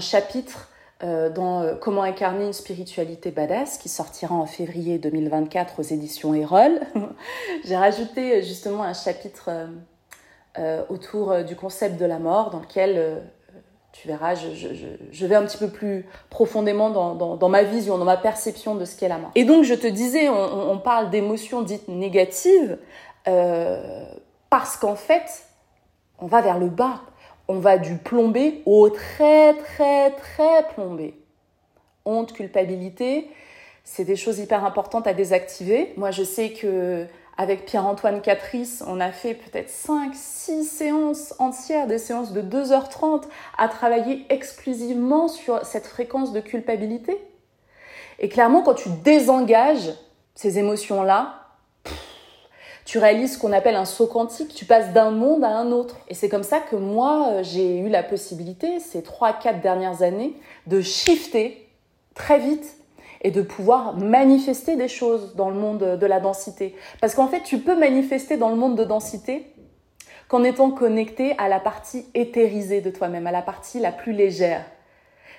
chapitre 0.00 0.68
euh, 1.02 1.28
dans 1.28 1.62
euh, 1.62 1.74
Comment 1.74 2.02
incarner 2.02 2.46
une 2.46 2.52
spiritualité 2.52 3.30
badass 3.30 3.78
qui 3.78 3.88
sortira 3.88 4.34
en 4.34 4.46
février 4.46 4.98
2024 4.98 5.80
aux 5.80 5.82
éditions 5.82 6.34
Erol. 6.34 6.80
J'ai 7.64 7.76
rajouté 7.76 8.36
euh, 8.36 8.42
justement 8.42 8.84
un 8.84 8.94
chapitre 8.94 9.50
autour 10.88 11.42
du 11.44 11.56
concept 11.56 11.98
de 11.98 12.04
la 12.04 12.18
mort 12.18 12.50
dans 12.50 12.60
lequel 12.60 13.22
tu 13.92 14.06
verras, 14.08 14.34
je, 14.34 15.26
vais 15.26 15.34
un 15.34 15.44
petit 15.44 15.58
peu 15.58 15.68
plus 15.68 16.06
profondément 16.30 16.90
dans, 16.90 17.48
ma 17.48 17.62
vision, 17.62 17.98
dans 17.98 18.04
ma 18.04 18.16
perception 18.16 18.74
de 18.74 18.84
ce 18.84 18.96
qu'est 18.96 19.08
la 19.08 19.18
mort. 19.18 19.30
Et 19.34 19.44
donc, 19.44 19.64
je 19.64 19.74
te 19.74 19.86
disais, 19.86 20.28
on, 20.28 20.70
on 20.70 20.78
parle 20.78 21.10
d'émotions 21.10 21.62
dites 21.62 21.88
négatives 21.88 22.78
parce 24.50 24.76
qu'en 24.76 24.94
fait, 24.96 25.44
on 26.18 26.26
va 26.26 26.40
vers 26.40 26.58
le 26.58 26.68
bas. 26.68 27.00
On 27.48 27.58
va 27.58 27.76
du 27.76 27.96
plombé 27.96 28.62
au 28.64 28.88
très 28.88 29.54
très 29.54 30.12
très 30.12 30.66
plombé. 30.74 31.14
Honte, 32.06 32.32
culpabilité, 32.32 33.28
c'est 33.82 34.04
des 34.04 34.16
choses 34.16 34.38
hyper 34.38 34.64
importantes 34.64 35.06
à 35.06 35.12
désactiver. 35.12 35.92
Moi, 35.96 36.10
je 36.10 36.22
sais 36.22 36.52
que 36.52 37.06
avec 37.36 37.66
Pierre-Antoine 37.66 38.20
Catrice, 38.20 38.84
on 38.86 39.00
a 39.00 39.10
fait 39.10 39.34
peut-être 39.34 39.70
5, 39.70 40.12
6 40.14 40.64
séances 40.64 41.34
entières, 41.38 41.86
des 41.86 41.98
séances 41.98 42.32
de 42.32 42.42
2h30 42.42 43.24
à 43.58 43.68
travailler 43.68 44.24
exclusivement 44.28 45.28
sur 45.28 45.64
cette 45.64 45.86
fréquence 45.86 46.32
de 46.32 46.40
culpabilité. 46.40 47.18
Et 48.20 48.28
clairement, 48.28 48.62
quand 48.62 48.74
tu 48.74 48.88
désengages 49.02 49.90
ces 50.34 50.58
émotions-là, 50.58 51.40
tu 52.84 52.98
réalises 52.98 53.34
ce 53.34 53.38
qu'on 53.38 53.52
appelle 53.52 53.76
un 53.76 53.86
saut 53.86 54.06
quantique, 54.06 54.54
tu 54.54 54.66
passes 54.66 54.92
d'un 54.92 55.10
monde 55.10 55.42
à 55.42 55.48
un 55.48 55.72
autre. 55.72 55.96
Et 56.08 56.14
c'est 56.14 56.28
comme 56.28 56.42
ça 56.42 56.60
que 56.60 56.76
moi, 56.76 57.28
euh, 57.28 57.42
j'ai 57.42 57.78
eu 57.78 57.88
la 57.88 58.02
possibilité, 58.02 58.78
ces 58.78 59.00
3-4 59.00 59.60
dernières 59.60 60.02
années, 60.02 60.34
de 60.66 60.80
shifter 60.80 61.66
très 62.14 62.38
vite 62.38 62.76
et 63.24 63.30
de 63.30 63.42
pouvoir 63.42 63.96
manifester 63.96 64.76
des 64.76 64.86
choses 64.86 65.34
dans 65.34 65.48
le 65.48 65.56
monde 65.56 65.98
de 65.98 66.06
la 66.06 66.20
densité. 66.20 66.76
Parce 67.00 67.14
qu'en 67.14 67.26
fait, 67.26 67.42
tu 67.42 67.58
peux 67.58 67.76
manifester 67.76 68.36
dans 68.36 68.50
le 68.50 68.56
monde 68.56 68.76
de 68.76 68.84
densité 68.84 69.46
qu'en 70.28 70.44
étant 70.44 70.70
connecté 70.70 71.34
à 71.38 71.48
la 71.48 71.58
partie 71.58 72.06
éthérisée 72.14 72.82
de 72.82 72.90
toi-même, 72.90 73.26
à 73.26 73.32
la 73.32 73.42
partie 73.42 73.80
la 73.80 73.92
plus 73.92 74.12
légère. 74.12 74.64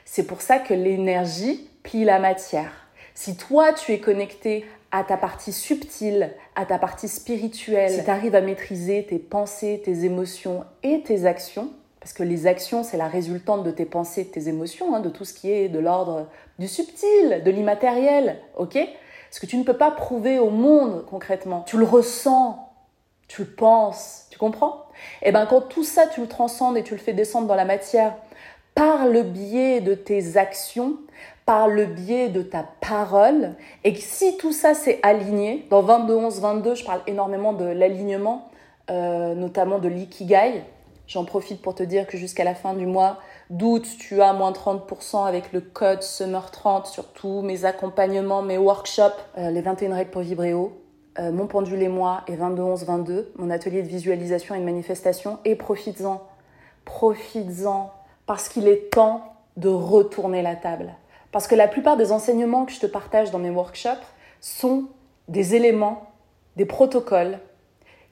C'est 0.03 0.25
pour 0.25 0.41
ça 0.41 0.57
que 0.57 0.73
l'énergie 0.73 1.69
plie 1.83 2.03
la 2.03 2.19
matière. 2.19 2.71
Si 3.13 3.37
toi, 3.37 3.71
tu 3.71 3.91
es 3.93 3.99
connecté 3.99 4.65
à 4.91 5.03
ta 5.03 5.17
partie 5.17 5.53
subtile, 5.53 6.31
à 6.55 6.65
ta 6.65 6.79
partie 6.79 7.07
spirituelle, 7.07 7.91
si 7.91 8.03
tu 8.03 8.09
arrives 8.09 8.35
à 8.35 8.41
maîtriser 8.41 9.05
tes 9.05 9.19
pensées, 9.19 9.81
tes 9.83 10.05
émotions 10.05 10.63
et 10.83 11.01
tes 11.01 11.25
actions, 11.25 11.71
parce 12.05 12.13
que 12.13 12.21
les 12.21 12.45
actions, 12.45 12.83
c'est 12.83 12.97
la 12.97 13.07
résultante 13.07 13.63
de 13.63 13.71
tes 13.71 13.85
pensées, 13.85 14.25
de 14.25 14.29
tes 14.29 14.47
émotions, 14.47 14.93
hein, 14.93 14.99
de 14.99 15.09
tout 15.09 15.25
ce 15.25 15.33
qui 15.33 15.51
est 15.51 15.69
de 15.69 15.79
l'ordre 15.79 16.27
du 16.59 16.67
subtil, 16.67 17.41
de 17.43 17.49
l'immatériel, 17.49 18.37
ok? 18.57 18.77
Ce 19.31 19.39
que 19.39 19.47
tu 19.47 19.57
ne 19.57 19.63
peux 19.63 19.75
pas 19.75 19.89
prouver 19.89 20.37
au 20.37 20.51
monde 20.51 21.03
concrètement. 21.09 21.63
Tu 21.65 21.79
le 21.79 21.83
ressens, 21.83 22.71
tu 23.27 23.41
le 23.41 23.47
penses, 23.47 24.27
tu 24.29 24.37
comprends? 24.37 24.85
Et 25.23 25.29
eh 25.29 25.31
bien 25.31 25.47
quand 25.47 25.61
tout 25.61 25.83
ça, 25.83 26.05
tu 26.05 26.21
le 26.21 26.27
transcendes 26.27 26.77
et 26.77 26.83
tu 26.83 26.93
le 26.93 26.99
fais 26.99 27.13
descendre 27.13 27.47
dans 27.47 27.55
la 27.55 27.65
matière 27.65 28.13
par 28.75 29.07
le 29.07 29.23
biais 29.23 29.81
de 29.81 29.95
tes 29.95 30.37
actions, 30.37 30.97
par 31.47 31.67
le 31.67 31.87
biais 31.87 32.27
de 32.27 32.43
ta 32.43 32.67
parole. 32.81 33.55
Et 33.83 33.93
que 33.93 33.99
si 33.99 34.37
tout 34.37 34.51
ça 34.51 34.75
s'est 34.75 34.99
aligné, 35.01 35.65
dans 35.71 35.81
22, 35.81 36.13
11, 36.13 36.39
22, 36.39 36.75
je 36.75 36.85
parle 36.85 37.01
énormément 37.07 37.53
de 37.53 37.65
l'alignement, 37.65 38.51
euh, 38.91 39.33
notamment 39.33 39.79
de 39.79 39.87
l'ikigai. 39.87 40.61
J'en 41.07 41.23
profite 41.23 41.61
pour 41.61 41.75
te 41.75 41.83
dire 41.83 42.07
que 42.07 42.17
jusqu'à 42.17 42.43
la 42.43 42.55
fin 42.55 42.73
du 42.73 42.87
mois 42.87 43.19
d'août, 43.51 43.85
tu 43.99 44.21
as 44.21 44.33
moins 44.33 44.51
30% 44.51 45.25
avec 45.25 45.53
le 45.53 45.61
code 45.61 45.99
Summer30 45.99 46.85
sur 46.85 47.07
tous 47.09 47.41
mes 47.41 47.65
accompagnements, 47.65 48.41
mes 48.41 48.57
workshops, 48.57 49.13
euh, 49.37 49.51
les 49.51 49.61
21 49.61 49.93
règles 49.93 50.09
pour 50.09 50.23
vibrer 50.23 50.53
haut, 50.53 50.73
euh, 51.19 51.31
mon 51.31 51.45
pendule 51.45 51.81
et 51.83 51.89
moi 51.89 52.21
et 52.27 52.35
22, 52.35 52.61
11, 52.61 52.85
22, 52.85 53.31
mon 53.37 53.51
atelier 53.51 53.83
de 53.83 53.87
visualisation 53.87 54.55
et 54.55 54.59
de 54.59 54.65
manifestation. 54.65 55.37
Et 55.45 55.55
profites-en, 55.55 56.23
profites-en, 56.85 57.93
parce 58.25 58.49
qu'il 58.49 58.67
est 58.67 58.91
temps 58.91 59.35
de 59.57 59.69
retourner 59.69 60.41
la 60.41 60.55
table. 60.55 60.95
Parce 61.31 61.47
que 61.47 61.55
la 61.55 61.67
plupart 61.67 61.97
des 61.97 62.11
enseignements 62.11 62.65
que 62.65 62.71
je 62.71 62.79
te 62.79 62.87
partage 62.87 63.29
dans 63.29 63.39
mes 63.39 63.51
workshops 63.51 64.05
sont 64.41 64.85
des 65.27 65.55
éléments, 65.55 66.09
des 66.55 66.65
protocoles 66.65 67.39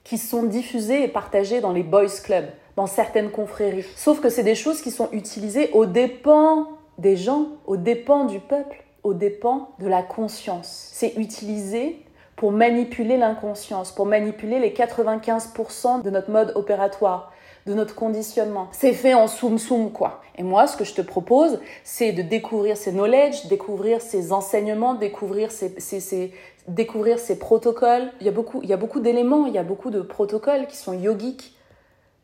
qui 0.04 0.18
sont 0.18 0.42
diffusés 0.44 1.02
et 1.02 1.08
partagés 1.08 1.60
dans 1.60 1.72
les 1.72 1.82
boys 1.82 2.06
clubs, 2.22 2.48
dans 2.76 2.86
certaines 2.86 3.30
confréries. 3.30 3.84
Sauf 3.96 4.20
que 4.20 4.28
c'est 4.28 4.42
des 4.42 4.54
choses 4.54 4.82
qui 4.82 4.90
sont 4.90 5.08
utilisées 5.12 5.70
aux 5.72 5.86
dépens 5.86 6.68
des 6.98 7.16
gens, 7.16 7.48
aux 7.66 7.76
dépens 7.76 8.24
du 8.24 8.40
peuple, 8.40 8.84
aux 9.02 9.14
dépens 9.14 9.70
de 9.78 9.86
la 9.86 10.02
conscience. 10.02 10.90
C'est 10.92 11.14
utilisé 11.16 12.04
pour 12.36 12.52
manipuler 12.52 13.16
l'inconscience, 13.16 13.92
pour 13.92 14.06
manipuler 14.06 14.58
les 14.58 14.70
95% 14.70 16.02
de 16.02 16.10
notre 16.10 16.30
mode 16.30 16.52
opératoire, 16.56 17.32
de 17.66 17.74
notre 17.74 17.94
conditionnement. 17.94 18.68
C'est 18.72 18.92
fait 18.92 19.14
en 19.14 19.28
soum 19.28 19.58
soum 19.58 19.92
quoi. 19.92 20.20
Et 20.36 20.42
moi, 20.42 20.66
ce 20.66 20.76
que 20.76 20.84
je 20.84 20.94
te 20.94 21.00
propose, 21.00 21.60
c'est 21.84 22.12
de 22.12 22.22
découvrir 22.22 22.76
ces 22.76 22.92
knowledge, 22.92 23.46
découvrir 23.46 24.00
ces 24.00 24.32
enseignements, 24.32 24.94
découvrir 24.94 25.52
ces, 25.52 25.78
ces, 25.78 26.32
découvrir 26.66 27.18
ces 27.18 27.38
protocoles. 27.38 28.10
Il 28.20 28.26
y 28.26 28.28
a 28.28 28.32
beaucoup, 28.32 28.60
il 28.62 28.68
y 28.68 28.72
a 28.72 28.76
beaucoup 28.76 29.00
d'éléments, 29.00 29.46
il 29.46 29.54
y 29.54 29.58
a 29.58 29.62
beaucoup 29.62 29.90
de 29.90 30.00
protocoles 30.00 30.66
qui 30.66 30.76
sont 30.76 30.92
yogiques, 30.92 31.53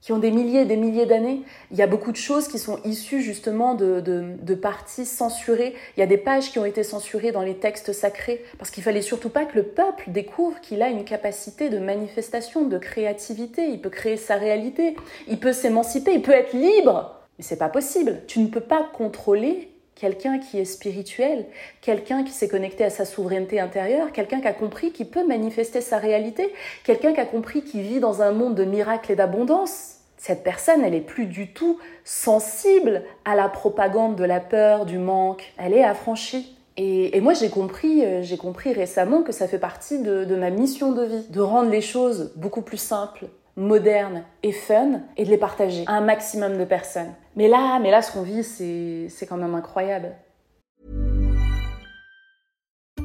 qui 0.00 0.12
ont 0.12 0.18
des 0.18 0.30
milliers 0.30 0.62
et 0.62 0.64
des 0.64 0.76
milliers 0.76 1.06
d'années. 1.06 1.42
Il 1.70 1.76
y 1.76 1.82
a 1.82 1.86
beaucoup 1.86 2.12
de 2.12 2.16
choses 2.16 2.48
qui 2.48 2.58
sont 2.58 2.80
issues 2.84 3.20
justement 3.20 3.74
de, 3.74 4.00
de, 4.00 4.34
de, 4.40 4.54
parties 4.54 5.04
censurées. 5.04 5.74
Il 5.96 6.00
y 6.00 6.02
a 6.02 6.06
des 6.06 6.16
pages 6.16 6.50
qui 6.50 6.58
ont 6.58 6.64
été 6.64 6.82
censurées 6.82 7.32
dans 7.32 7.42
les 7.42 7.56
textes 7.56 7.92
sacrés 7.92 8.42
parce 8.58 8.70
qu'il 8.70 8.82
fallait 8.82 9.02
surtout 9.02 9.28
pas 9.28 9.44
que 9.44 9.56
le 9.56 9.64
peuple 9.64 10.04
découvre 10.08 10.60
qu'il 10.60 10.82
a 10.82 10.88
une 10.88 11.04
capacité 11.04 11.68
de 11.68 11.78
manifestation, 11.78 12.64
de 12.64 12.78
créativité. 12.78 13.68
Il 13.68 13.80
peut 13.80 13.90
créer 13.90 14.16
sa 14.16 14.36
réalité, 14.36 14.96
il 15.28 15.38
peut 15.38 15.52
s'émanciper, 15.52 16.14
il 16.14 16.22
peut 16.22 16.32
être 16.32 16.54
libre. 16.54 17.16
Mais 17.38 17.44
c'est 17.44 17.56
pas 17.56 17.68
possible. 17.68 18.22
Tu 18.26 18.40
ne 18.40 18.48
peux 18.48 18.60
pas 18.60 18.88
contrôler 18.94 19.70
quelqu'un 20.00 20.38
qui 20.38 20.58
est 20.58 20.64
spirituel, 20.64 21.44
quelqu'un 21.82 22.24
qui 22.24 22.32
s'est 22.32 22.48
connecté 22.48 22.84
à 22.84 22.90
sa 22.90 23.04
souveraineté 23.04 23.60
intérieure, 23.60 24.12
quelqu'un 24.12 24.40
qui 24.40 24.48
a 24.48 24.54
compris 24.54 24.92
qu'il 24.92 25.08
peut 25.08 25.26
manifester 25.26 25.82
sa 25.82 25.98
réalité, 25.98 26.54
quelqu'un 26.84 27.12
qui 27.12 27.20
a 27.20 27.26
compris 27.26 27.62
qu'il 27.62 27.82
vit 27.82 28.00
dans 28.00 28.22
un 28.22 28.32
monde 28.32 28.54
de 28.54 28.64
miracles 28.64 29.12
et 29.12 29.16
d'abondance. 29.16 29.96
Cette 30.16 30.42
personne, 30.42 30.82
elle 30.84 30.94
est 30.94 31.02
plus 31.02 31.26
du 31.26 31.52
tout 31.52 31.78
sensible 32.04 33.02
à 33.26 33.34
la 33.34 33.50
propagande 33.50 34.16
de 34.16 34.24
la 34.24 34.40
peur, 34.40 34.86
du 34.86 34.96
manque. 34.96 35.52
Elle 35.58 35.74
est 35.74 35.84
affranchie. 35.84 36.56
Et, 36.78 37.20
moi, 37.20 37.34
j'ai 37.34 37.50
compris, 37.50 38.02
euh, 38.02 38.22
j'ai 38.22 38.38
compris 38.38 38.72
récemment 38.72 39.20
que 39.20 39.32
ça 39.32 39.46
fait 39.48 39.58
partie 39.58 39.98
de, 39.98 40.24
de 40.24 40.34
ma 40.34 40.48
mission 40.48 40.92
de 40.92 41.04
vie, 41.04 41.26
de 41.28 41.40
rendre 41.40 41.68
les 41.68 41.82
choses 41.82 42.32
beaucoup 42.36 42.62
plus 42.62 42.78
simples, 42.78 43.26
modernes 43.56 44.24
et 44.42 44.52
fun, 44.52 45.00
et 45.16 45.24
de 45.24 45.30
les 45.30 45.38
partager 45.38 45.84
à 45.86 45.92
un 45.92 46.00
maximum 46.00 46.58
de 46.58 46.64
personnes. 46.64 47.14
Mais 47.36 47.48
là, 47.48 47.78
mais 47.80 47.90
là, 47.90 48.02
ce 48.02 48.12
qu'on 48.12 48.22
vit, 48.22 48.44
c'est 48.44 49.26
quand 49.26 49.36
même 49.36 49.54
incroyable. 49.54 50.14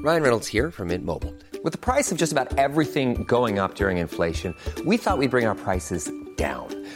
Ryan 0.03 0.21
Reynolds 0.21 0.47
here 0.47 0.69
from 0.69 0.89
Mint 0.89 1.03
Mobile. 1.03 1.33
With 1.63 1.73
the 1.73 1.79
price 1.79 2.11
of 2.11 2.19
just 2.19 2.31
about 2.31 2.59
everything 2.59 3.23
going 3.23 3.57
up 3.57 3.73
during 3.73 3.97
inflation, 3.97 4.53
we 4.85 4.97
thought 4.97 5.17
we'd 5.17 5.31
bring 5.31 5.47
our 5.47 5.55
prices 5.55 6.11
down. 6.37 6.67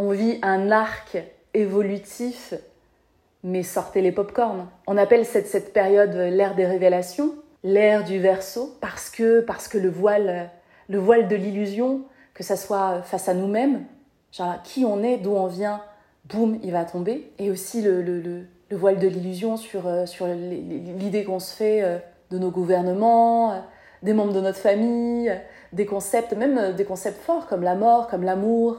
On 0.00 0.12
vit 0.12 0.38
un 0.42 0.70
arc 0.70 1.18
évolutif 1.54 2.54
mais 3.44 3.62
sortez 3.62 4.00
les 4.00 4.12
pop-corns. 4.12 4.68
On 4.86 4.96
appelle 4.96 5.24
cette, 5.24 5.46
cette 5.46 5.72
période 5.72 6.14
l'ère 6.14 6.54
des 6.54 6.66
révélations, 6.66 7.34
l'ère 7.64 8.04
du 8.04 8.18
verso 8.18 8.76
parce 8.80 9.10
que 9.10 9.40
parce 9.40 9.68
que 9.68 9.78
le 9.78 9.90
voile 9.90 10.50
le 10.88 10.98
voile 10.98 11.28
de 11.28 11.36
l'illusion, 11.36 12.02
que 12.32 12.42
ça 12.42 12.56
soit 12.56 13.02
face 13.02 13.28
à 13.28 13.34
nous-mêmes, 13.34 13.84
genre 14.32 14.62
qui 14.62 14.84
on 14.84 15.02
est, 15.02 15.18
d'où 15.18 15.32
on 15.32 15.46
vient, 15.46 15.82
boum, 16.24 16.58
il 16.62 16.72
va 16.72 16.84
tomber. 16.84 17.30
Et 17.38 17.50
aussi 17.50 17.82
le, 17.82 18.00
le, 18.00 18.20
le, 18.20 18.76
voile 18.76 18.98
de 18.98 19.08
l'illusion 19.08 19.56
sur, 19.56 19.86
euh, 19.86 20.06
sur 20.06 20.26
l'idée 20.26 21.24
qu'on 21.24 21.40
se 21.40 21.54
fait 21.54 21.82
euh, 21.82 21.98
de 22.30 22.38
nos 22.38 22.50
gouvernements, 22.50 23.52
euh, 23.52 23.58
des 24.02 24.14
membres 24.14 24.32
de 24.32 24.40
notre 24.40 24.58
famille, 24.58 25.30
des 25.72 25.84
concepts, 25.84 26.32
même 26.32 26.72
des 26.74 26.84
concepts 26.84 27.20
forts 27.20 27.46
comme 27.46 27.62
la 27.62 27.74
mort, 27.74 28.08
comme 28.08 28.22
l'amour, 28.22 28.78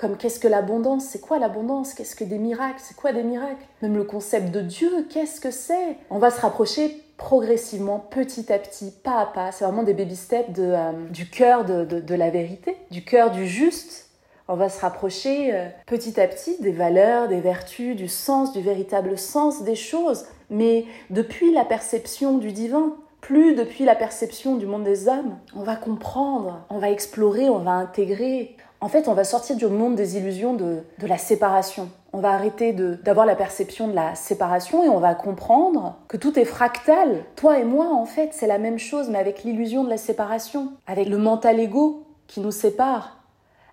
comme 0.00 0.16
qu'est-ce 0.16 0.40
que 0.40 0.48
l'abondance, 0.48 1.04
c'est 1.04 1.20
quoi 1.20 1.38
l'abondance, 1.38 1.92
qu'est-ce 1.92 2.16
que 2.16 2.24
des 2.24 2.38
miracles, 2.38 2.80
c'est 2.82 2.96
quoi 2.96 3.12
des 3.12 3.22
miracles, 3.22 3.62
même 3.82 3.98
le 3.98 4.04
concept 4.04 4.50
de 4.50 4.62
Dieu, 4.62 5.06
qu'est-ce 5.10 5.42
que 5.42 5.50
c'est? 5.50 5.98
On 6.08 6.18
va 6.18 6.30
se 6.30 6.40
rapprocher 6.40 7.02
progressivement, 7.18 7.98
petit 7.98 8.50
à 8.50 8.58
petit, 8.58 8.92
pas 9.04 9.18
à 9.18 9.26
pas. 9.26 9.52
C'est 9.52 9.62
vraiment 9.62 9.82
des 9.82 9.92
baby 9.92 10.16
steps 10.16 10.54
de, 10.54 10.74
du 11.10 11.28
cœur 11.28 11.66
de, 11.66 11.84
de, 11.84 12.00
de, 12.00 12.14
la 12.14 12.30
vérité, 12.30 12.78
du 12.90 13.04
cœur 13.04 13.30
du 13.30 13.46
juste, 13.46 14.08
on 14.48 14.54
va 14.54 14.70
se 14.70 14.80
rapprocher 14.80 15.54
euh, 15.54 15.68
petit 15.86 16.18
à 16.18 16.26
petit 16.26 16.56
des 16.62 16.72
valeurs, 16.72 17.28
des 17.28 17.42
vertus, 17.42 17.94
du 17.94 18.08
sens, 18.08 18.54
du 18.54 18.62
véritable 18.62 19.18
sens 19.18 19.64
des 19.64 19.76
choses, 19.76 20.24
mais 20.48 20.86
depuis 21.10 21.52
la 21.52 21.66
perception 21.66 22.38
du 22.38 22.52
divin, 22.52 22.96
plus 23.20 23.54
depuis 23.54 23.84
la 23.84 23.94
perception 23.94 24.56
du 24.56 24.66
monde 24.66 24.84
des 24.84 25.08
hommes. 25.08 25.36
On 25.54 25.62
va 25.62 25.76
comprendre, 25.76 26.64
on 26.70 26.78
va 26.78 26.90
explorer, 26.90 27.50
on 27.50 27.58
va 27.58 27.72
intégrer. 27.72 28.56
En 28.80 28.88
fait, 28.88 29.08
on 29.08 29.14
va 29.14 29.24
sortir 29.24 29.56
du 29.56 29.66
monde 29.66 29.94
des 29.94 30.16
illusions 30.16 30.54
de, 30.54 30.82
de 30.98 31.06
la 31.06 31.18
séparation. 31.18 31.90
On 32.12 32.20
va 32.20 32.30
arrêter 32.30 32.72
d'avoir 32.72 33.26
la 33.26 33.36
perception 33.36 33.88
de 33.88 33.94
la 33.94 34.14
séparation 34.14 34.82
et 34.82 34.88
on 34.88 34.98
va 34.98 35.14
comprendre 35.14 35.96
que 36.08 36.16
tout 36.16 36.38
est 36.38 36.44
fractal. 36.44 37.24
Toi 37.36 37.58
et 37.58 37.64
moi, 37.64 37.92
en 37.92 38.06
fait, 38.06 38.30
c'est 38.32 38.46
la 38.46 38.58
même 38.58 38.78
chose, 38.78 39.10
mais 39.10 39.18
avec 39.18 39.44
l'illusion 39.44 39.84
de 39.84 39.90
la 39.90 39.98
séparation, 39.98 40.72
avec 40.86 41.08
le 41.08 41.18
mental 41.18 41.60
ego 41.60 42.06
qui 42.26 42.40
nous 42.40 42.50
sépare 42.50 43.20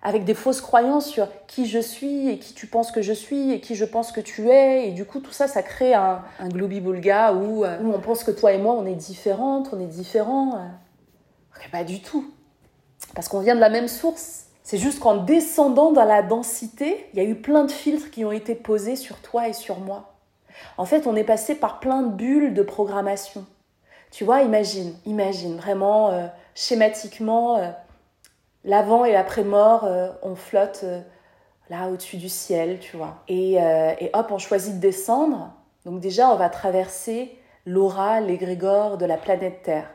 avec 0.02 0.24
des 0.24 0.34
fausses 0.34 0.60
croyances 0.60 1.06
sur 1.06 1.28
qui 1.46 1.66
je 1.66 1.78
suis 1.78 2.28
et 2.28 2.38
qui 2.38 2.54
tu 2.54 2.66
penses 2.66 2.92
que 2.92 3.02
je 3.02 3.12
suis 3.12 3.52
et 3.52 3.60
qui 3.60 3.74
je 3.74 3.84
pense 3.84 4.12
que 4.12 4.20
tu 4.20 4.48
es. 4.48 4.88
Et 4.88 4.92
du 4.92 5.04
coup, 5.04 5.20
tout 5.20 5.32
ça, 5.32 5.48
ça 5.48 5.62
crée 5.62 5.94
un, 5.94 6.22
un 6.38 6.48
globi-boulga 6.48 7.32
où, 7.34 7.64
euh, 7.64 7.78
où, 7.82 7.92
on 7.92 7.98
pense 7.98 8.24
que 8.24 8.30
toi 8.30 8.52
et 8.52 8.58
moi, 8.58 8.74
on 8.74 8.86
est 8.86 8.94
différentes, 8.94 9.70
on 9.72 9.80
est 9.80 9.86
différents. 9.86 10.56
Euh. 10.56 11.68
Pas 11.72 11.84
du 11.84 12.00
tout. 12.00 12.30
Parce 13.14 13.28
qu'on 13.28 13.40
vient 13.40 13.56
de 13.56 13.60
la 13.60 13.70
même 13.70 13.88
source. 13.88 14.47
C'est 14.68 14.76
juste 14.76 15.00
qu'en 15.00 15.16
descendant 15.16 15.92
dans 15.92 16.04
la 16.04 16.20
densité, 16.20 17.06
il 17.14 17.18
y 17.18 17.22
a 17.22 17.26
eu 17.26 17.36
plein 17.36 17.64
de 17.64 17.70
filtres 17.70 18.10
qui 18.10 18.26
ont 18.26 18.32
été 18.32 18.54
posés 18.54 18.96
sur 18.96 19.16
toi 19.16 19.48
et 19.48 19.54
sur 19.54 19.78
moi. 19.78 20.12
En 20.76 20.84
fait, 20.84 21.06
on 21.06 21.16
est 21.16 21.24
passé 21.24 21.54
par 21.54 21.80
plein 21.80 22.02
de 22.02 22.10
bulles 22.10 22.52
de 22.52 22.62
programmation. 22.62 23.46
Tu 24.10 24.24
vois, 24.24 24.42
imagine, 24.42 24.92
imagine 25.06 25.56
vraiment 25.56 26.10
euh, 26.10 26.26
schématiquement 26.54 27.56
euh, 27.56 27.70
l'avant 28.62 29.06
et 29.06 29.12
l'après-mort, 29.12 29.84
euh, 29.84 30.10
on 30.20 30.34
flotte 30.34 30.84
là 31.70 31.88
au-dessus 31.88 32.18
du 32.18 32.28
ciel, 32.28 32.78
tu 32.78 32.98
vois. 32.98 33.22
Et, 33.26 33.56
hop, 34.12 34.26
on 34.30 34.38
choisit 34.38 34.74
de 34.74 34.80
descendre. 34.80 35.50
Donc 35.86 36.00
déjà, 36.00 36.28
on 36.28 36.36
va 36.36 36.50
traverser 36.50 37.38
l'aura, 37.64 38.20
l'égrégore 38.20 38.98
de 38.98 39.06
la 39.06 39.16
planète 39.16 39.62
Terre. 39.62 39.88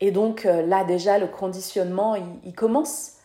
Et 0.00 0.12
donc 0.12 0.44
là, 0.44 0.84
déjà, 0.84 1.18
le 1.18 1.26
conditionnement, 1.26 2.14
il 2.44 2.54
commence. 2.54 3.17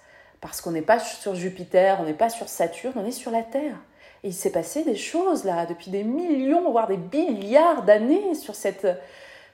Parce 0.43 0.59
qu'on 0.59 0.71
n'est 0.71 0.81
pas 0.81 0.99
sur 0.99 1.35
Jupiter, 1.35 1.99
on 2.01 2.03
n'est 2.03 2.13
pas 2.13 2.29
sur 2.29 2.49
Saturne, 2.49 2.91
on 2.97 3.05
est 3.05 3.11
sur 3.11 3.31
la 3.31 3.43
Terre. 3.43 3.77
Et 4.23 4.27
il 4.27 4.33
s'est 4.33 4.51
passé 4.51 4.83
des 4.83 4.97
choses 4.97 5.45
là, 5.45 5.65
depuis 5.65 5.89
des 5.89 6.03
millions, 6.03 6.69
voire 6.69 6.87
des 6.87 6.97
milliards 6.97 7.83
d'années 7.83 8.35
sur 8.35 8.53
cette, 8.53 8.85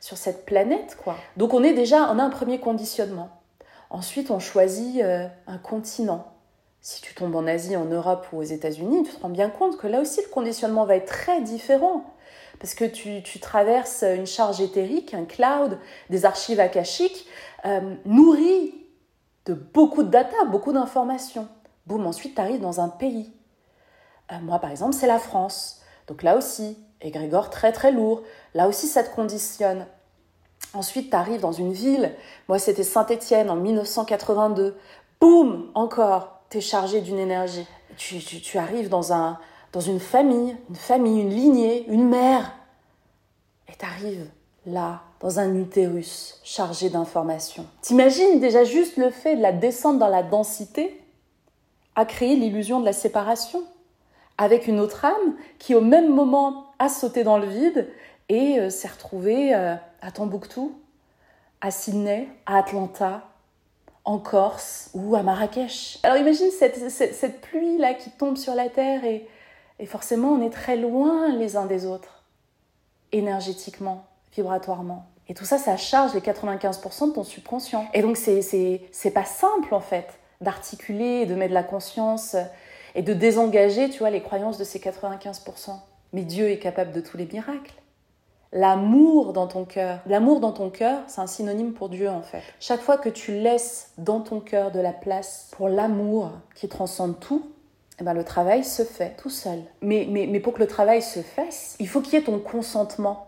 sur 0.02 0.18
cette 0.18 0.48
planète, 0.48 0.98
quoi. 1.04 1.16
Donc 1.38 1.54
on 1.54 1.64
est 1.64 1.76
déjà, 1.76 2.12
on 2.12 2.18
a 2.18 2.24
un 2.24 2.32
premier 2.32 2.60
conditionnement. 2.60 3.30
Ensuite, 3.92 4.32
on 4.32 4.40
choisit 4.40 5.04
euh, 5.04 5.28
un 5.46 5.60
continent. 5.60 6.34
Si 6.82 7.04
tu 7.04 7.14
tombes 7.14 7.36
en 7.36 7.46
Asie, 7.46 7.76
en 7.76 7.86
Europe 7.86 8.26
ou 8.34 8.40
aux 8.40 8.44
États-Unis, 8.44 9.04
tu 9.04 9.12
te 9.12 9.22
rends 9.22 9.30
bien 9.30 9.52
compte 9.52 9.78
que 9.78 9.86
là 9.86 10.02
aussi, 10.02 10.24
le 10.24 10.30
conditionnement 10.30 10.86
va 10.86 10.96
être 10.96 11.06
très 11.06 11.42
différent. 11.42 12.04
Parce 12.60 12.74
que 12.74 12.86
tu, 12.86 13.22
tu 13.22 13.40
traverses 13.40 14.04
une 14.04 14.26
charge 14.26 14.60
éthérique, 14.60 15.14
un 15.14 15.26
cloud, 15.26 15.78
des 16.10 16.26
archives 16.26 16.60
akashiques, 16.60 17.28
euh, 17.66 17.94
nourries 18.06 18.74
beaucoup 19.54 20.04
de 20.04 20.10
data, 20.10 20.46
beaucoup 20.46 20.74
d'informations. 20.74 21.48
Boum, 21.86 22.06
ensuite, 22.06 22.36
tu 22.36 22.42
arrives 22.42 22.62
dans 22.62 22.82
un 22.82 22.90
pays. 22.90 23.34
Euh, 24.32 24.36
moi, 24.42 24.60
par 24.60 24.72
exemple, 24.72 24.94
c'est 24.94 25.08
la 25.08 25.20
France. 25.20 25.82
Donc 26.08 26.24
là 26.24 26.38
aussi, 26.38 26.78
égrégore 27.02 27.50
très 27.50 27.72
très 27.72 27.92
lourd. 27.92 28.22
Là 28.54 28.68
aussi, 28.68 28.88
ça 28.88 29.04
te 29.04 29.14
conditionne. 29.14 29.86
Ensuite, 30.74 31.10
tu 31.10 31.16
arrives 31.16 31.42
dans 31.42 31.52
une 31.52 31.74
ville. 31.74 32.14
Moi, 32.48 32.60
c'était 32.60 32.84
Saint-Étienne 32.84 33.50
en 33.50 33.56
1982. 33.56 34.78
Boum 35.20 35.72
Encore, 35.74 36.42
tu 36.50 36.60
es 36.60 36.62
chargé 36.62 37.02
d'une 37.02 37.20
énergie. 37.20 37.66
Tu, 37.98 38.20
tu, 38.20 38.40
tu, 38.40 38.58
arrives 38.58 38.90
dans, 38.90 39.12
un, 39.14 39.40
dans 39.74 39.80
une 39.80 40.00
famille, 40.00 40.56
une 40.70 40.76
famille, 40.76 41.22
une 41.22 41.32
lignée, 41.32 41.88
une 41.88 42.08
mère. 42.08 42.54
Et 43.68 43.74
tu 43.78 43.86
arrives 43.86 44.30
là, 44.66 45.02
dans 45.20 45.40
un 45.40 45.56
utérus 45.56 46.40
chargé 46.44 46.90
d'informations. 46.90 47.66
T'imagines 47.82 48.40
déjà 48.40 48.64
juste 48.64 48.98
le 48.98 49.10
fait 49.10 49.36
de 49.36 49.42
la 49.42 49.52
descente 49.52 50.00
dans 50.00 50.08
la 50.08 50.24
densité 50.24 51.02
a 51.96 52.06
créé 52.06 52.36
l'illusion 52.36 52.80
de 52.80 52.86
la 52.86 52.94
séparation 52.94 53.64
avec 54.38 54.68
une 54.68 54.80
autre 54.80 55.04
âme 55.04 55.36
qui 55.58 55.76
au 55.76 55.82
même 55.82 56.14
moment 56.14 56.68
a 56.80 56.88
sauté 56.88 57.24
dans 57.24 57.38
le 57.38 57.48
vide 57.48 57.90
et 58.30 58.60
euh, 58.60 58.70
s'est 58.70 58.88
retrouvée 58.88 59.54
euh, 59.54 59.76
à 60.02 60.12
Tombouctou, 60.12 60.80
à 61.60 61.72
Sydney, 61.72 62.30
à 62.46 62.60
Atlanta, 62.60 63.24
en 64.06 64.18
Corse 64.18 64.92
ou 64.94 65.16
à 65.16 65.24
Marrakech. 65.24 66.00
Alors 66.04 66.18
imagine 66.18 66.50
cette, 66.52 66.90
cette, 66.90 67.42
pluie-là 67.42 67.96
qui 67.96 68.10
tombe 68.12 68.38
sur 68.38 68.56
la 68.56 68.70
Terre 68.70 69.04
et 69.04 69.86
forcément 69.86 70.30
on 70.30 70.42
est 70.42 70.52
très 70.52 70.78
loin 70.78 71.36
les 71.36 71.58
uns 71.58 71.66
des 71.66 71.86
autres, 71.86 72.24
énergétiquement, 73.12 74.06
vibratoirement. 74.34 75.08
Et 75.28 75.34
tout 75.34 75.46
ça, 75.46 75.58
ça 75.58 75.78
charge 75.78 76.14
les 76.16 76.22
95% 76.22 77.10
de 77.10 77.14
ton 77.14 77.24
subconscient. 77.24 77.88
Et 77.94 78.02
donc, 78.02 78.18
c'est 78.18 79.12
pas 79.14 79.26
simple, 79.26 79.74
en 79.74 79.80
fait, 79.80 80.08
d'articuler, 80.42 81.26
de 81.26 81.36
mettre 81.36 81.50
de 81.50 81.54
la 81.54 81.64
conscience 81.64 82.36
et 82.96 83.04
de 83.04 83.14
désengager, 83.14 83.90
tu 83.90 84.00
vois, 84.00 84.10
les 84.10 84.22
croyances 84.22 84.58
de 84.58 84.64
ces 84.64 84.80
95%. 84.80 85.72
Mais 86.14 86.24
Dieu 86.24 86.50
est 86.50 86.58
capable 86.58 86.92
de 86.92 87.02
tous 87.02 87.18
les 87.18 87.28
miracles. 87.28 87.74
L'amour 88.52 89.34
dans 89.34 89.46
ton 89.46 89.64
cœur. 89.64 90.00
L'amour 90.08 90.40
dans 90.40 90.52
ton 90.52 90.72
cœur, 90.72 91.02
c'est 91.06 91.22
un 91.22 91.28
synonyme 91.28 91.74
pour 91.74 91.90
Dieu 91.90 92.10
en 92.10 92.24
fait. 92.24 92.42
Chaque 92.60 92.82
fois 92.82 92.98
que 92.98 93.10
tu 93.10 93.34
laisses 93.34 93.92
dans 94.00 94.22
ton 94.22 94.40
cœur 94.40 94.72
de 94.72 94.80
la 94.80 94.92
place 94.92 95.50
pour 95.52 95.70
l'amour 95.70 96.32
qui 96.56 96.68
transcende 96.68 97.20
tout, 97.20 97.44
eh 98.02 98.04
ben, 98.04 98.16
le 98.16 98.24
travail 98.24 98.64
se 98.64 98.82
fait 98.84 99.16
tout 99.18 99.30
seul. 99.30 99.60
Mais, 99.82 100.08
mais, 100.10 100.26
mais 100.26 100.40
pour 100.40 100.54
que 100.54 100.60
le 100.60 100.68
travail 100.68 101.04
se 101.04 101.20
fasse, 101.20 101.76
il 101.80 101.88
faut 101.88 102.02
qu'il 102.02 102.14
y 102.14 102.16
ait 102.16 102.24
ton 102.24 102.40
consentement 102.40 103.28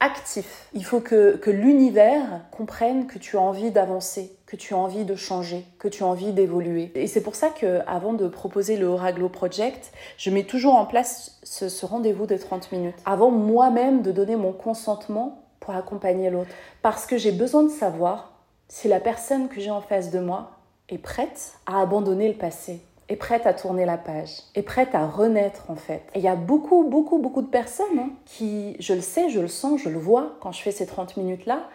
actif. 0.00 0.68
Il 0.74 0.84
faut 0.84 1.00
que, 1.00 1.38
l'univers 1.46 2.22
comprenne 2.50 3.06
que 3.06 3.18
tu 3.18 3.36
as 3.36 3.40
envie 3.40 3.70
d'avancer, 3.70 4.36
que 4.46 4.56
tu 4.56 4.74
as 4.74 4.76
envie 4.76 5.04
de 5.04 5.14
changer, 5.14 5.64
que 5.78 5.88
tu 5.88 6.02
as 6.02 6.06
envie 6.06 6.32
d'évoluer. 6.32 6.92
Et 6.94 7.06
c'est 7.06 7.22
pour 7.22 7.34
ça 7.34 7.50
que 7.50 7.80
avant 7.86 8.12
de 8.12 8.28
proposer 8.28 8.76
le 8.76 8.86
Oraglo 8.86 9.28
Project, 9.28 9.92
je 10.16 10.30
mets 10.30 10.44
toujours 10.44 10.74
en 10.76 10.86
place 10.86 11.38
ce, 11.42 11.68
ce 11.68 11.86
rendez-vous 11.86 12.26
de 12.26 12.36
30 12.36 12.72
minutes. 12.72 12.96
Avant 13.04 13.30
moi-même 13.30 14.02
de 14.02 14.12
donner 14.12 14.36
mon 14.36 14.52
consentement 14.52 15.42
pour 15.60 15.74
accompagner 15.74 16.30
l'autre. 16.30 16.50
Parce 16.82 17.06
que 17.06 17.18
j'ai 17.18 17.32
besoin 17.32 17.64
de 17.64 17.70
savoir 17.70 18.32
si 18.68 18.88
la 18.88 19.00
personne 19.00 19.48
que 19.48 19.60
j'ai 19.60 19.70
en 19.70 19.80
face 19.80 20.10
de 20.10 20.20
moi 20.20 20.52
est 20.88 20.98
prête 20.98 21.54
à 21.66 21.80
abandonner 21.80 22.28
le 22.28 22.34
passé, 22.34 22.80
est 23.08 23.16
prête 23.16 23.46
à 23.46 23.54
tourner 23.54 23.84
la 23.84 23.96
page, 23.96 24.42
est 24.54 24.62
prête 24.62 24.94
à 24.94 25.06
renaître 25.06 25.64
en 25.70 25.76
fait. 25.76 26.02
Et 26.14 26.18
il 26.18 26.22
y 26.22 26.28
a 26.28 26.36
beaucoup, 26.36 26.84
beaucoup, 26.84 27.18
beaucoup 27.18 27.42
de 27.42 27.48
personnes 27.48 27.98
hein, 27.98 28.10
qui, 28.26 28.76
je 28.80 28.94
le 28.94 29.00
sais, 29.00 29.30
je 29.30 29.40
le 29.40 29.48
sens, 29.48 29.80
je 29.80 29.88
le 29.88 29.98
vois 29.98 30.36
quand 30.40 30.52
je 30.52 30.60
fais 30.60 30.72
ces 30.72 30.86
30 30.86 31.16
minutes-là, 31.16 31.68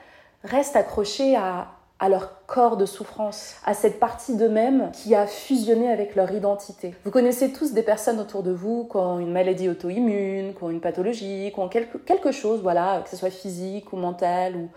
restent 0.43 0.75
accrochées 0.75 1.35
à, 1.35 1.69
à 1.99 2.09
leur 2.09 2.45
corps 2.47 2.75
de 2.75 2.85
souffrance, 2.85 3.55
à 3.65 3.73
cette 3.73 3.99
partie 3.99 4.35
d'eux-mêmes 4.35 4.91
qui 4.91 5.15
a 5.15 5.25
fusionné 5.25 5.89
avec 5.89 6.15
leur 6.15 6.31
identité. 6.31 6.93
Vous 7.05 7.11
connaissez 7.11 7.53
tous 7.53 7.71
des 7.71 7.81
personnes 7.81 8.19
autour 8.19 8.43
de 8.43 8.51
vous 8.51 8.87
qui 8.91 8.97
ont 8.97 9.19
une 9.19 9.31
maladie 9.31 9.69
auto-immune, 9.69 10.53
qui 10.53 10.63
ont 10.63 10.69
une 10.69 10.81
pathologie, 10.81 11.51
qui 11.53 11.59
ont 11.59 11.69
quelque, 11.69 12.31
chose, 12.31 12.61
voilà, 12.61 13.01
que 13.03 13.09
ce 13.09 13.15
soit 13.15 13.29
physique 13.29 13.93
ou 13.93 13.95
mental 13.95 14.55
ou, 14.55 14.69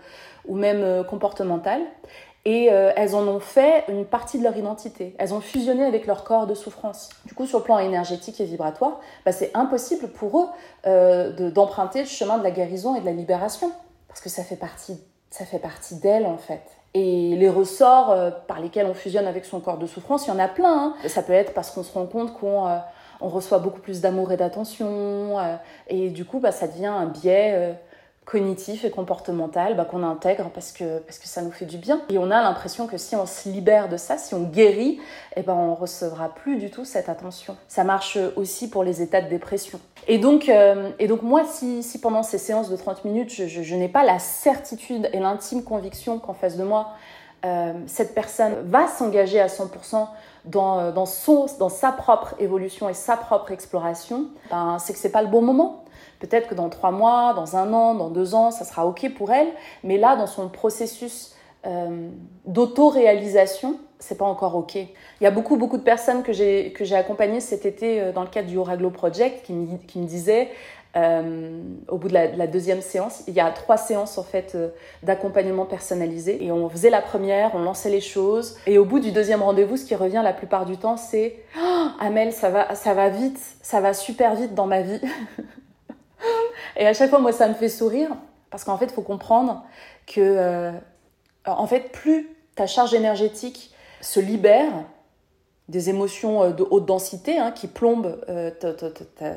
ou 0.47 0.55
même 0.55 0.81
euh, 0.81 1.03
comportemental 1.03 1.81
et 2.47 2.71
euh, 2.71 2.93
elles 2.95 3.13
en 3.13 3.27
ont 3.27 3.41
fait 3.41 3.83
une 3.89 4.05
partie 4.05 4.39
de 4.39 4.43
leur 4.45 4.55
identité. 4.55 5.13
Elles 5.19 5.33
ont 5.33 5.41
fusionné 5.41 5.83
avec 5.83 6.07
leur 6.07 6.23
corps 6.23 6.47
de 6.47 6.53
souffrance. 6.53 7.09
Du 7.25 7.33
coup, 7.33 7.45
sur 7.45 7.57
le 7.57 7.65
plan 7.65 7.77
énergétique 7.77 8.39
et 8.39 8.45
vibratoire, 8.45 9.01
bah, 9.25 9.33
c'est 9.33 9.51
impossible 9.53 10.07
pour 10.07 10.39
eux 10.39 10.45
euh, 10.85 11.51
d'emprunter 11.51 12.03
le 12.03 12.07
chemin 12.07 12.37
de 12.37 12.43
la 12.43 12.51
guérison 12.51 12.95
et 12.95 13.01
de 13.01 13.05
la 13.05 13.11
libération, 13.11 13.69
parce 14.07 14.21
que 14.21 14.29
ça 14.29 14.45
fait 14.45 14.55
partie, 14.55 14.97
partie 15.61 15.95
d'elles 15.95 16.25
en 16.25 16.37
fait. 16.37 16.61
Et 16.93 17.35
les 17.35 17.49
ressorts 17.49 18.11
euh, 18.11 18.31
par 18.31 18.61
lesquels 18.61 18.85
on 18.85 18.93
fusionne 18.93 19.27
avec 19.27 19.43
son 19.43 19.59
corps 19.59 19.77
de 19.77 19.85
souffrance, 19.85 20.25
il 20.25 20.29
y 20.29 20.33
en 20.33 20.39
a 20.39 20.47
plein. 20.47 20.95
Hein. 21.03 21.09
Ça 21.09 21.23
peut 21.23 21.33
être 21.33 21.53
parce 21.53 21.71
qu'on 21.71 21.83
se 21.83 21.91
rend 21.91 22.05
compte 22.05 22.31
qu'on 22.31 22.65
on 23.19 23.27
reçoit 23.27 23.59
beaucoup 23.59 23.81
plus 23.81 23.99
d'amour 23.99 24.31
et 24.31 24.37
d'attention, 24.37 25.37
et 25.89 26.11
du 26.11 26.23
coup, 26.23 26.39
bah, 26.39 26.53
ça 26.53 26.67
devient 26.67 26.85
un 26.85 27.07
biais 27.07 27.75
cognitif 28.27 28.83
et 28.83 28.91
comportemental 28.91 29.77
bah, 29.77 29.85
qu'on 29.85 30.03
intègre 30.03 30.49
parce 30.53 30.73
que, 30.73 30.99
parce 30.99 31.17
que 31.17 31.27
ça 31.27 31.41
nous 31.41 31.51
fait 31.51 31.65
du 31.65 31.77
bien. 31.77 32.01
Et 32.09 32.17
on 32.17 32.29
a 32.29 32.41
l'impression 32.41 32.85
que 32.85 32.97
si 32.97 33.15
on 33.15 33.25
se 33.25 33.47
libère 33.47 33.87
de 33.87 33.95
ça, 33.95 34.17
si 34.17 34.35
on 34.35 34.43
guérit, 34.43 34.99
eh 35.37 35.43
ben, 35.43 35.53
on 35.53 35.73
recevra 35.73 36.27
plus 36.35 36.57
du 36.57 36.69
tout 36.69 36.83
cette 36.83 37.07
attention. 37.07 37.55
Ça 37.69 37.85
marche 37.85 38.17
aussi 38.35 38.69
pour 38.69 38.83
les 38.83 39.01
états 39.01 39.21
de 39.21 39.29
dépression. 39.29 39.79
Et 40.09 40.17
donc, 40.17 40.49
euh, 40.49 40.89
et 40.99 41.07
donc 41.07 41.21
moi, 41.21 41.43
si, 41.45 41.81
si, 41.83 42.01
pendant 42.01 42.21
ces 42.21 42.37
séances 42.37 42.69
de 42.69 42.75
30 42.75 43.05
minutes, 43.05 43.31
je, 43.31 43.75
n'ai 43.75 43.87
pas 43.89 44.03
la 44.03 44.19
certitude 44.19 45.09
et 45.13 45.19
l'intime 45.19 45.63
conviction 45.63 46.19
qu'en 46.19 46.33
face 46.33 46.57
de 46.57 46.65
moi, 46.65 46.89
euh, 47.45 47.71
cette 47.87 48.13
personne 48.13 48.55
va 48.65 48.87
s'engager 48.87 49.39
à 49.39 49.47
100% 49.47 50.07
dans, 50.43 50.79
euh, 50.79 50.91
dans, 50.91 51.05
son, 51.05 51.45
dans 51.59 51.69
sa 51.69 51.93
propre 51.93 52.35
évolution 52.39 52.89
et 52.89 52.93
sa 52.93 53.15
propre 53.15 53.51
exploration, 53.51 54.25
ben, 54.49 54.79
c'est 54.79 54.91
que 54.91 54.99
c'est 54.99 55.11
pas 55.11 55.21
le 55.21 55.29
bon 55.29 55.41
moment. 55.41 55.85
Peut-être 56.19 56.47
que 56.47 56.55
dans 56.55 56.69
trois 56.69 56.91
mois, 56.91 57.33
dans 57.33 57.55
un 57.55 57.73
an, 57.73 57.95
dans 57.95 58.09
deux 58.09 58.35
ans, 58.35 58.51
ça 58.51 58.65
sera 58.65 58.85
OK 58.85 59.07
pour 59.15 59.31
elle, 59.31 59.47
mais 59.83 59.97
là, 59.97 60.15
dans 60.15 60.27
son 60.27 60.49
processus 60.49 61.35
euh, 61.65 62.09
d'auto-réalisation, 62.45 63.79
c'est 63.99 64.17
pas 64.17 64.25
encore 64.25 64.55
OK. 64.55 64.75
Il 64.75 64.87
y 65.21 65.25
a 65.25 65.31
beaucoup, 65.31 65.57
beaucoup 65.57 65.77
de 65.77 65.83
personnes 65.83 66.23
que 66.23 66.33
j'ai, 66.33 66.73
accompagnées 66.93 67.39
cet 67.39 67.65
été 67.65 68.01
euh, 68.01 68.11
dans 68.11 68.21
le 68.21 68.29
cadre 68.29 68.47
du 68.47 68.57
Oraglo 68.57 68.89
Project 68.89 69.45
qui 69.45 69.53
me, 69.53 69.77
qui 69.77 69.99
me 69.99 70.05
disaient, 70.05 70.49
euh, 70.97 71.61
au 71.89 71.97
bout 71.97 72.07
de 72.07 72.13
la, 72.13 72.47
deuxième 72.47 72.81
séance, 72.81 73.23
il 73.27 73.33
y 73.33 73.39
a 73.39 73.51
trois 73.51 73.77
séances 73.77 74.17
en 74.17 74.23
fait 74.23 74.53
euh, 74.55 74.69
d'accompagnement 75.03 75.65
personnalisé 75.65 76.43
et 76.43 76.51
on 76.51 76.69
faisait 76.69 76.89
la 76.89 77.01
première, 77.01 77.53
on 77.53 77.59
lançait 77.59 77.89
les 77.89 78.01
choses 78.01 78.57
et 78.65 78.77
au 78.77 78.85
bout 78.85 78.99
du 78.99 79.11
deuxième 79.11 79.43
rendez-vous, 79.43 79.77
ce 79.77 79.85
qui 79.85 79.95
revient 79.95 80.21
la 80.23 80.33
plupart 80.33 80.65
du 80.65 80.77
temps, 80.77 80.97
c'est 80.97 81.35
oh, 81.59 81.87
Amel, 81.99 82.31
ça 82.33 82.49
va, 82.49 82.73
ça 82.73 82.93
va 82.93 83.09
vite, 83.09 83.39
ça 83.61 83.79
va 83.79 83.93
super 83.93 84.35
vite 84.35 84.55
dans 84.55 84.65
ma 84.65 84.81
vie. 84.81 85.01
Et 86.75 86.85
à 86.85 86.93
chaque 86.93 87.09
fois, 87.09 87.19
moi, 87.19 87.31
ça 87.31 87.47
me 87.47 87.53
fait 87.53 87.69
sourire 87.69 88.09
parce 88.49 88.63
qu'en 88.63 88.77
fait, 88.77 88.85
il 88.85 88.93
faut 88.93 89.01
comprendre 89.01 89.63
que, 90.05 90.21
euh, 90.21 90.71
en 91.45 91.67
fait, 91.67 91.91
plus 91.91 92.29
ta 92.55 92.67
charge 92.67 92.93
énergétique 92.93 93.73
se 94.01 94.19
libère 94.19 94.71
des 95.69 95.89
émotions 95.89 96.43
euh, 96.43 96.51
de 96.51 96.65
haute 96.69 96.85
densité 96.85 97.37
hein, 97.37 97.51
qui 97.51 97.67
plombent 97.67 98.19
euh, 98.29 98.51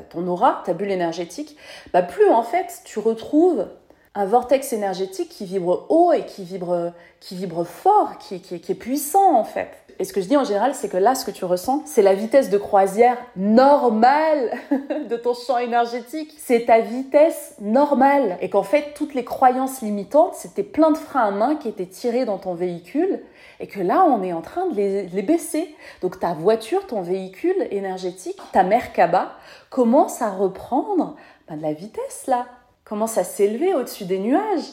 ton 0.09 0.27
aura, 0.27 0.61
ta 0.65 0.73
bulle 0.73 0.91
énergétique, 0.91 1.57
bah 1.93 2.01
plus 2.01 2.29
en 2.29 2.43
fait 2.43 2.81
tu 2.85 2.99
retrouves 2.99 3.67
un 4.13 4.25
vortex 4.25 4.73
énergétique 4.73 5.29
qui 5.29 5.45
vibre 5.45 5.85
haut 5.89 6.11
et 6.11 6.25
qui 6.25 6.43
vibre, 6.43 6.91
qui 7.19 7.35
vibre 7.35 7.63
fort, 7.65 8.17
qui, 8.17 8.41
qui, 8.41 8.59
qui 8.59 8.71
est 8.71 8.75
puissant 8.75 9.35
en 9.35 9.43
fait. 9.43 9.69
Et 10.01 10.03
ce 10.03 10.13
que 10.13 10.21
je 10.21 10.27
dis 10.27 10.35
en 10.35 10.43
général, 10.43 10.73
c'est 10.73 10.89
que 10.89 10.97
là, 10.97 11.13
ce 11.13 11.23
que 11.23 11.29
tu 11.29 11.45
ressens, 11.45 11.83
c'est 11.85 12.01
la 12.01 12.15
vitesse 12.15 12.49
de 12.49 12.57
croisière 12.57 13.17
normale 13.35 14.51
de 15.09 15.15
ton 15.15 15.35
champ 15.35 15.59
énergétique. 15.59 16.33
C'est 16.39 16.65
ta 16.65 16.79
vitesse 16.79 17.53
normale. 17.61 18.35
Et 18.41 18.49
qu'en 18.49 18.63
fait, 18.63 18.95
toutes 18.95 19.13
les 19.13 19.23
croyances 19.23 19.81
limitantes, 19.81 20.33
c'était 20.33 20.63
plein 20.63 20.89
de 20.89 20.97
freins 20.97 21.27
à 21.27 21.29
main 21.29 21.55
qui 21.55 21.67
étaient 21.67 21.85
tirés 21.85 22.25
dans 22.25 22.39
ton 22.39 22.55
véhicule. 22.55 23.19
Et 23.59 23.67
que 23.67 23.79
là, 23.79 24.03
on 24.03 24.23
est 24.23 24.33
en 24.33 24.41
train 24.41 24.65
de 24.65 24.75
les, 24.75 25.21
baisser. 25.21 25.75
Donc 26.01 26.19
ta 26.19 26.33
voiture, 26.33 26.87
ton 26.87 27.01
véhicule 27.01 27.67
énergétique, 27.69 28.39
ta 28.53 28.63
Merkaba, 28.63 29.33
commence 29.69 30.23
à 30.23 30.31
reprendre 30.31 31.15
ben, 31.47 31.57
de 31.57 31.61
la 31.61 31.73
vitesse 31.73 32.25
là. 32.25 32.47
Commence 32.91 33.17
à 33.17 33.23
s'élever 33.23 33.73
au-dessus 33.73 34.03
des 34.03 34.19
nuages. 34.19 34.65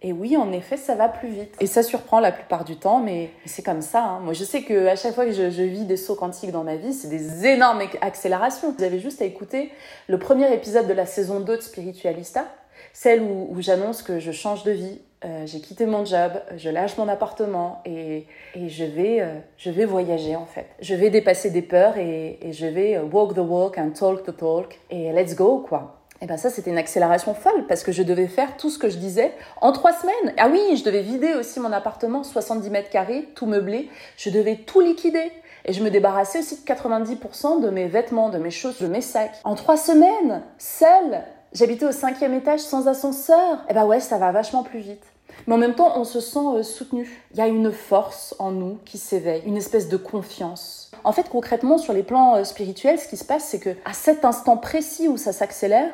Et 0.00 0.10
oui, 0.10 0.34
en 0.38 0.50
effet, 0.50 0.78
ça 0.78 0.94
va 0.94 1.10
plus 1.10 1.28
vite. 1.28 1.54
Et 1.60 1.66
ça 1.66 1.82
surprend 1.82 2.20
la 2.20 2.32
plupart 2.32 2.64
du 2.64 2.76
temps, 2.76 3.00
mais 3.00 3.28
c'est 3.44 3.62
comme 3.62 3.82
ça. 3.82 4.02
Hein. 4.02 4.20
Moi, 4.20 4.32
je 4.32 4.44
sais 4.44 4.62
que 4.62 4.86
à 4.86 4.96
chaque 4.96 5.14
fois 5.14 5.26
que 5.26 5.32
je, 5.32 5.62
vis 5.62 5.84
des 5.84 5.98
sauts 5.98 6.14
quantiques 6.14 6.52
dans 6.52 6.64
ma 6.64 6.76
vie, 6.76 6.94
c'est 6.94 7.08
des 7.08 7.44
énormes 7.44 7.82
accélérations. 8.00 8.74
Vous 8.78 8.82
avez 8.82 8.98
juste 8.98 9.20
à 9.20 9.26
écouter 9.26 9.70
le 10.08 10.18
premier 10.18 10.50
épisode 10.54 10.86
de 10.86 10.94
la 10.94 11.04
saison 11.04 11.40
2 11.40 11.54
de 11.54 11.60
Spiritualista, 11.60 12.46
celle 12.94 13.20
où, 13.20 13.54
j'annonce 13.58 14.00
que 14.00 14.20
je 14.20 14.32
change 14.32 14.64
de 14.64 14.72
vie, 14.72 14.98
euh, 15.26 15.44
j'ai 15.44 15.60
quitté 15.60 15.84
mon 15.84 16.06
job, 16.06 16.32
je 16.56 16.70
lâche 16.70 16.96
mon 16.96 17.08
appartement 17.08 17.82
et, 17.84 18.24
je, 18.54 18.84
vais, 18.84 19.20
euh, 19.20 19.34
je 19.58 19.68
vais 19.68 19.84
voyager 19.84 20.34
en 20.34 20.46
fait. 20.46 20.68
Je 20.80 20.94
vais 20.94 21.10
dépasser 21.10 21.50
des 21.50 21.60
peurs 21.60 21.98
et, 21.98 22.38
et 22.40 22.54
je 22.54 22.64
vais 22.64 22.96
euh, 22.96 23.02
walk 23.02 23.34
the 23.34 23.40
walk 23.40 23.76
and 23.76 23.90
talk 23.90 24.24
the 24.24 24.34
talk 24.34 24.80
et 24.88 25.12
let's 25.12 25.34
go 25.34 25.58
quoi. 25.58 25.95
Et 26.16 26.24
eh 26.24 26.26
ben 26.26 26.38
ça, 26.38 26.48
c'était 26.48 26.70
une 26.70 26.78
accélération 26.78 27.34
folle 27.34 27.66
parce 27.68 27.82
que 27.82 27.92
je 27.92 28.02
devais 28.02 28.26
faire 28.26 28.56
tout 28.56 28.70
ce 28.70 28.78
que 28.78 28.88
je 28.88 28.96
disais 28.96 29.34
en 29.60 29.72
trois 29.72 29.92
semaines. 29.92 30.34
Ah 30.38 30.48
oui, 30.50 30.74
je 30.74 30.82
devais 30.82 31.02
vider 31.02 31.34
aussi 31.34 31.60
mon 31.60 31.70
appartement, 31.72 32.24
70 32.24 32.70
mètres 32.70 32.88
carrés, 32.88 33.28
tout 33.34 33.44
meublé. 33.44 33.90
Je 34.16 34.30
devais 34.30 34.56
tout 34.56 34.80
liquider. 34.80 35.30
Et 35.66 35.74
je 35.74 35.82
me 35.82 35.90
débarrassais 35.90 36.38
aussi 36.38 36.56
de 36.56 36.66
90% 36.66 37.60
de 37.60 37.68
mes 37.68 37.86
vêtements, 37.86 38.30
de 38.30 38.38
mes 38.38 38.50
choses, 38.50 38.78
de 38.78 38.86
mes 38.86 39.02
sacs. 39.02 39.34
En 39.44 39.56
trois 39.56 39.76
semaines, 39.76 40.42
seule, 40.56 41.20
j'habitais 41.52 41.84
au 41.84 41.92
cinquième 41.92 42.32
étage 42.32 42.60
sans 42.60 42.88
ascenseur. 42.88 43.56
Et 43.68 43.72
eh 43.72 43.74
ben 43.74 43.84
ouais, 43.84 44.00
ça 44.00 44.16
va 44.16 44.32
vachement 44.32 44.62
plus 44.62 44.80
vite. 44.80 45.04
Mais 45.46 45.54
en 45.54 45.58
même 45.58 45.74
temps, 45.74 45.92
on 45.96 46.04
se 46.04 46.20
sent 46.20 46.38
euh, 46.38 46.62
soutenu. 46.62 47.22
Il 47.32 47.38
y 47.38 47.40
a 47.40 47.46
une 47.46 47.72
force 47.72 48.34
en 48.38 48.52
nous 48.52 48.78
qui 48.84 48.96
s'éveille, 48.98 49.42
une 49.44 49.56
espèce 49.56 49.88
de 49.88 49.96
confiance. 49.96 50.90
En 51.04 51.12
fait, 51.12 51.28
concrètement, 51.28 51.78
sur 51.78 51.92
les 51.92 52.02
plans 52.02 52.36
euh, 52.36 52.44
spirituels, 52.44 52.98
ce 52.98 53.06
qui 53.06 53.16
se 53.16 53.24
passe, 53.24 53.44
c'est 53.44 53.60
que 53.60 53.70
à 53.84 53.92
cet 53.92 54.24
instant 54.24 54.56
précis 54.56 55.08
où 55.08 55.16
ça 55.16 55.32
s'accélère, 55.32 55.90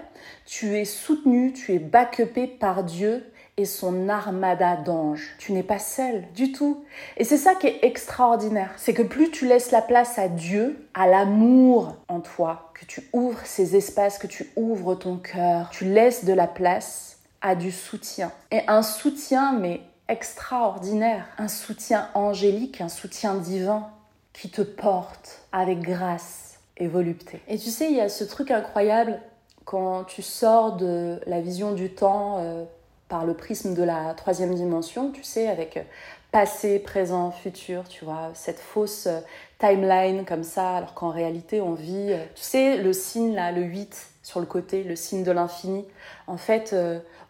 tu 0.46 0.76
es 0.76 0.84
soutenu, 0.84 1.52
tu 1.52 1.74
es 1.74 1.78
backupé 1.78 2.46
par 2.46 2.84
Dieu 2.84 3.24
et 3.56 3.64
son 3.64 4.08
armada 4.08 4.76
d'anges. 4.76 5.34
Tu 5.38 5.52
n'es 5.52 5.62
pas 5.62 5.78
seul 5.78 6.24
du 6.34 6.52
tout. 6.52 6.84
Et 7.16 7.24
c'est 7.24 7.36
ça 7.36 7.54
qui 7.54 7.66
est 7.66 7.80
extraordinaire. 7.82 8.72
C'est 8.76 8.94
que 8.94 9.02
plus 9.02 9.30
tu 9.30 9.46
laisses 9.46 9.70
la 9.70 9.82
place 9.82 10.18
à 10.18 10.28
Dieu, 10.28 10.88
à 10.94 11.06
l'amour 11.06 11.96
en 12.08 12.20
toi, 12.20 12.72
que 12.74 12.86
tu 12.86 13.02
ouvres 13.12 13.44
ces 13.44 13.76
espaces, 13.76 14.18
que 14.18 14.26
tu 14.26 14.50
ouvres 14.56 14.94
ton 14.94 15.16
cœur, 15.16 15.70
tu 15.70 15.84
laisses 15.84 16.24
de 16.24 16.32
la 16.32 16.46
place 16.46 17.18
à 17.42 17.54
du 17.54 17.70
soutien. 17.70 18.32
Et 18.50 18.60
un 18.68 18.82
soutien, 18.82 19.52
mais 19.52 19.80
extraordinaire. 20.08 21.26
Un 21.38 21.48
soutien 21.48 22.08
angélique, 22.14 22.80
un 22.80 22.88
soutien 22.88 23.34
divin 23.34 23.90
qui 24.32 24.50
te 24.50 24.62
porte 24.62 25.42
avec 25.52 25.80
grâce 25.80 26.58
et 26.76 26.86
volupté. 26.86 27.40
Et 27.48 27.58
tu 27.58 27.70
sais, 27.70 27.90
il 27.90 27.96
y 27.96 28.00
a 28.00 28.08
ce 28.08 28.24
truc 28.24 28.50
incroyable 28.50 29.20
quand 29.64 30.04
tu 30.04 30.22
sors 30.22 30.76
de 30.76 31.20
la 31.26 31.40
vision 31.40 31.72
du 31.72 31.90
temps 31.90 32.38
euh, 32.38 32.64
par 33.08 33.24
le 33.24 33.34
prisme 33.34 33.74
de 33.74 33.82
la 33.82 34.14
troisième 34.14 34.54
dimension, 34.54 35.10
tu 35.10 35.22
sais, 35.22 35.48
avec 35.48 35.76
euh, 35.76 35.82
passé, 36.30 36.78
présent, 36.78 37.30
futur, 37.30 37.88
tu 37.88 38.04
vois, 38.04 38.30
cette 38.34 38.58
fausse 38.58 39.06
euh, 39.06 39.20
timeline 39.58 40.24
comme 40.24 40.42
ça, 40.42 40.76
alors 40.76 40.94
qu'en 40.94 41.10
réalité 41.10 41.60
on 41.60 41.74
vit, 41.74 42.12
tu 42.34 42.42
sais, 42.42 42.78
le 42.78 42.92
signe 42.92 43.34
là, 43.34 43.52
le 43.52 43.62
8 43.62 44.08
sur 44.22 44.40
le 44.40 44.46
côté, 44.46 44.82
le 44.82 44.96
signe 44.96 45.22
de 45.22 45.30
l'infini, 45.30 45.84
en 46.26 46.36
fait, 46.36 46.74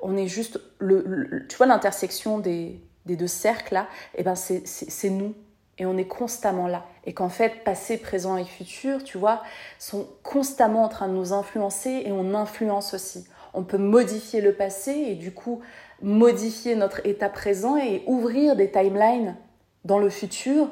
on 0.00 0.16
est 0.16 0.28
juste, 0.28 0.58
le, 0.78 1.46
tu 1.48 1.56
vois 1.56 1.66
l'intersection 1.66 2.38
des, 2.38 2.80
des, 3.04 3.16
deux 3.16 3.26
cercles 3.26 3.74
là, 3.74 3.86
et 4.14 4.20
eh 4.20 4.22
ben 4.22 4.34
c'est 4.34 5.10
nous, 5.10 5.34
et 5.82 5.86
on 5.86 5.98
est 5.98 6.06
constamment 6.06 6.68
là. 6.68 6.86
Et 7.04 7.12
qu'en 7.12 7.28
fait, 7.28 7.64
passé, 7.64 7.98
présent 7.98 8.36
et 8.36 8.44
futur, 8.44 9.02
tu 9.02 9.18
vois, 9.18 9.42
sont 9.80 10.06
constamment 10.22 10.84
en 10.84 10.88
train 10.88 11.08
de 11.08 11.14
nous 11.14 11.32
influencer 11.32 12.04
et 12.06 12.12
on 12.12 12.34
influence 12.34 12.94
aussi. 12.94 13.26
On 13.52 13.64
peut 13.64 13.78
modifier 13.78 14.40
le 14.40 14.54
passé 14.54 14.92
et 14.92 15.14
du 15.16 15.32
coup 15.32 15.60
modifier 16.00 16.76
notre 16.76 17.04
état 17.04 17.28
présent 17.28 17.76
et 17.76 18.04
ouvrir 18.06 18.54
des 18.54 18.70
timelines 18.70 19.36
dans 19.84 19.98
le 19.98 20.08
futur 20.08 20.68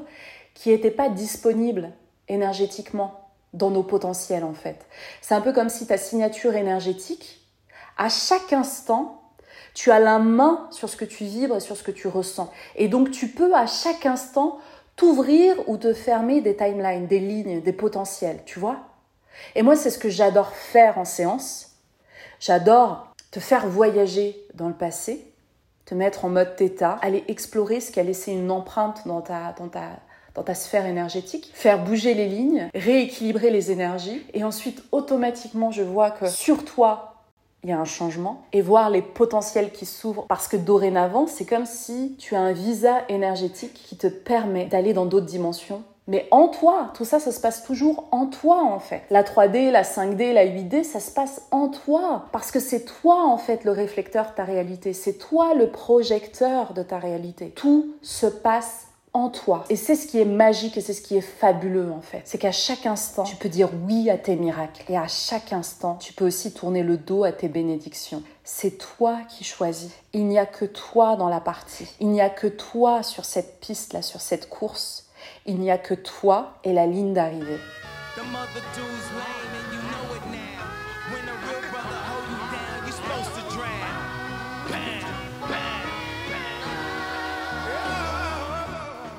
qui 0.54 0.70
n'étaient 0.70 0.90
pas 0.92 1.08
disponibles 1.08 1.90
énergétiquement 2.28 3.28
dans 3.52 3.70
nos 3.70 3.82
potentiels 3.82 4.44
en 4.44 4.54
fait. 4.54 4.86
C'est 5.20 5.34
un 5.34 5.40
peu 5.40 5.52
comme 5.52 5.68
si 5.68 5.86
ta 5.86 5.98
signature 5.98 6.54
énergétique, 6.54 7.44
à 7.98 8.08
chaque 8.08 8.52
instant, 8.52 9.20
tu 9.74 9.90
as 9.90 9.98
la 9.98 10.18
main 10.18 10.68
sur 10.70 10.88
ce 10.88 10.96
que 10.96 11.04
tu 11.04 11.24
vibres 11.24 11.56
et 11.56 11.60
sur 11.60 11.76
ce 11.76 11.82
que 11.82 11.90
tu 11.90 12.08
ressens. 12.08 12.50
Et 12.76 12.88
donc 12.88 13.10
tu 13.10 13.28
peux 13.28 13.54
à 13.54 13.66
chaque 13.66 14.06
instant 14.06 14.58
t'ouvrir 15.00 15.56
ou 15.66 15.78
te 15.78 15.94
fermer 15.94 16.42
des 16.42 16.54
timelines, 16.54 17.06
des 17.06 17.20
lignes, 17.20 17.62
des 17.62 17.72
potentiels, 17.72 18.40
tu 18.44 18.58
vois 18.58 18.80
Et 19.54 19.62
moi, 19.62 19.74
c'est 19.74 19.88
ce 19.88 19.98
que 19.98 20.10
j'adore 20.10 20.50
faire 20.50 20.98
en 20.98 21.06
séance. 21.06 21.70
J'adore 22.38 23.10
te 23.30 23.40
faire 23.40 23.66
voyager 23.66 24.36
dans 24.52 24.68
le 24.68 24.74
passé, 24.74 25.24
te 25.86 25.94
mettre 25.94 26.26
en 26.26 26.28
mode 26.28 26.54
theta, 26.54 26.98
aller 27.00 27.24
explorer 27.28 27.80
ce 27.80 27.90
qui 27.90 27.98
a 27.98 28.02
laissé 28.02 28.32
une 28.32 28.50
empreinte 28.50 29.08
dans 29.08 29.22
ta, 29.22 29.54
dans 29.58 29.68
ta, 29.68 29.88
dans 30.34 30.42
ta 30.42 30.54
sphère 30.54 30.84
énergétique, 30.84 31.50
faire 31.54 31.82
bouger 31.82 32.12
les 32.12 32.28
lignes, 32.28 32.68
rééquilibrer 32.74 33.50
les 33.50 33.70
énergies, 33.70 34.22
et 34.34 34.44
ensuite 34.44 34.82
automatiquement 34.92 35.70
je 35.70 35.82
vois 35.82 36.10
que 36.10 36.28
sur 36.28 36.62
toi 36.66 37.09
il 37.62 37.70
y 37.70 37.72
a 37.72 37.78
un 37.78 37.84
changement 37.84 38.42
et 38.52 38.62
voir 38.62 38.90
les 38.90 39.02
potentiels 39.02 39.70
qui 39.70 39.86
s'ouvrent 39.86 40.26
parce 40.26 40.48
que 40.48 40.56
dorénavant, 40.56 41.26
c'est 41.26 41.44
comme 41.44 41.66
si 41.66 42.16
tu 42.18 42.34
as 42.34 42.40
un 42.40 42.52
visa 42.52 43.02
énergétique 43.08 43.74
qui 43.74 43.96
te 43.96 44.06
permet 44.06 44.66
d'aller 44.66 44.92
dans 44.92 45.06
d'autres 45.06 45.26
dimensions. 45.26 45.82
Mais 46.06 46.26
en 46.32 46.48
toi, 46.48 46.90
tout 46.94 47.04
ça, 47.04 47.20
ça 47.20 47.30
se 47.30 47.40
passe 47.40 47.62
toujours 47.62 48.08
en 48.10 48.26
toi 48.26 48.64
en 48.64 48.80
fait. 48.80 49.02
La 49.10 49.22
3D, 49.22 49.70
la 49.70 49.82
5D, 49.82 50.32
la 50.32 50.44
8D, 50.44 50.82
ça 50.82 50.98
se 50.98 51.12
passe 51.12 51.42
en 51.52 51.68
toi. 51.68 52.24
Parce 52.32 52.50
que 52.50 52.58
c'est 52.58 52.84
toi 52.84 53.24
en 53.24 53.36
fait 53.36 53.64
le 53.64 53.70
réflecteur 53.70 54.30
de 54.30 54.34
ta 54.34 54.44
réalité. 54.44 54.92
C'est 54.92 55.18
toi 55.18 55.54
le 55.54 55.70
projecteur 55.70 56.72
de 56.72 56.82
ta 56.82 56.98
réalité. 56.98 57.50
Tout 57.50 57.94
se 58.02 58.26
passe 58.26 58.88
en 59.12 59.28
toi. 59.28 59.64
Et 59.70 59.76
c'est 59.76 59.96
ce 59.96 60.06
qui 60.06 60.20
est 60.20 60.24
magique 60.24 60.76
et 60.76 60.80
c'est 60.80 60.92
ce 60.92 61.02
qui 61.02 61.16
est 61.16 61.20
fabuleux 61.20 61.90
en 61.90 62.00
fait. 62.00 62.22
C'est 62.24 62.38
qu'à 62.38 62.52
chaque 62.52 62.86
instant, 62.86 63.24
tu 63.24 63.36
peux 63.36 63.48
dire 63.48 63.70
oui 63.86 64.08
à 64.10 64.16
tes 64.16 64.36
miracles. 64.36 64.82
Et 64.88 64.96
à 64.96 65.08
chaque 65.08 65.52
instant, 65.52 65.96
tu 65.96 66.12
peux 66.12 66.26
aussi 66.26 66.52
tourner 66.52 66.82
le 66.82 66.96
dos 66.96 67.24
à 67.24 67.32
tes 67.32 67.48
bénédictions. 67.48 68.22
C'est 68.44 68.78
toi 68.78 69.18
qui 69.28 69.44
choisis. 69.44 69.90
Il 70.12 70.26
n'y 70.26 70.38
a 70.38 70.46
que 70.46 70.64
toi 70.64 71.16
dans 71.16 71.28
la 71.28 71.40
partie. 71.40 71.88
Il 72.00 72.08
n'y 72.08 72.20
a 72.20 72.30
que 72.30 72.46
toi 72.46 73.02
sur 73.02 73.24
cette 73.24 73.60
piste-là, 73.60 74.02
sur 74.02 74.20
cette 74.20 74.48
course. 74.48 75.06
Il 75.46 75.58
n'y 75.58 75.70
a 75.70 75.78
que 75.78 75.94
toi 75.94 76.54
et 76.64 76.72
la 76.72 76.86
ligne 76.86 77.12
d'arrivée. 77.12 77.58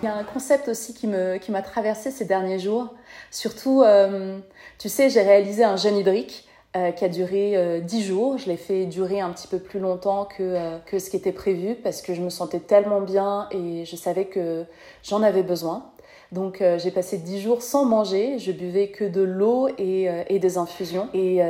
Il 0.01 0.05
y 0.05 0.07
a 0.07 0.15
un 0.15 0.23
concept 0.23 0.67
aussi 0.67 0.95
qui 0.95 1.05
m'a 1.05 1.37
qui 1.37 1.51
traversé 1.63 2.09
ces 2.09 2.25
derniers 2.25 2.57
jours. 2.57 2.87
Surtout, 3.29 3.83
euh, 3.83 4.39
tu 4.79 4.89
sais, 4.89 5.11
j'ai 5.11 5.21
réalisé 5.21 5.63
un 5.63 5.77
jeûne 5.77 5.97
hydrique 5.97 6.47
euh, 6.77 6.91
qui 6.91 7.03
a 7.03 7.09
duré 7.09 7.57
euh, 7.57 7.81
10 7.81 8.03
jours. 8.05 8.37
Je 8.37 8.47
l'ai 8.47 8.55
fait 8.55 8.85
durer 8.85 9.19
un 9.19 9.29
petit 9.31 9.47
peu 9.47 9.59
plus 9.59 9.81
longtemps 9.81 10.23
que, 10.23 10.41
euh, 10.41 10.77
que 10.85 10.99
ce 10.99 11.09
qui 11.09 11.17
était 11.17 11.33
prévu 11.33 11.75
parce 11.75 12.01
que 12.01 12.13
je 12.13 12.21
me 12.21 12.29
sentais 12.29 12.61
tellement 12.61 13.01
bien 13.01 13.49
et 13.51 13.83
je 13.83 13.95
savais 13.97 14.23
que 14.23 14.63
j'en 15.03 15.21
avais 15.21 15.43
besoin. 15.43 15.91
Donc 16.31 16.63
j'ai 16.77 16.91
passé 16.91 17.17
10 17.17 17.41
jours 17.41 17.61
sans 17.61 17.83
manger, 17.83 18.39
je 18.39 18.53
buvais 18.53 18.87
que 18.87 19.03
de 19.03 19.19
l'eau 19.19 19.67
et, 19.77 20.07
et, 20.29 20.39
des 20.39 20.57
infusions. 20.57 21.09
Et 21.13 21.41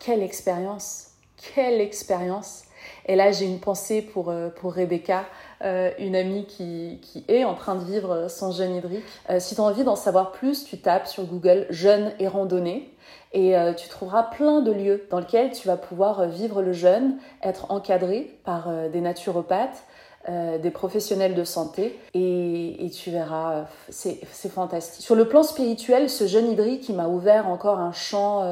quelle 0.00 0.22
expérience 0.22 1.08
Quelle 1.54 1.82
expérience 1.82 2.62
Et 3.06 3.16
là 3.16 3.32
j'ai 3.32 3.46
une 3.46 3.60
pensée 3.60 4.02
pour, 4.02 4.32
pour 4.56 4.74
Rebecca 4.74 5.24
euh, 5.64 5.90
une 5.98 6.16
amie 6.16 6.44
qui, 6.46 6.98
qui, 7.02 7.24
est 7.28 7.44
en 7.44 7.54
train 7.54 7.76
de 7.76 7.84
vivre 7.84 8.26
son 8.28 8.50
jeûne 8.50 8.74
hydrique. 8.74 9.04
Euh, 9.30 9.38
si 9.38 9.54
tu 9.54 9.60
as 9.60 9.64
envie 9.64 9.84
d'en 9.84 9.94
savoir 9.94 10.32
plus, 10.32 10.64
tu 10.64 10.78
tapes 10.78 11.06
sur 11.06 11.24
Google 11.24 11.66
jeûne 11.70 12.12
et 12.18 12.26
randonnée 12.26 12.90
et 13.32 13.56
euh, 13.56 13.72
tu 13.72 13.88
trouveras 13.88 14.24
plein 14.24 14.60
de 14.60 14.72
lieux 14.72 15.06
dans 15.10 15.20
lesquels 15.20 15.52
tu 15.52 15.68
vas 15.68 15.76
pouvoir 15.76 16.26
vivre 16.26 16.62
le 16.62 16.72
jeûne, 16.72 17.16
être 17.44 17.70
encadré 17.70 18.36
par 18.44 18.70
des 18.90 19.00
naturopathes, 19.00 19.84
des 20.28 20.70
professionnels 20.70 21.34
de 21.34 21.42
santé 21.42 21.98
et, 22.14 22.84
et 22.84 22.90
tu 22.90 23.10
verras, 23.10 23.64
c'est 23.88 24.24
fantastique. 24.48 25.04
Sur 25.04 25.16
le 25.16 25.26
plan 25.26 25.42
spirituel, 25.42 26.08
ce 26.08 26.26
jeûne 26.26 26.50
hydrique, 26.50 26.88
il 26.88 26.94
m'a 26.94 27.08
ouvert 27.08 27.48
encore 27.48 27.78
un 27.78 27.92
champ 27.92 28.44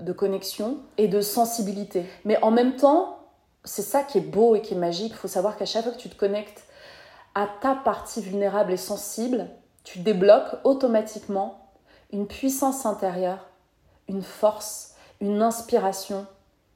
de 0.00 0.12
connexion 0.12 0.78
et 0.96 1.06
de 1.06 1.20
sensibilité. 1.20 2.04
Mais 2.24 2.42
en 2.42 2.50
même 2.50 2.76
temps, 2.76 3.17
c'est 3.64 3.82
ça 3.82 4.02
qui 4.02 4.18
est 4.18 4.22
beau 4.22 4.54
et 4.54 4.62
qui 4.62 4.74
est 4.74 4.78
magique. 4.78 5.12
Il 5.12 5.16
faut 5.16 5.28
savoir 5.28 5.56
qu'à 5.56 5.66
chaque 5.66 5.84
fois 5.84 5.92
que 5.92 5.98
tu 5.98 6.08
te 6.08 6.16
connectes 6.16 6.64
à 7.34 7.46
ta 7.60 7.74
partie 7.74 8.20
vulnérable 8.20 8.72
et 8.72 8.76
sensible, 8.76 9.48
tu 9.84 10.00
débloques 10.00 10.56
automatiquement 10.64 11.70
une 12.12 12.26
puissance 12.26 12.86
intérieure, 12.86 13.46
une 14.08 14.22
force, 14.22 14.94
une 15.20 15.42
inspiration 15.42 16.26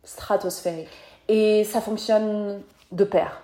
stratosphérique. 0.05 0.89
Et 1.29 1.65
ça 1.65 1.81
fonctionne 1.81 2.63
de 2.91 3.05
pair. 3.05 3.43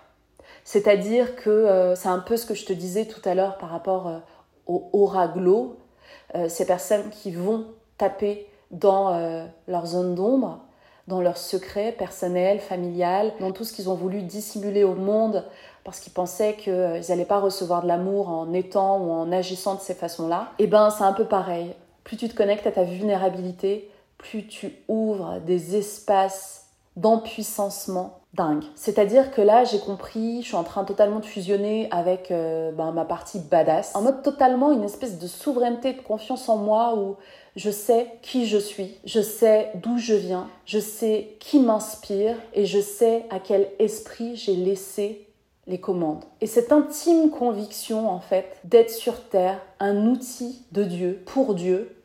C'est-à-dire 0.65 1.37
que 1.37 1.49
euh, 1.49 1.95
c'est 1.95 2.09
un 2.09 2.19
peu 2.19 2.37
ce 2.37 2.45
que 2.45 2.55
je 2.55 2.67
te 2.67 2.73
disais 2.73 3.07
tout 3.07 3.27
à 3.27 3.35
l'heure 3.35 3.57
par 3.57 3.71
rapport 3.71 4.09
euh, 4.09 4.19
au 4.67 4.89
aura 4.93 5.29
glow, 5.29 5.79
euh, 6.35 6.49
ces 6.49 6.67
personnes 6.67 7.09
qui 7.11 7.31
vont 7.31 7.67
taper 7.97 8.47
dans 8.71 9.49
leur 9.67 9.87
zone 9.87 10.15
d'ombre 10.15 10.61
dans 11.09 11.21
leurs 11.21 11.39
secrets 11.39 11.93
personnels, 11.93 12.61
familial, 12.61 13.33
dans 13.41 13.51
tout 13.51 13.65
ce 13.65 13.73
qu'ils 13.73 13.89
ont 13.89 13.95
voulu 13.95 14.23
dissimuler 14.23 14.85
au 14.85 14.95
monde 14.95 15.45
parce 15.83 16.01
qu'ils 16.01 16.13
pensaient 16.13 16.55
qu'ils 16.55 17.01
n'allaient 17.09 17.25
pas 17.25 17.41
recevoir 17.41 17.83
de 17.83 17.89
l'amour 17.89 18.29
en 18.29 18.53
étant 18.53 19.01
ou 19.01 19.11
en 19.11 19.33
agissant 19.33 19.75
de 19.75 19.81
ces 19.81 19.95
façons-là, 19.95 20.53
et 20.59 20.65
eh 20.65 20.67
ben 20.67 20.91
c'est 20.91 21.05
un 21.05 21.15
peu 21.15 21.25
pareil. 21.25 21.75
Plus 22.05 22.19
tu 22.19 22.29
te 22.29 22.37
connectes 22.37 22.67
à 22.67 22.73
ta 22.73 22.85
vulnérabilité, 22.85 23.91
plus 24.19 24.47
tu 24.47 24.75
ouvres 24.87 25.41
des 25.47 25.77
espaces 25.77 26.67
d'empuissancement 26.97 28.19
dingue. 28.35 28.65
C'est-à-dire 28.75 29.31
que 29.31 29.41
là, 29.41 29.65
j'ai 29.65 29.79
compris, 29.79 30.43
je 30.43 30.49
suis 30.49 30.57
en 30.57 30.65
train 30.65 30.85
totalement 30.85 31.21
de 31.21 31.25
fusionner 31.25 31.89
avec 31.91 32.31
euh, 32.31 32.71
ben, 32.73 32.93
ma 32.93 33.05
partie 33.05 33.39
badass, 33.39 33.95
en 33.95 34.03
mode 34.03 34.23
totalement 34.23 34.73
une 34.73 34.85
espèce 34.85 35.19
de 35.19 35.27
souveraineté, 35.27 35.95
de 35.95 36.03
confiance 36.03 36.49
en 36.49 36.57
moi 36.57 36.97
où 36.97 37.17
je 37.59 37.71
sais 37.71 38.07
qui 38.23 38.47
je 38.47 38.57
suis, 38.57 38.95
je 39.05 39.21
sais 39.21 39.73
d'où 39.75 39.99
je 39.99 40.15
viens, 40.15 40.49
je 40.65 40.79
sais 40.79 41.37
qui 41.41 41.59
m'inspire 41.59 42.37
et 42.55 42.65
je 42.65 42.81
sais 42.81 43.25
à 43.31 43.41
quel 43.41 43.69
esprit 43.81 44.37
j'ai 44.37 44.55
laissé 44.55 45.27
les 45.67 45.81
commandes. 45.81 46.25
Et 46.41 46.47
cette 46.47 46.71
intime 46.71 47.31
conviction, 47.31 48.09
en 48.09 48.21
fait, 48.21 48.57
d'être 48.63 48.91
sur 48.91 49.29
Terre, 49.29 49.61
un 49.81 50.07
outil 50.07 50.65
de 50.71 50.85
Dieu, 50.85 51.21
pour 51.27 51.55
Dieu, 51.55 51.97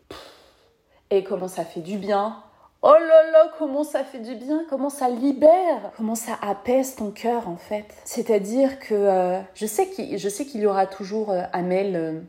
et 1.11 1.23
comment 1.23 1.47
ça 1.47 1.63
fait 1.63 1.81
du 1.81 1.97
bien, 1.97 2.43
Oh 2.85 2.95
là 2.99 3.31
là, 3.31 3.49
comment 3.57 3.85
ça 3.85 4.03
fait 4.03 4.19
du 4.19 4.35
bien, 4.35 4.65
comment 4.69 4.89
ça 4.89 5.07
libère, 5.07 5.91
comment 5.95 6.15
ça 6.15 6.33
apaise 6.41 6.95
ton 6.95 7.11
cœur 7.11 7.47
en 7.47 7.55
fait. 7.55 7.85
C'est-à-dire 8.03 8.77
que 8.77 8.93
euh, 8.93 9.39
je 9.53 9.65
sais 9.67 9.87
qu'il 9.87 10.59
y 10.59 10.65
aura 10.65 10.85
toujours 10.85 11.31
euh, 11.31 11.43
Amel, 11.53 11.95
euh, 11.95 12.19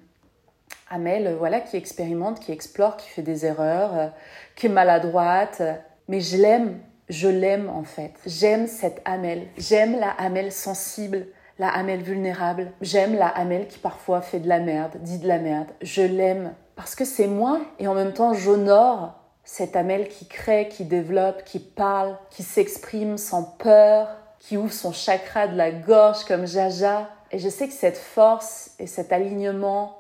Amel 0.90 1.34
voilà, 1.38 1.60
qui 1.60 1.76
expérimente, 1.76 2.40
qui 2.40 2.52
explore, 2.52 2.96
qui 2.96 3.08
fait 3.08 3.22
des 3.22 3.46
erreurs, 3.46 4.12
qui 4.54 4.66
est 4.66 4.70
maladroite, 4.70 5.62
mais 6.08 6.20
je 6.20 6.36
l'aime, 6.36 6.78
je 7.08 7.28
l'aime 7.28 7.68
en 7.68 7.84
fait. 7.84 8.12
J'aime 8.26 8.66
cette 8.66 9.00
Amel, 9.04 9.48
j'aime 9.56 9.98
la 9.98 10.10
Amel 10.10 10.52
sensible, 10.52 11.26
la 11.58 11.68
Amel 11.68 12.02
vulnérable, 12.02 12.72
j'aime 12.80 13.14
la 13.14 13.28
Amel 13.28 13.68
qui 13.68 13.78
parfois 13.78 14.20
fait 14.20 14.40
de 14.40 14.48
la 14.48 14.60
merde, 14.60 14.96
dit 15.00 15.18
de 15.18 15.28
la 15.28 15.38
merde. 15.38 15.68
Je 15.82 16.02
l'aime 16.02 16.54
parce 16.76 16.94
que 16.94 17.04
c'est 17.04 17.26
moi 17.26 17.60
et 17.78 17.88
en 17.88 17.94
même 17.94 18.12
temps 18.12 18.34
j'honore 18.34 19.14
cette 19.44 19.76
Amel 19.76 20.08
qui 20.08 20.26
crée, 20.26 20.68
qui 20.68 20.84
développe, 20.84 21.44
qui 21.44 21.58
parle, 21.58 22.16
qui 22.30 22.42
s'exprime 22.42 23.18
sans 23.18 23.42
peur, 23.42 24.08
qui 24.38 24.56
ouvre 24.56 24.72
son 24.72 24.92
chakra 24.92 25.46
de 25.46 25.56
la 25.56 25.70
gorge 25.70 26.24
comme 26.24 26.46
Jaja. 26.46 27.08
Et 27.30 27.38
je 27.38 27.48
sais 27.48 27.68
que 27.68 27.74
cette 27.74 27.98
force 27.98 28.72
et 28.78 28.86
cet 28.86 29.12
alignement 29.12 29.98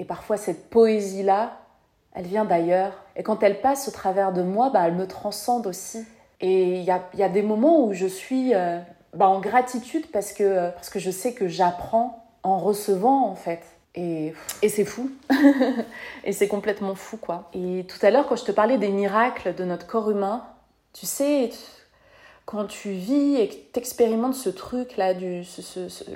et 0.00 0.04
parfois 0.04 0.38
cette 0.38 0.70
poésie-là, 0.70 1.58
elle 2.14 2.24
vient 2.24 2.46
d'ailleurs. 2.46 2.94
Et 3.16 3.22
quand 3.22 3.42
elle 3.42 3.60
passe 3.60 3.86
au 3.86 3.90
travers 3.90 4.32
de 4.32 4.42
moi, 4.42 4.70
bah, 4.70 4.82
elle 4.86 4.94
me 4.94 5.06
transcende 5.06 5.66
aussi. 5.66 6.04
Et 6.40 6.78
il 6.78 6.82
y 6.82 6.90
a, 6.90 7.02
y 7.14 7.22
a, 7.22 7.28
des 7.28 7.42
moments 7.42 7.84
où 7.84 7.92
je 7.92 8.06
suis, 8.06 8.54
euh, 8.54 8.78
bah, 9.14 9.28
en 9.28 9.40
gratitude 9.40 10.10
parce 10.10 10.32
que, 10.32 10.70
parce 10.70 10.88
que 10.88 10.98
je 10.98 11.10
sais 11.10 11.34
que 11.34 11.48
j'apprends 11.48 12.24
en 12.42 12.58
recevant 12.58 13.26
en 13.26 13.34
fait. 13.34 13.60
Et, 13.94 14.32
et 14.62 14.70
c'est 14.70 14.86
fou. 14.86 15.10
et 16.24 16.32
c'est 16.32 16.48
complètement 16.48 16.94
fou 16.94 17.18
quoi. 17.18 17.50
Et 17.52 17.84
tout 17.86 18.04
à 18.04 18.10
l'heure 18.10 18.26
quand 18.26 18.36
je 18.36 18.44
te 18.44 18.52
parlais 18.52 18.78
des 18.78 18.88
miracles 18.88 19.54
de 19.54 19.64
notre 19.64 19.86
corps 19.86 20.10
humain, 20.10 20.44
tu 20.94 21.04
sais, 21.04 21.50
quand 22.46 22.64
tu 22.66 22.90
vis 22.90 23.36
et 23.36 23.48
que 23.48 23.54
tu 23.54 23.78
expérimentes 23.78 24.34
ce 24.34 24.48
truc-là, 24.48 25.14
du, 25.14 25.44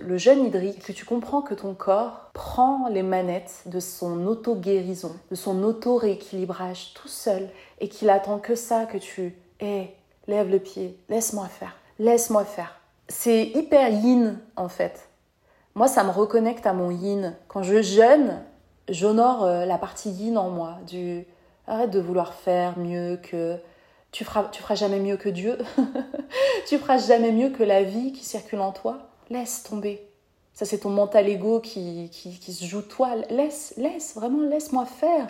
le 0.01 0.18
jeûne 0.18 0.45
hydrique, 0.45 0.83
que 0.83 0.93
tu 0.93 1.05
comprends 1.05 1.43
que 1.43 1.55
ton 1.55 1.75
corps 1.75 2.31
prend 2.33 2.89
les 2.89 3.03
manettes 3.03 3.62
de 3.66 3.79
son 3.81 4.27
auto-guérison, 4.27 5.12
de 5.31 5.37
son 5.37 5.62
auto-rééquilibrage 5.62 6.93
tout 6.95 7.09
seul, 7.09 7.49
et 7.81 7.89
qu'il 7.89 8.11
attend 8.11 8.39
que 8.39 8.57
ça, 8.57 8.87
que 8.87 8.99
tu, 8.99 9.37
hé, 9.61 9.95
lève 10.27 10.51
le 10.51 10.59
pied, 10.59 10.99
laisse-moi 11.09 11.47
faire, 11.47 11.77
laisse-moi 11.99 12.45
faire. 12.45 12.81
C'est 13.09 13.45
hyper 13.45 13.91
yin 13.91 14.39
en 14.57 14.68
fait. 14.68 15.09
Moi, 15.75 15.89
ça 15.89 16.05
me 16.05 16.11
reconnecte 16.11 16.66
à 16.66 16.72
mon 16.72 16.91
yin. 16.91 17.35
Quand 17.49 17.62
je 17.62 17.83
jeûne, 17.83 18.41
j'honore 18.89 19.45
euh, 19.45 19.66
la 19.66 19.77
partie 19.77 20.11
yin 20.11 20.39
en 20.39 20.51
moi, 20.51 20.79
du 20.87 21.27
arrête 21.66 21.91
de 21.91 22.01
vouloir 22.01 22.35
faire 22.35 22.79
mieux 22.79 23.18
que 23.22 23.57
tu 24.15 24.23
feras, 24.23 24.75
jamais 24.77 25.01
mieux 25.01 25.17
que 25.17 25.29
Dieu. 25.29 25.59
tu 26.69 26.79
feras 26.79 26.99
jamais 26.99 27.33
mieux 27.33 27.51
que 27.51 27.65
la 27.65 27.83
vie 27.83 28.12
qui 28.12 28.25
circule 28.25 28.61
en 28.61 28.71
toi. 28.71 29.09
Laisse 29.29 29.65
tomber. 29.65 30.07
Ça, 30.53 30.65
c'est 30.65 30.79
ton 30.79 30.91
mental 30.91 31.29
ego 31.29 31.59
qui, 31.59 32.11
qui, 32.12 32.53
se 32.53 32.65
joue 32.65 32.83
toi. 32.83 33.17
Laisse, 33.29 33.75
laisse, 33.77 34.15
vraiment, 34.15 34.49
laisse-moi 34.49 34.87
faire. 34.87 35.27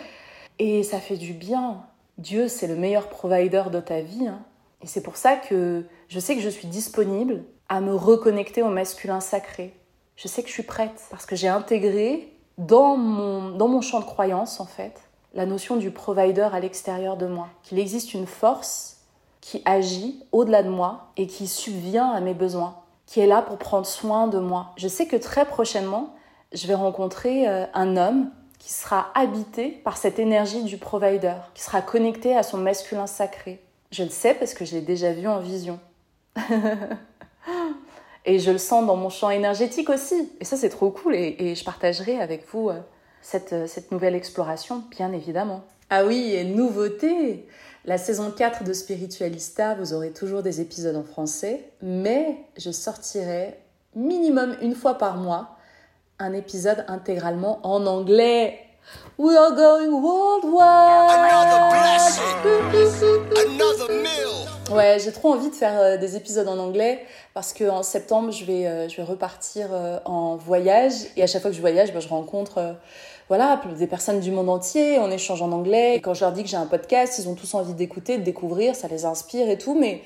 Et 0.59 0.83
ça 0.83 0.99
fait 0.99 1.17
du 1.17 1.33
bien. 1.33 1.81
Dieu, 2.19 2.47
c'est 2.47 2.67
le 2.67 2.75
meilleur 2.75 3.09
provider 3.09 3.63
de 3.71 3.79
ta 3.79 4.01
vie. 4.01 4.27
Hein. 4.27 4.43
Et 4.83 4.87
c'est 4.87 5.01
pour 5.01 5.17
ça 5.17 5.35
que 5.35 5.83
je 6.07 6.19
sais 6.19 6.35
que 6.35 6.41
je 6.41 6.49
suis 6.49 6.67
disponible 6.67 7.43
à 7.69 7.81
me 7.81 7.95
reconnecter 7.95 8.61
au 8.61 8.69
masculin 8.69 9.19
sacré. 9.19 9.73
Je 10.15 10.27
sais 10.27 10.43
que 10.43 10.47
je 10.47 10.53
suis 10.53 10.61
prête 10.61 11.01
parce 11.09 11.25
que 11.25 11.35
j'ai 11.35 11.47
intégré 11.47 12.31
dans 12.59 12.97
mon, 12.97 13.49
dans 13.49 13.67
mon 13.67 13.81
champ 13.81 13.99
de 13.99 14.05
croyance, 14.05 14.59
en 14.59 14.67
fait, 14.67 15.01
la 15.35 15.45
notion 15.45 15.75
du 15.75 15.91
provider 15.91 16.47
à 16.51 16.59
l'extérieur 16.59 17.17
de 17.17 17.27
moi, 17.27 17.49
qu'il 17.63 17.77
existe 17.77 18.13
une 18.13 18.25
force 18.25 19.01
qui 19.41 19.61
agit 19.65 20.23
au-delà 20.31 20.63
de 20.63 20.69
moi 20.69 21.11
et 21.17 21.27
qui 21.27 21.47
subvient 21.47 22.09
à 22.13 22.21
mes 22.21 22.33
besoins, 22.33 22.77
qui 23.05 23.19
est 23.19 23.27
là 23.27 23.41
pour 23.43 23.57
prendre 23.57 23.85
soin 23.85 24.27
de 24.27 24.39
moi. 24.39 24.71
Je 24.77 24.87
sais 24.87 25.05
que 25.05 25.17
très 25.17 25.45
prochainement, 25.45 26.15
je 26.53 26.65
vais 26.65 26.73
rencontrer 26.73 27.47
euh, 27.47 27.65
un 27.73 27.97
homme 27.97 28.31
qui 28.57 28.71
sera 28.71 29.11
habité 29.13 29.69
par 29.69 29.97
cette 29.97 30.17
énergie 30.17 30.63
du 30.63 30.77
provider, 30.77 31.35
qui 31.53 31.61
sera 31.61 31.81
connecté 31.81 32.35
à 32.35 32.41
son 32.41 32.57
masculin 32.57 33.05
sacré. 33.05 33.61
Je 33.91 34.03
le 34.03 34.09
sais 34.09 34.33
parce 34.33 34.53
que 34.53 34.65
je 34.65 34.73
l'ai 34.73 34.81
déjà 34.81 35.13
vu 35.13 35.27
en 35.27 35.39
vision. 35.39 35.79
et 38.25 38.39
je 38.39 38.51
le 38.51 38.57
sens 38.57 38.85
dans 38.87 38.95
mon 38.95 39.09
champ 39.09 39.29
énergétique 39.29 39.89
aussi. 39.89 40.31
Et 40.39 40.45
ça, 40.45 40.57
c'est 40.57 40.69
trop 40.69 40.89
cool. 40.89 41.13
Et, 41.15 41.53
je 41.55 41.63
partagerai 41.63 42.19
avec 42.19 42.47
vous 42.51 42.71
euh, 43.33 43.67
cette, 43.67 43.91
nouvelle 43.91 44.15
exploration, 44.15 44.83
bien 44.91 45.11
évidemment. 45.11 45.63
Ah 45.89 46.05
oui, 46.05 46.33
et 46.33 46.43
nouveauté 46.43 47.47
La 47.85 47.97
saison 47.97 48.31
4 48.31 48.63
de 48.63 48.73
Spiritualista, 48.73 49.75
vous 49.75 49.93
aurez 49.93 50.11
toujours 50.11 50.43
des 50.43 50.61
épisodes 50.61 50.95
en 50.95 51.03
français, 51.03 51.69
mais 51.81 52.37
je 52.57 52.71
sortirai 52.71 53.59
minimum 53.95 54.55
une 54.61 54.75
fois 54.75 54.97
par 54.97 55.17
mois 55.17 55.57
un 56.19 56.33
épisode 56.33 56.85
intégralement 56.87 57.59
en 57.63 57.85
anglais. 57.85 58.59
We 59.17 59.35
are 59.35 59.55
going 59.55 59.89
worldwide. 59.89 60.55
Ouais, 64.71 64.97
j'ai 64.99 65.11
trop 65.11 65.33
envie 65.33 65.49
de 65.49 65.55
faire 65.55 65.79
euh, 65.79 65.97
des 65.97 66.15
épisodes 66.15 66.47
en 66.47 66.57
anglais 66.57 67.05
parce 67.33 67.53
qu'en 67.53 67.83
septembre, 67.83 68.31
je 68.31 68.45
vais, 68.45 68.65
euh, 68.65 68.89
je 68.89 68.97
vais 68.97 69.03
repartir 69.03 69.69
en 70.05 70.35
voyage 70.35 70.93
et 71.15 71.23
à 71.23 71.27
chaque 71.27 71.41
fois 71.41 71.51
que 71.51 71.55
je 71.55 71.61
voyage, 71.61 71.93
ben, 71.93 71.99
je 71.99 72.07
rencontre 72.07 72.75
voilà, 73.27 73.59
des 73.77 73.87
personnes 73.87 74.19
du 74.19 74.31
monde 74.31 74.49
entier, 74.49 74.99
on 74.99 75.09
échange 75.09 75.41
en 75.41 75.51
anglais. 75.51 75.95
Et 75.95 76.01
quand 76.01 76.13
je 76.13 76.21
leur 76.21 76.31
dis 76.31 76.43
que 76.43 76.49
j'ai 76.49 76.57
un 76.57 76.67
podcast, 76.67 77.17
ils 77.17 77.27
ont 77.27 77.33
tous 77.33 77.55
envie 77.55 77.73
d'écouter, 77.73 78.17
de 78.17 78.23
découvrir, 78.23 78.75
ça 78.75 78.87
les 78.87 79.05
inspire 79.05 79.49
et 79.49 79.57
tout, 79.57 79.73
mais 79.73 80.01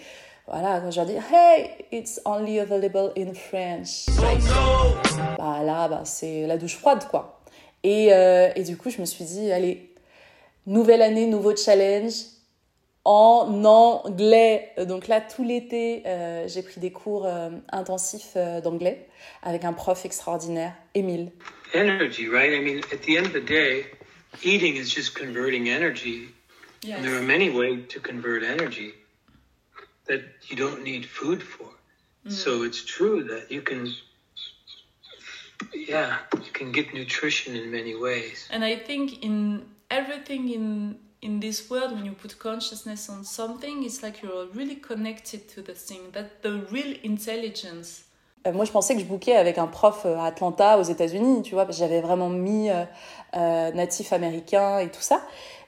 voilà, 0.48 0.80
quand 0.80 0.90
je 0.90 0.98
leur 0.98 1.06
dis 1.06 1.16
Hey, 1.32 1.70
it's 1.92 2.22
only 2.26 2.60
available 2.60 3.12
in 3.18 3.34
French. 3.34 4.06
Bah 5.38 5.64
là, 5.64 5.88
bah, 5.90 6.02
c'est 6.06 6.48
la 6.48 6.58
douche 6.58 6.78
froide, 6.78 7.06
quoi. 7.10 7.42
Et, 7.84 8.14
euh, 8.14 8.50
et 8.56 8.64
du 8.64 8.78
coup, 8.78 8.90
je 8.90 9.00
me 9.02 9.06
suis 9.06 9.26
dit 9.26 9.52
Allez, 9.52 9.94
nouvelle 10.66 11.02
année, 11.02 11.28
nouveau 11.28 11.56
challenge 11.56 12.14
en 13.04 13.64
anglais. 13.66 14.72
Donc 14.88 15.10
là, 15.10 15.20
tout 15.20 15.44
l'été, 15.44 16.04
euh, 16.06 16.48
j'ai 16.48 16.64
pris 16.64 16.80
des 16.80 16.92
cours 16.92 17.26
euh, 17.26 17.50
intensifs 17.72 18.38
d'anglais 18.64 19.08
avec 19.44 19.66
un 19.66 19.74
prof 19.74 20.06
extraordinaire, 20.06 20.74
Émile. 20.96 21.32
Energy, 21.74 22.28
right? 22.28 22.54
I 22.54 22.60
mean, 22.60 22.80
at 22.92 23.04
the 23.04 23.18
end 23.18 23.28
of 23.28 23.34
the 23.34 23.42
day, 23.42 23.88
eating 24.42 24.76
is 24.76 24.90
just 24.90 25.16
converting 25.16 25.70
energy. 25.70 26.30
Yes. 26.82 26.98
And 26.98 27.06
there 27.06 27.16
are 27.20 27.22
many 27.22 27.50
ways 27.50 27.86
to 27.90 28.00
convert 28.00 28.44
energy 28.44 28.94
that 30.06 30.24
you 30.48 30.56
don't 30.56 30.84
need 30.84 31.06
food 31.06 31.44
for. 31.44 31.70
Mm. 32.26 32.32
So 32.32 32.64
it's 32.64 32.84
true 32.84 33.24
that 33.26 33.52
you 33.52 33.62
can 33.62 33.92
yeah, 35.74 36.18
you 36.34 36.52
can 36.52 36.72
get 36.72 36.94
nutrition 36.94 37.56
in 37.56 37.72
many 37.72 37.96
ways. 37.96 38.48
And 38.50 38.64
I 38.64 38.76
think 38.78 39.24
in 39.24 39.66
everything 39.92 40.50
in 40.50 41.00
in 41.22 41.40
this 41.40 41.70
world 41.70 41.92
when 41.92 42.06
you 42.06 42.14
put 42.14 42.40
consciousness 42.40 43.10
on 43.10 43.26
something 43.26 43.84
it's 43.84 44.02
like 44.02 44.22
you're 44.22 44.48
really 44.54 44.76
connected 44.76 45.50
to 45.50 45.62
the 45.62 45.74
thing 45.74 46.12
that 46.12 46.42
the 46.42 46.66
real 46.72 46.96
intelligence 47.04 48.06
moi, 48.46 48.66
je 48.66 48.72
pensais 48.72 48.96
que 48.96 49.02
je 49.02 49.06
bouquais 49.06 49.36
avec 49.36 49.58
un 49.58 49.68
prof 49.68 50.04
euh, 50.06 50.18
à 50.18 50.26
Atlanta, 50.26 50.80
aux 50.80 50.84
États-Unis, 50.84 51.42
tu 51.42 51.56
vois, 51.56 51.66
parce 51.66 51.78
que 51.78 51.84
j'avais 51.84 52.02
vraiment 52.02 52.30
mis 52.30 52.70
euh, 52.70 52.84
euh, 53.36 53.72
natif 53.72 54.14
américain 54.14 54.80
et 54.80 54.90
tout 54.90 55.02
ça. 55.02 55.22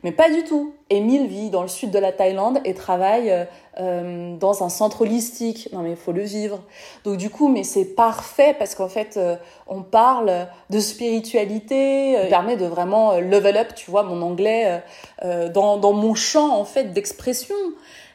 Mais 0.03 0.11
pas 0.11 0.29
du 0.31 0.43
tout. 0.43 0.73
Émile 0.89 1.27
vit 1.27 1.49
dans 1.49 1.61
le 1.61 1.67
sud 1.67 1.91
de 1.91 1.99
la 1.99 2.11
Thaïlande 2.11 2.59
et 2.65 2.73
travaille 2.73 3.47
euh, 3.79 4.35
dans 4.37 4.63
un 4.63 4.69
centre 4.69 5.01
holistique. 5.01 5.69
Non 5.73 5.79
mais 5.81 5.91
il 5.91 5.95
faut 5.95 6.11
le 6.11 6.23
vivre. 6.23 6.61
Donc 7.03 7.17
du 7.17 7.29
coup, 7.29 7.49
mais 7.49 7.63
c'est 7.63 7.85
parfait 7.85 8.55
parce 8.57 8.73
qu'en 8.73 8.89
fait, 8.89 9.17
euh, 9.17 9.35
on 9.67 9.83
parle 9.83 10.47
de 10.69 10.79
spiritualité, 10.79 12.17
euh, 12.17 12.29
permet 12.29 12.57
de 12.57 12.65
vraiment 12.65 13.19
level 13.19 13.57
up, 13.57 13.75
tu 13.75 13.91
vois, 13.91 14.03
mon 14.03 14.21
anglais 14.21 14.81
dans, 15.21 15.77
dans 15.77 15.93
mon 15.93 16.15
champ 16.15 16.49
en 16.57 16.65
fait 16.65 16.93
d'expression. 16.93 17.55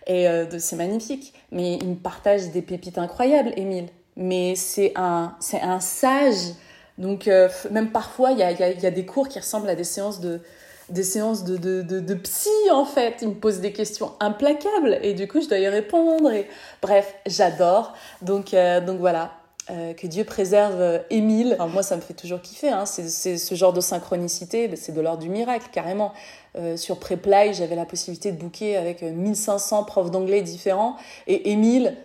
Et 0.09 0.27
c'est 0.59 0.77
magnifique. 0.77 1.35
Mais 1.51 1.75
il 1.75 1.89
me 1.89 1.95
partage 1.97 2.51
des 2.51 2.63
pépites 2.63 2.99
incroyables, 2.99 3.53
Émile. 3.57 3.89
Mais 4.17 4.55
c'est 4.57 4.93
un, 4.97 5.37
c'est 5.41 5.61
un 5.61 5.81
sage. 5.81 6.55
Donc 6.99 7.29
même 7.71 7.91
parfois, 7.93 8.33
il 8.33 8.39
y 8.39 8.43
a, 8.43 8.51
y, 8.53 8.87
a, 8.87 8.91
des 8.91 9.05
cours 9.05 9.29
qui 9.29 9.39
ressemblent 9.39 9.69
à 9.69 9.75
des 9.75 9.85
séances 9.85 10.21
de 10.21 10.41
des 10.89 11.03
séances 11.03 11.45
de, 11.45 11.57
de, 11.57 11.83
de, 11.83 12.15
psy 12.15 12.51
en 12.73 12.85
fait. 12.85 13.17
Il 13.23 13.29
me 13.29 13.35
pose 13.35 13.61
des 13.61 13.73
questions 13.73 14.13
implacables 14.21 14.99
et 15.03 15.15
du 15.15 15.27
coup 15.27 15.41
je 15.41 15.49
dois 15.49 15.59
y 15.59 15.69
répondre. 15.69 16.31
Et... 16.33 16.49
Bref, 16.83 17.15
j'adore. 17.27 17.95
Donc, 18.23 18.55
euh, 18.55 18.81
donc 18.81 18.99
voilà. 18.99 19.33
Euh, 19.69 19.95
que 19.95 20.07
Dieu 20.07 20.23
préserve 20.23 20.81
euh, 20.81 20.99
Émile. 21.11 21.57
moi, 21.73 21.83
ça 21.83 21.97
me 21.97 22.01
fait 22.01 22.15
toujours 22.15 22.41
kiffer. 22.41 22.69
Hein. 22.69 22.87
C'est 22.87 23.37
ce 23.37 23.55
genre 23.57 23.73
de 23.73 23.81
synchronicité, 23.81 24.71
c'est 24.77 24.93
de 24.93 25.01
l'ordre 25.01 25.23
du 25.23 25.29
miracle, 25.29 25.67
carrément. 25.73 26.13
sur 26.77 27.01
Preply, 27.01 27.53
j'avais 27.53 27.75
la 27.75 27.85
possibilité 27.85 28.31
de 28.31 28.39
booker 28.39 28.77
avec 28.77 29.03
1500 29.03 29.83
profs 29.83 30.13
d'anglais 30.13 30.43
différents. 30.43 30.95
Et 31.27 31.51
Émile 31.51 31.97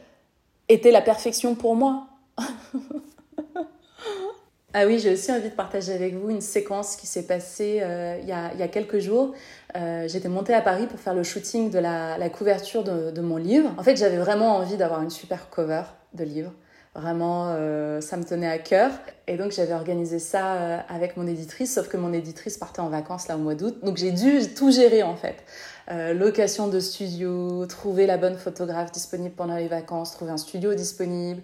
était 0.72 0.92
la 0.92 1.02
perfection 1.02 1.56
pour 1.56 1.76
moi. 1.76 2.08
Ah 4.74 4.86
oui, 4.86 5.00
j'ai 5.00 5.12
aussi 5.12 5.30
envie 5.34 5.50
de 5.50 5.54
partager 5.54 5.92
avec 5.92 6.16
vous 6.16 6.30
une 6.30 6.40
séquence 6.40 6.96
qui 6.96 7.06
s'est 7.06 7.28
passée 7.28 7.80
euh, 7.82 8.18
il, 8.22 8.28
y 8.28 8.32
a, 8.32 8.54
il, 8.54 8.60
y 8.60 8.64
a, 8.64 8.70
quelques 8.70 9.00
jours. 9.00 9.34
Euh, 9.76 10.08
J'étais 10.08 10.30
montée 10.30 10.54
à 10.54 10.62
Paris 10.62 10.88
pour 10.88 10.98
faire 10.98 11.14
le 11.14 11.24
shooting 11.24 11.70
de 11.70 11.80
la, 11.80 12.30
couverture 12.30 12.84
de, 12.84 13.22
mon 13.22 13.36
livre. 13.36 13.70
En 13.78 13.84
fait, 13.84 13.98
j'avais 13.98 14.18
vraiment 14.18 14.56
envie 14.56 14.78
d'avoir 14.78 15.02
une 15.02 15.10
super 15.10 15.50
cover 15.50 15.84
de 16.14 16.24
livre. 16.24 16.54
Vraiment, 16.96 17.48
euh, 17.50 18.00
ça 18.00 18.16
me 18.16 18.24
tenait 18.24 18.48
à 18.48 18.60
cœur. 18.60 18.92
Et 19.28 19.36
donc, 19.36 19.52
j'avais 19.52 19.74
organisé 19.74 20.20
ça 20.20 20.80
avec 20.88 21.18
mon 21.18 21.28
éditrice, 21.28 21.74
sauf 21.76 21.90
que 21.90 21.98
mon 21.98 22.14
éditrice 22.14 22.58
partait 22.58 22.80
en 22.80 22.90
vacances 22.90 23.28
là 23.28 23.36
au 23.36 23.40
mois 23.40 23.56
d'août. 23.56 23.80
Donc, 23.84 23.98
j'ai 23.98 24.12
dû 24.12 24.54
tout 24.54 24.72
gérer 24.72 25.04
en 25.04 25.18
fait. 25.18 25.36
Euh, 25.92 26.14
location 26.14 26.70
de 26.70 26.80
studio, 26.80 27.66
trouver 27.66 28.06
la 28.06 28.18
bonne 28.18 28.38
photographe 28.38 28.94
disponible 28.94 29.36
pendant 29.36 29.58
les 29.58 29.68
vacances, 29.68 30.14
trouver 30.14 30.32
un 30.32 30.38
studio 30.38 30.74
disponible, 30.74 31.42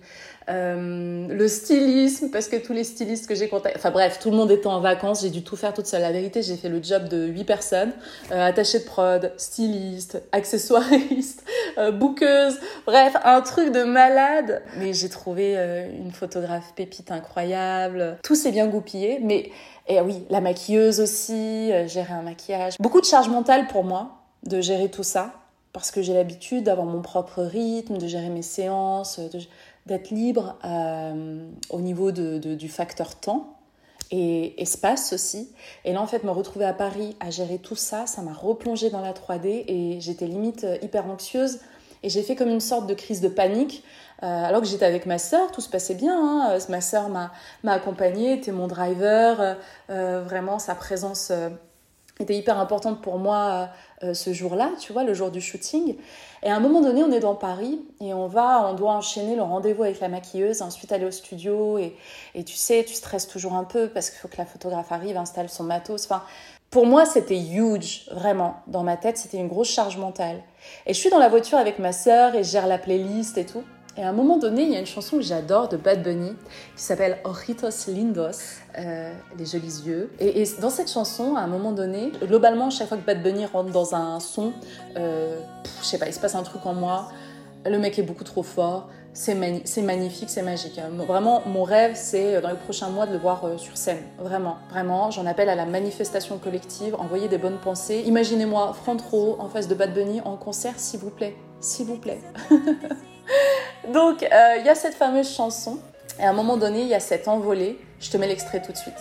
euh, 0.50 1.28
le 1.28 1.48
stylisme, 1.50 2.30
parce 2.30 2.48
que 2.48 2.56
tous 2.56 2.72
les 2.72 2.86
stylistes 2.86 3.28
que 3.28 3.36
j'ai 3.36 3.50
contactés, 3.50 3.78
enfin 3.78 3.91
bref, 3.91 4.20
tout 4.20 4.30
le 4.32 4.38
monde 4.38 4.50
était 4.50 4.68
en 4.68 4.80
vacances, 4.80 5.22
j'ai 5.22 5.30
dû 5.30 5.43
tout 5.43 5.58
faire 5.58 5.74
toute 5.74 5.88
seule. 5.88 6.02
La 6.02 6.14
vérité, 6.14 6.41
j'ai 6.41 6.56
fait 6.56 6.70
le 6.70 6.82
job 6.82 7.10
de 7.10 7.28
huit 7.28 7.43
personnes, 7.43 7.91
euh, 8.32 8.45
attachée 8.48 8.80
de 8.80 8.86
prod, 8.86 9.34
styliste, 9.36 10.22
accessoiriste, 10.32 11.43
euh, 11.78 11.91
bouqueuse, 11.91 12.58
bref, 12.86 13.18
un 13.26 13.41
truc 13.41 13.74
de 13.74 13.84
malade. 13.84 14.62
Mais 14.78 14.93
j'ai 14.93 15.10
trouvé 15.10 15.56
euh, 15.58 15.89
une 15.89 16.12
photographe 16.12 16.72
pépite 16.74 17.12
incroyable, 17.12 18.18
tout 18.24 18.36
s'est 18.36 18.52
bien 18.52 18.68
goupillé, 18.68 19.20
mais... 19.22 19.52
Et 19.88 20.01
oui, 20.01 20.23
la 20.29 20.41
maquilleuse 20.41 20.99
aussi, 20.99 21.71
gérer 21.88 22.13
un 22.13 22.21
maquillage. 22.21 22.75
Beaucoup 22.79 22.99
de 22.99 23.05
charge 23.05 23.29
mentale 23.29 23.67
pour 23.67 23.83
moi, 23.83 24.17
de 24.43 24.59
gérer 24.61 24.89
tout 24.89 25.03
ça 25.03 25.33
parce 25.73 25.91
que 25.91 26.01
j'ai 26.01 26.13
l'habitude 26.13 26.63
d'avoir 26.63 26.88
mon 26.88 27.01
propre 27.01 27.43
rythme, 27.43 27.99
de 27.99 28.07
gérer 28.07 28.29
mes 28.29 28.41
séances, 28.41 29.19
d'être 29.85 30.09
libre 30.09 30.57
au 31.69 31.81
niveau 31.81 32.11
de, 32.11 32.39
du 32.39 32.67
facteur 32.67 33.15
temps 33.15 33.57
et 34.11 34.61
espace 34.61 35.13
aussi. 35.13 35.49
Et 35.85 35.93
là, 35.93 36.01
en 36.01 36.07
fait, 36.07 36.23
me 36.23 36.31
retrouver 36.31 36.65
à 36.65 36.73
Paris 36.73 37.15
à 37.19 37.29
gérer 37.29 37.59
tout 37.59 37.75
ça, 37.75 38.07
ça 38.07 38.21
m'a 38.21 38.33
replongé 38.33 38.89
dans 38.89 39.01
la 39.01 39.13
3D 39.13 39.65
et 39.67 39.99
j'étais 39.99 40.27
limite 40.27 40.63
euh, 40.63 40.77
hyper 40.81 41.05
anxieuse. 41.09 41.59
Et 42.03 42.09
j'ai 42.09 42.21
fait 42.21 42.35
comme 42.35 42.49
une 42.49 42.59
sorte 42.59 42.88
de 42.88 42.93
crise 42.93 43.21
de 43.21 43.27
panique, 43.27 43.83
euh, 43.83 44.07
alors 44.22 44.61
que 44.61 44.68
j'étais 44.68 44.86
avec 44.86 45.05
ma 45.05 45.18
sœur, 45.18 45.51
tout 45.51 45.61
se 45.61 45.70
passait 45.70 45.95
bien. 45.95 46.18
Hein. 46.18 46.51
Euh, 46.51 46.59
ma 46.70 46.82
sœur 46.82 47.09
m'a 47.09 47.32
accompagnée, 47.65 48.34
était 48.34 48.51
mon 48.51 48.68
driver. 48.68 49.57
vraiment, 49.89 50.59
sa 50.59 50.76
présence 50.76 51.32
était 52.20 52.36
hyper 52.36 52.59
importante 52.59 53.01
pour 53.01 53.20
moi 53.20 53.70
ce 54.01 54.34
jour-là, 54.34 54.72
tu 54.80 54.93
vois, 54.93 55.03
le 55.03 55.13
jour 55.13 55.30
du 55.32 55.41
shooting. 55.41 55.97
Et 56.43 56.49
à 56.49 56.55
un 56.55 56.59
moment 56.59 56.82
donné, 56.82 57.03
on 57.03 57.11
est 57.11 57.20
dans 57.20 57.36
Paris 57.36 57.82
et 57.99 58.13
on 58.13 58.28
va, 58.28 58.68
on 58.70 58.74
doit 58.74 58.91
enchaîner 58.91 59.36
le 59.36 59.41
rendez-vous 59.41 59.84
avec 59.84 59.99
la 59.99 60.07
maquilleuse, 60.07 60.61
ensuite 60.61 60.91
aller 60.91 61.05
au 61.05 61.11
studio 61.11 61.78
et, 61.78 61.95
et 62.36 62.43
tu 62.43 62.55
sais, 62.55 62.84
tu 62.88 62.93
stresses 62.93 63.28
toujours 63.28 63.53
un 63.53 63.63
peu 63.63 63.88
parce 63.88 64.09
qu'il 64.09 64.20
faut 64.20 64.28
que 64.28 64.38
la 64.38 64.45
photographe 64.45 64.91
arrive, 64.91 65.18
installe 65.18 65.49
son 65.49 65.63
matos. 65.63 66.05
Enfin, 66.05 66.24
pour 66.70 66.86
moi, 66.86 67.05
c'était 67.05 67.39
huge, 67.39 68.09
vraiment. 68.11 68.57
Dans 68.68 68.84
ma 68.84 68.97
tête, 68.97 69.18
c'était 69.18 69.38
une 69.38 69.47
grosse 69.47 69.70
charge 69.70 69.97
mentale. 69.97 70.41
Et 70.86 70.93
je 70.93 70.99
suis 70.99 71.09
dans 71.09 71.20
la 71.20 71.30
voiture 71.30 71.57
avec 71.57 71.80
ma 71.80 71.91
sœur 71.91 72.36
et 72.36 72.43
je 72.43 72.51
gère 72.51 72.68
la 72.68 72.78
playlist 72.78 73.38
et 73.38 73.45
tout. 73.45 73.63
Et 73.98 74.04
à 74.04 74.10
un 74.10 74.14
moment 74.14 74.38
donné, 74.38 74.64
il 74.64 74.72
y 74.72 74.76
a 74.76 74.80
une 74.80 74.86
chanson 74.86 75.18
que 75.18 75.24
j'adore 75.24 75.70
de 75.70 75.78
Bad 75.78 76.04
Bunny 76.04 76.34
qui 76.76 76.84
s'appelle 76.84 77.18
Ojitos 77.24 77.88
Lindos, 77.88 78.30
euh, 78.78 79.12
les 79.39 79.45
jolis 79.45 79.82
yeux. 79.86 80.12
Et, 80.20 80.43
dans 80.62 80.70
cette 80.70 80.91
chanson, 80.91 81.36
à 81.36 81.39
un 81.39 81.48
moment 81.48 81.72
donné, 81.72 82.12
globalement, 82.22 82.70
chaque 82.70 82.89
fois 82.89 82.98
que 82.98 83.06
Bad 83.06 83.24
Bunny 83.24 83.48
rentre 83.48 83.72
dans 83.72 83.95
un 83.95 84.20
son, 84.20 84.54
euh, 84.98 85.39
je 85.82 85.86
sais 85.86 85.98
pas, 85.98 86.06
il 86.06 86.14
se 86.14 86.20
passe 86.20 86.36
un 86.36 86.43
truc 86.43 86.64
en 86.68 86.76
moi. 86.76 87.10
Le 87.66 87.80
mec 87.80 87.98
est 87.98 88.04
beaucoup 88.04 88.24
trop 88.24 88.43
fort. 88.43 88.88
C'est 89.14 89.34
magnifique, 89.34 90.30
c'est 90.30 90.43
magique. 90.43 90.80
Vraiment, 91.08 91.41
mon 91.48 91.64
rêve, 91.64 91.93
c'est 91.95 92.36
euh, 92.36 92.41
dans 92.41 92.50
les 92.50 92.56
prochains 92.56 92.89
mois 92.89 93.08
de 93.08 93.14
le 93.14 93.18
voir 93.18 93.43
sur 93.58 93.78
scène. 93.78 94.04
Vraiment, 94.20 94.58
vraiment. 94.70 95.10
J'en 95.10 95.26
appelle 95.26 95.50
à 95.50 95.56
la 95.56 95.66
manifestation 95.66 96.38
collective, 96.38 96.93
envoyer 97.00 97.28
des 97.30 97.39
bonnes 97.39 97.58
pensées. 97.58 98.04
Imaginez-moi, 98.06 98.74
front 98.74 98.98
row, 99.10 99.38
en 99.39 99.50
face 99.50 99.68
de 99.68 99.74
Bad 99.74 99.95
Bunny, 99.95 100.22
en 100.22 100.38
concert, 100.38 100.76
s'il 100.78 101.00
vous 101.00 101.10
plaît. 101.10 101.36
S'il 101.62 101.88
vous 101.88 101.98
plaît. 101.98 102.20
Donc, 103.93 104.23
euh, 104.23 104.55
il 104.59 104.65
y 104.65 104.69
a 104.69 104.75
cette 104.75 104.95
fameuse 104.95 105.33
chanson. 105.33 105.79
Et 106.19 106.23
à 106.23 106.29
un 106.29 106.33
moment 106.33 106.57
donné, 106.57 106.81
il 106.81 106.88
y 106.88 106.95
a 106.95 106.99
cette 106.99 107.27
envolée. 107.27 107.79
Je 107.99 108.09
te 108.09 108.17
mets 108.17 108.27
l'extrait 108.27 108.61
tout 108.61 108.71
de 108.71 108.77
suite. 108.77 108.93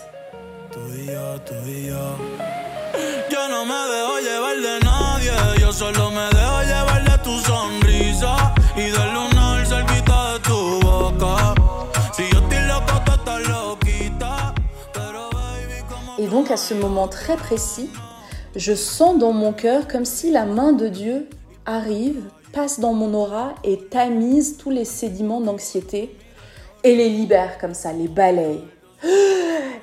Et 16.19 16.25
donc 16.25 16.49
à 16.49 16.57
ce 16.57 16.73
moment 16.73 17.07
très 17.07 17.35
précis, 17.35 17.89
je 18.55 18.73
sens 18.73 19.17
dans 19.19 19.33
mon 19.33 19.53
cœur 19.53 19.87
comme 19.87 20.05
si 20.05 20.31
la 20.31 20.45
main 20.45 20.73
de 20.73 20.87
Dieu 20.87 21.29
arrive 21.65 22.23
passe 22.53 22.79
dans 22.79 22.93
mon 22.93 23.13
aura 23.13 23.55
et 23.63 23.77
tamise 23.77 24.57
tous 24.57 24.69
les 24.69 24.85
sédiments 24.85 25.41
d'anxiété 25.41 26.15
et 26.83 26.95
les 26.95 27.09
libère 27.09 27.57
comme 27.57 27.73
ça, 27.73 27.93
les 27.93 28.07
balaye. 28.07 28.63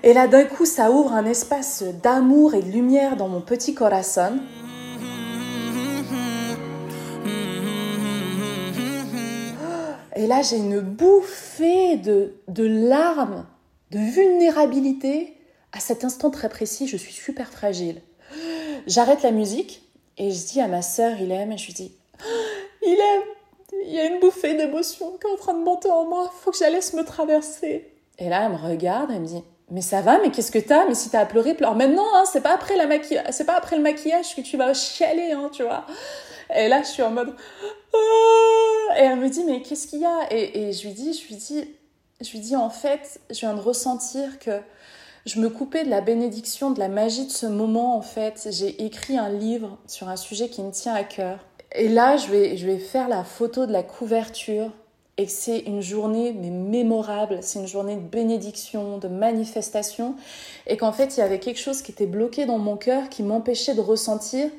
Et 0.03 0.13
là, 0.13 0.29
d'un 0.29 0.45
coup, 0.45 0.67
ça 0.67 0.91
ouvre 0.91 1.13
un 1.13 1.25
espace 1.25 1.83
d'amour 2.03 2.55
et 2.55 2.63
de 2.63 2.71
lumière 2.71 3.17
dans 3.17 3.29
mon 3.29 3.41
petit 3.41 3.75
corazon. 3.75 4.39
Et 10.17 10.27
là, 10.27 10.43
j'ai 10.43 10.59
une 10.59 10.81
bouffée 10.81 11.97
de, 11.97 12.35
de 12.49 12.65
larmes, 12.65 13.47
de 13.91 13.99
vulnérabilité. 13.99 15.37
À 15.73 15.81
cet 15.81 16.05
instant 16.05 16.31
très 16.31 16.49
précis, 16.49 16.87
je 16.87 16.97
suis 16.97 17.13
super 17.13 17.51
fragile. 17.51 18.01
J'arrête 18.87 19.23
la 19.23 19.33
musique 19.33 19.83
et 20.19 20.31
je 20.31 20.47
dis 20.47 20.61
à 20.61 20.69
ma 20.69 20.83
sœur 20.83 21.21
aime 21.21 21.53
et 21.53 21.59
je 21.59 21.67
lui 21.67 21.73
dis 21.73 21.93
il. 22.87 22.99
Il 23.87 23.93
y 23.93 23.99
a 23.99 24.07
une 24.07 24.21
bouffée 24.21 24.55
d'émotion 24.55 25.19
qui 25.19 25.27
est 25.27 25.31
en 25.31 25.37
train 25.37 25.55
de 25.55 25.65
monter 25.65 25.91
en 25.91 26.05
moi. 26.05 26.31
Faut 26.41 26.53
que 26.53 26.57
je 26.57 26.63
la 26.63 26.71
laisse 26.71 26.93
me 26.93 27.05
traverser. 27.05 27.91
Et 28.19 28.29
là, 28.29 28.45
elle 28.45 28.53
me 28.53 28.57
regarde, 28.57 29.11
elle 29.11 29.21
me 29.21 29.27
dit 29.27 29.43
mais 29.71 29.81
ça 29.81 30.03
va, 30.03 30.21
mais 30.21 30.31
qu'est-ce 30.31 30.53
que 30.53 30.59
t'as? 30.59 30.87
Mais 30.87 30.95
si 30.95 31.11
t'as 31.11 31.25
pleuré, 31.25 31.55
pleure 31.55 31.75
maintenant, 31.75 32.07
hein, 32.15 32.25
c'est 32.31 32.43
pas 32.43 32.55
après 32.55 32.77
la 32.77 32.87
pas 32.87 33.57
après 33.57 33.77
le 33.77 33.83
maquillage 33.83 34.37
que 34.37 34.41
tu 34.41 34.57
vas 34.57 34.75
chialer, 34.75 35.33
hein, 35.33 35.51
tu 35.53 35.63
vois. 35.63 35.87
Et 36.55 36.69
là, 36.69 36.83
je 36.83 36.89
suis 36.89 37.03
en 37.03 37.11
mode, 37.11 37.35
ah! 37.95 38.99
et 38.99 39.05
elle 39.05 39.19
me 39.19 39.29
dit, 39.29 39.43
mais 39.45 39.63
qu'est-ce 39.63 39.87
qu'il 39.87 40.01
y 40.01 40.05
a? 40.05 40.31
Et, 40.31 40.69
et, 40.69 40.73
je 40.73 40.87
lui 40.87 40.93
dis, 40.93 41.15
je 41.15 41.29
lui 41.29 41.37
dis, 41.37 41.65
je 42.21 42.31
lui 42.31 42.41
dis, 42.41 42.55
en 42.55 42.69
fait, 42.69 43.21
je 43.31 43.41
viens 43.41 43.55
de 43.55 43.61
ressentir 43.61 44.39
que 44.39 44.61
je 45.25 45.41
me 45.41 45.49
coupais 45.49 45.85
de 45.85 45.91
la 45.91 46.03
bénédiction, 46.03 46.71
de 46.71 46.79
la 46.79 46.89
magie 46.89 47.27
de 47.27 47.33
ce 47.33 47.47
moment, 47.47 47.97
en 47.97 48.03
fait. 48.03 48.49
J'ai 48.51 48.85
écrit 48.85 49.17
un 49.17 49.31
livre 49.31 49.79
sur 49.87 50.09
un 50.11 50.17
sujet 50.17 50.51
qui 50.51 50.63
me 50.63 50.71
tient 50.71 50.95
à 50.95 51.05
cœur. 51.05 51.39
Et 51.75 51.89
là, 51.89 52.17
je 52.17 52.29
vais, 52.29 52.57
je 52.57 52.67
vais 52.67 52.79
faire 52.79 53.09
la 53.09 53.25
photo 53.25 53.67
de 53.67 53.73
la 53.73 53.83
couverture 53.83 54.71
et 55.17 55.27
c'est 55.27 55.61
une 55.61 55.81
journée 55.81 56.33
mais 56.33 56.51
mémorable, 56.51 57.39
c'est 57.41 57.61
une 57.61 57.69
journée 57.69 57.97
de 57.97 58.01
bénédiction, 58.01 58.99
de 58.99 59.09
manifestation, 59.09 60.17
et 60.67 60.77
qu'en 60.77 60.93
fait 60.93 61.17
il 61.17 61.21
y 61.21 61.23
avait 61.23 61.39
quelque 61.39 61.61
chose 61.61 61.83
qui 61.83 61.93
était 61.93 62.07
bloqué 62.07 62.47
dans 62.47 62.59
mon 62.59 62.77
cœur 62.77 63.09
qui 63.09 63.23
m'empêchait 63.23 63.75
de 63.75 63.81
ressentir 63.81 64.51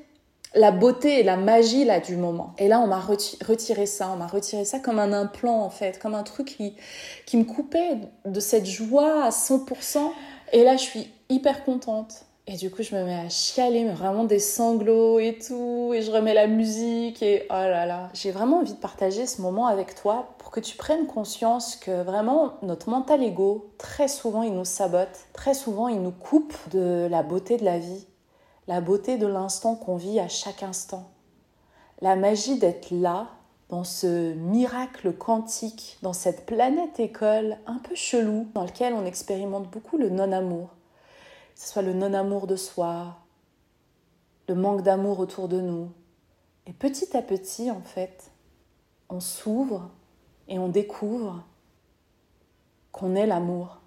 la 0.54 0.72
beauté 0.72 1.20
et 1.20 1.24
la 1.24 1.36
magie 1.36 1.84
là 1.84 2.00
du 2.00 2.16
moment. 2.16 2.54
Et 2.58 2.70
là 2.70 2.80
on 2.80 2.88
m'a 2.88 3.02
retiré 3.02 3.86
ça, 3.86 4.10
on 4.14 4.18
m'a 4.18 4.28
retiré 4.28 4.64
ça 4.64 4.80
comme 4.80 5.00
un 5.00 5.12
implant 5.12 5.62
en 5.62 5.70
fait, 5.70 6.00
comme 6.00 6.16
un 6.16 6.24
truc 6.24 6.56
qui, 6.58 6.76
qui 7.26 7.36
me 7.36 7.44
coupait 7.44 7.98
de 8.24 8.40
cette 8.40 8.66
joie 8.66 9.26
à 9.26 9.30
100%. 9.32 10.00
Et 10.54 10.64
là 10.64 10.78
je 10.78 10.84
suis 10.84 11.12
hyper 11.28 11.66
contente. 11.66 12.25
Et 12.48 12.58
du 12.58 12.70
coup, 12.70 12.84
je 12.84 12.96
me 12.96 13.04
mets 13.04 13.16
à 13.16 13.28
chialer, 13.28 13.86
mais 13.86 13.94
vraiment 13.94 14.24
des 14.24 14.38
sanglots 14.38 15.18
et 15.18 15.40
tout. 15.40 15.94
Et 15.96 16.04
je 16.04 16.12
remets 16.12 16.36
la 16.36 16.46
musique 16.46 17.24
et 17.24 17.48
oh 17.50 17.54
là 17.54 17.88
là. 17.88 18.10
J'ai 18.14 18.30
vraiment 18.30 18.60
envie 18.60 18.74
de 18.74 18.80
partager 18.80 19.26
ce 19.26 19.42
moment 19.42 19.66
avec 19.66 19.96
toi 19.96 20.36
pour 20.38 20.52
que 20.52 20.60
tu 20.60 20.78
prennes 20.78 21.08
conscience 21.08 21.76
que 21.76 22.04
vraiment 22.04 22.54
notre 22.62 22.92
mental 22.92 23.24
ego, 23.24 23.74
très 23.80 24.08
souvent, 24.08 24.44
il 24.44 24.54
nous 24.54 24.66
sabote. 24.66 25.26
Très 25.34 25.56
souvent, 25.56 25.88
il 25.88 26.04
nous 26.04 26.12
coupe 26.12 26.54
de 26.70 27.08
la 27.10 27.24
beauté 27.24 27.58
de 27.58 27.66
la 27.66 27.80
vie. 27.80 28.06
La 28.68 28.80
beauté 28.80 29.18
de 29.18 29.26
l'instant 29.26 29.74
qu'on 29.76 29.96
vit 29.96 30.20
à 30.20 30.28
chaque 30.28 30.62
instant. 30.62 31.10
La 32.02 32.16
magie 32.16 32.60
d'être 32.60 32.92
là, 32.92 33.28
dans 33.70 33.84
ce 33.84 34.34
miracle 34.34 35.14
quantique, 35.14 35.98
dans 36.04 36.14
cette 36.14 36.46
planète 36.46 37.00
école 37.00 37.58
un 37.66 37.80
peu 37.80 37.96
chelou, 37.96 38.46
dans 38.54 38.66
lequel 38.66 38.94
on 38.94 39.06
expérimente 39.06 39.68
beaucoup 39.72 39.98
le 39.98 40.10
non-amour 40.10 40.70
que 41.56 41.62
ce 41.62 41.68
soit 41.70 41.82
le 41.82 41.94
non-amour 41.94 42.48
de 42.48 42.58
soi, 42.58 43.16
le 44.50 44.56
manque 44.56 44.84
d'amour 44.84 45.20
autour 45.20 45.48
de 45.48 45.62
nous. 45.62 45.90
Et 46.68 46.74
petit 46.74 47.16
à 47.16 47.22
petit, 47.22 47.72
en 47.72 47.82
fait, 47.82 48.32
on 49.10 49.22
s'ouvre 49.22 49.90
et 50.48 50.60
on 50.60 50.68
découvre 50.68 51.44
qu'on 52.92 53.16
est 53.16 53.26
l'amour 53.26 53.80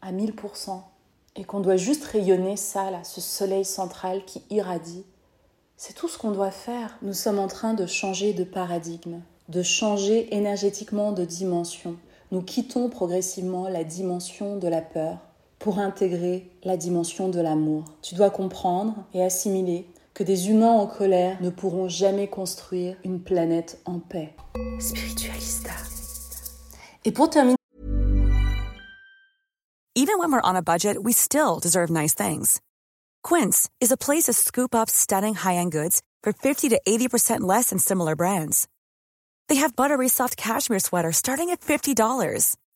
à 0.00 0.12
1000% 0.12 0.80
et 1.36 1.44
qu'on 1.44 1.60
doit 1.60 1.76
juste 1.76 2.04
rayonner 2.04 2.56
ça, 2.56 2.90
là, 2.90 3.04
ce 3.04 3.20
soleil 3.20 3.64
central 3.64 4.24
qui 4.24 4.42
irradie. 4.50 5.04
C'est 5.76 5.94
tout 5.94 6.08
ce 6.08 6.16
qu'on 6.16 6.30
doit 6.30 6.50
faire. 6.50 6.96
Nous 7.02 7.12
sommes 7.12 7.38
en 7.38 7.48
train 7.48 7.74
de 7.74 7.86
changer 7.86 8.32
de 8.32 8.44
paradigme, 8.44 9.20
de 9.48 9.62
changer 9.62 10.34
énergétiquement 10.34 11.12
de 11.12 11.24
dimension. 11.24 11.96
Nous 12.30 12.42
quittons 12.42 12.88
progressivement 12.88 13.68
la 13.68 13.84
dimension 13.84 14.56
de 14.56 14.68
la 14.68 14.80
peur 14.80 15.18
pour 15.58 15.78
intégrer 15.78 16.50
la 16.62 16.76
dimension 16.76 17.28
de 17.28 17.40
l'amour. 17.40 17.84
Tu 18.02 18.14
dois 18.14 18.30
comprendre 18.30 18.94
et 19.14 19.22
assimiler 19.22 19.86
que 20.14 20.22
des 20.22 20.48
humains 20.50 20.72
en 20.72 20.86
colère 20.86 21.40
ne 21.42 21.50
pourront 21.50 21.88
jamais 21.88 22.28
construire 22.28 22.96
une 23.04 23.20
planète 23.20 23.80
en 23.84 23.98
paix. 23.98 24.34
Spiritualista. 24.78 25.70
Et 27.04 27.12
pour 27.12 27.30
terminer, 27.30 27.56
Even 29.96 30.18
when 30.18 30.32
we're 30.32 30.40
on 30.42 30.56
a 30.56 30.62
budget, 30.62 31.02
we 31.04 31.12
still 31.12 31.60
deserve 31.60 31.88
nice 31.88 32.14
things. 32.14 32.60
Quince 33.22 33.70
is 33.80 33.92
a 33.92 33.96
place 33.96 34.24
to 34.24 34.32
scoop 34.32 34.74
up 34.74 34.90
stunning 34.90 35.34
high-end 35.34 35.70
goods 35.70 36.02
for 36.24 36.32
50 36.32 36.68
to 36.70 36.80
80% 36.86 37.42
less 37.42 37.70
than 37.70 37.78
similar 37.78 38.16
brands. 38.16 38.66
They 39.48 39.56
have 39.56 39.76
buttery 39.76 40.08
soft 40.08 40.36
cashmere 40.36 40.80
sweaters 40.80 41.16
starting 41.16 41.50
at 41.50 41.60
$50 41.60 41.94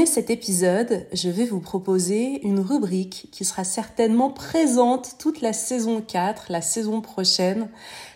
Et 0.00 0.06
cet 0.06 0.30
épisode, 0.30 1.08
je 1.12 1.28
vais 1.28 1.44
vous 1.44 1.58
proposer 1.58 2.46
une 2.46 2.60
rubrique 2.60 3.26
qui 3.32 3.44
sera 3.44 3.64
certainement 3.64 4.30
présente 4.30 5.16
toute 5.18 5.40
la 5.40 5.52
saison 5.52 6.00
4, 6.00 6.52
la 6.52 6.60
saison 6.62 7.00
prochaine. 7.00 7.68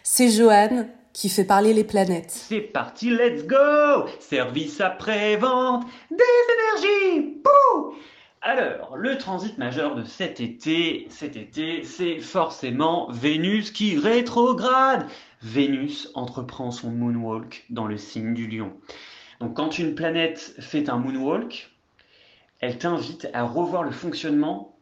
C'est 0.05 0.31
Joanne 0.31 0.89
qui 1.13 1.29
fait 1.29 1.43
parler 1.43 1.75
les 1.75 1.83
planètes. 1.83 2.31
C'est 2.31 2.61
parti, 2.61 3.11
let's 3.11 3.45
go 3.49 4.07
Service 4.21 4.81
après-vente, 4.81 5.85
des 6.13 6.83
énergies 6.85 7.41
Pouh 7.43 7.95
alors, 8.45 8.97
le 8.97 9.19
transit 9.19 9.57
majeur 9.57 9.95
de 9.95 10.03
cet 10.03 10.41
été, 10.41 11.07
cet 11.11 11.37
été, 11.37 11.85
c'est 11.85 12.19
forcément 12.19 13.09
Vénus 13.13 13.71
qui 13.71 13.97
rétrograde. 13.97 15.07
Vénus 15.43 16.11
entreprend 16.15 16.73
son 16.73 16.91
moonwalk 16.91 17.65
dans 17.71 17.87
le 17.87 17.97
signe 17.97 18.35
du 18.35 18.49
lion. 18.49 18.73
Donc 19.43 19.55
quand 19.55 19.81
une 19.81 19.97
planète 19.97 20.55
fait 20.61 20.89
un 20.89 20.99
moonwalk, 20.99 21.72
elle 22.63 22.79
t'invite 22.79 23.29
à 23.35 23.43
revoir 23.43 23.83
le 23.83 23.91
fonctionnement 23.91 24.79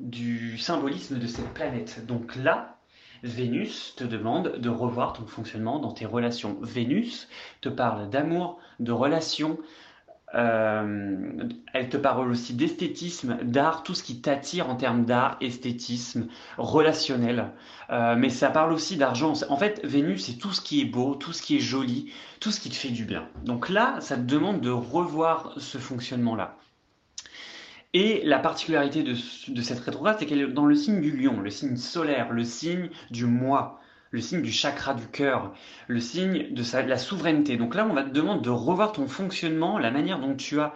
du 0.00 0.58
symbolisme 0.58 1.18
de 1.18 1.26
cette 1.26 1.52
planète. 1.54 2.04
Donc 2.06 2.34
là, 2.36 2.78
Vénus 3.22 3.94
te 3.96 4.04
demande 4.04 4.56
de 4.58 4.68
revoir 4.68 5.12
ton 5.12 5.26
fonctionnement 5.26 5.78
dans 5.78 5.92
tes 5.92 6.06
relations. 6.06 6.58
Vénus 6.60 7.28
te 7.60 7.68
parle 7.68 8.10
d'amour, 8.10 8.58
de 8.80 8.92
relations, 8.92 9.58
euh, 10.34 11.48
elle 11.72 11.88
te 11.88 11.96
parle 11.96 12.30
aussi 12.30 12.54
d'esthétisme, 12.54 13.38
d'art, 13.42 13.82
tout 13.82 13.94
ce 13.94 14.02
qui 14.02 14.20
t'attire 14.20 14.68
en 14.68 14.76
termes 14.76 15.04
d'art, 15.04 15.36
esthétisme, 15.40 16.28
relationnel. 16.58 17.52
Euh, 17.90 18.16
mais 18.16 18.30
ça 18.30 18.50
parle 18.50 18.72
aussi 18.72 18.96
d'argent. 18.96 19.34
En 19.48 19.56
fait, 19.56 19.84
Vénus, 19.84 20.26
c'est 20.26 20.38
tout 20.38 20.52
ce 20.52 20.60
qui 20.60 20.80
est 20.80 20.86
beau, 20.86 21.14
tout 21.14 21.32
ce 21.32 21.42
qui 21.42 21.56
est 21.56 21.60
joli, 21.60 22.12
tout 22.40 22.50
ce 22.50 22.60
qui 22.60 22.70
te 22.70 22.74
fait 22.74 22.88
du 22.88 23.04
bien. 23.04 23.28
Donc 23.44 23.68
là, 23.68 24.00
ça 24.00 24.16
te 24.16 24.22
demande 24.22 24.60
de 24.60 24.70
revoir 24.70 25.54
ce 25.58 25.78
fonctionnement-là. 25.78 26.56
Et 27.98 28.20
la 28.24 28.38
particularité 28.38 29.02
de, 29.02 29.14
cette 29.14 29.80
rétrograde, 29.80 30.16
c'est 30.18 30.26
qu'elle 30.26 30.42
est 30.42 30.48
dans 30.48 30.66
le 30.66 30.74
signe 30.74 31.00
du 31.00 31.16
lion, 31.16 31.40
le 31.40 31.48
signe 31.48 31.76
solaire, 31.76 32.30
le 32.30 32.44
signe 32.44 32.90
du 33.10 33.24
moi 33.24 33.80
le 34.10 34.20
signe 34.20 34.40
du 34.40 34.52
chakra 34.52 34.94
du 34.94 35.06
cœur, 35.06 35.52
le 35.88 35.98
signe 35.98 36.54
de, 36.54 36.88
la 36.88 36.96
souveraineté. 36.96 37.56
Donc 37.56 37.74
là, 37.74 37.86
on 37.90 37.92
va 37.92 38.02
te 38.02 38.10
demander 38.10 38.42
de 38.42 38.50
revoir 38.50 38.92
ton 38.92 39.08
fonctionnement, 39.08 39.78
la 39.78 39.90
manière 39.90 40.20
dont 40.20 40.34
tu 40.34 40.60
as 40.60 40.74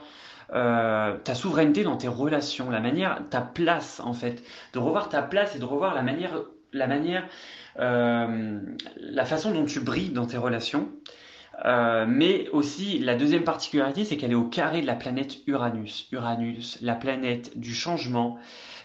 euh, 0.55 1.17
ta 1.19 1.35
souveraineté 1.35 1.85
dans 1.85 1.97
tes 1.97 2.09
relations, 2.09 2.71
la 2.71 2.81
manière, 2.81 3.23
ta 3.31 3.41
place 3.41 4.01
en 4.01 4.15
fait, 4.15 4.43
de 4.73 4.79
revoir 4.79 5.11
ta 5.11 5.23
place 5.23 5.55
et 5.55 5.59
de 5.59 5.65
revoir 5.65 5.95
la 5.95 6.03
manière, 6.03 6.43
la 6.73 6.87
manière, 6.87 7.27
euh, 7.79 8.61
la 8.97 9.25
façon 9.27 9.53
dont 9.53 9.67
tu 9.67 9.81
brilles 9.81 10.11
dans 10.11 10.27
tes 10.27 10.39
relations. 10.39 10.91
Euh, 11.65 12.07
mais 12.09 12.49
aussi, 12.51 12.99
la 12.99 13.15
deuxième 13.15 13.45
particularité, 13.45 14.05
c'est 14.05 14.17
qu'elle 14.17 14.33
est 14.33 14.37
au 14.37 14.49
carré 14.49 14.81
de 14.81 14.87
la 14.87 14.95
planète 14.95 15.37
Uranus. 15.47 16.09
Uranus, 16.13 16.79
la 16.81 16.95
planète 16.95 17.59
du 17.59 17.75
changement, 17.75 18.39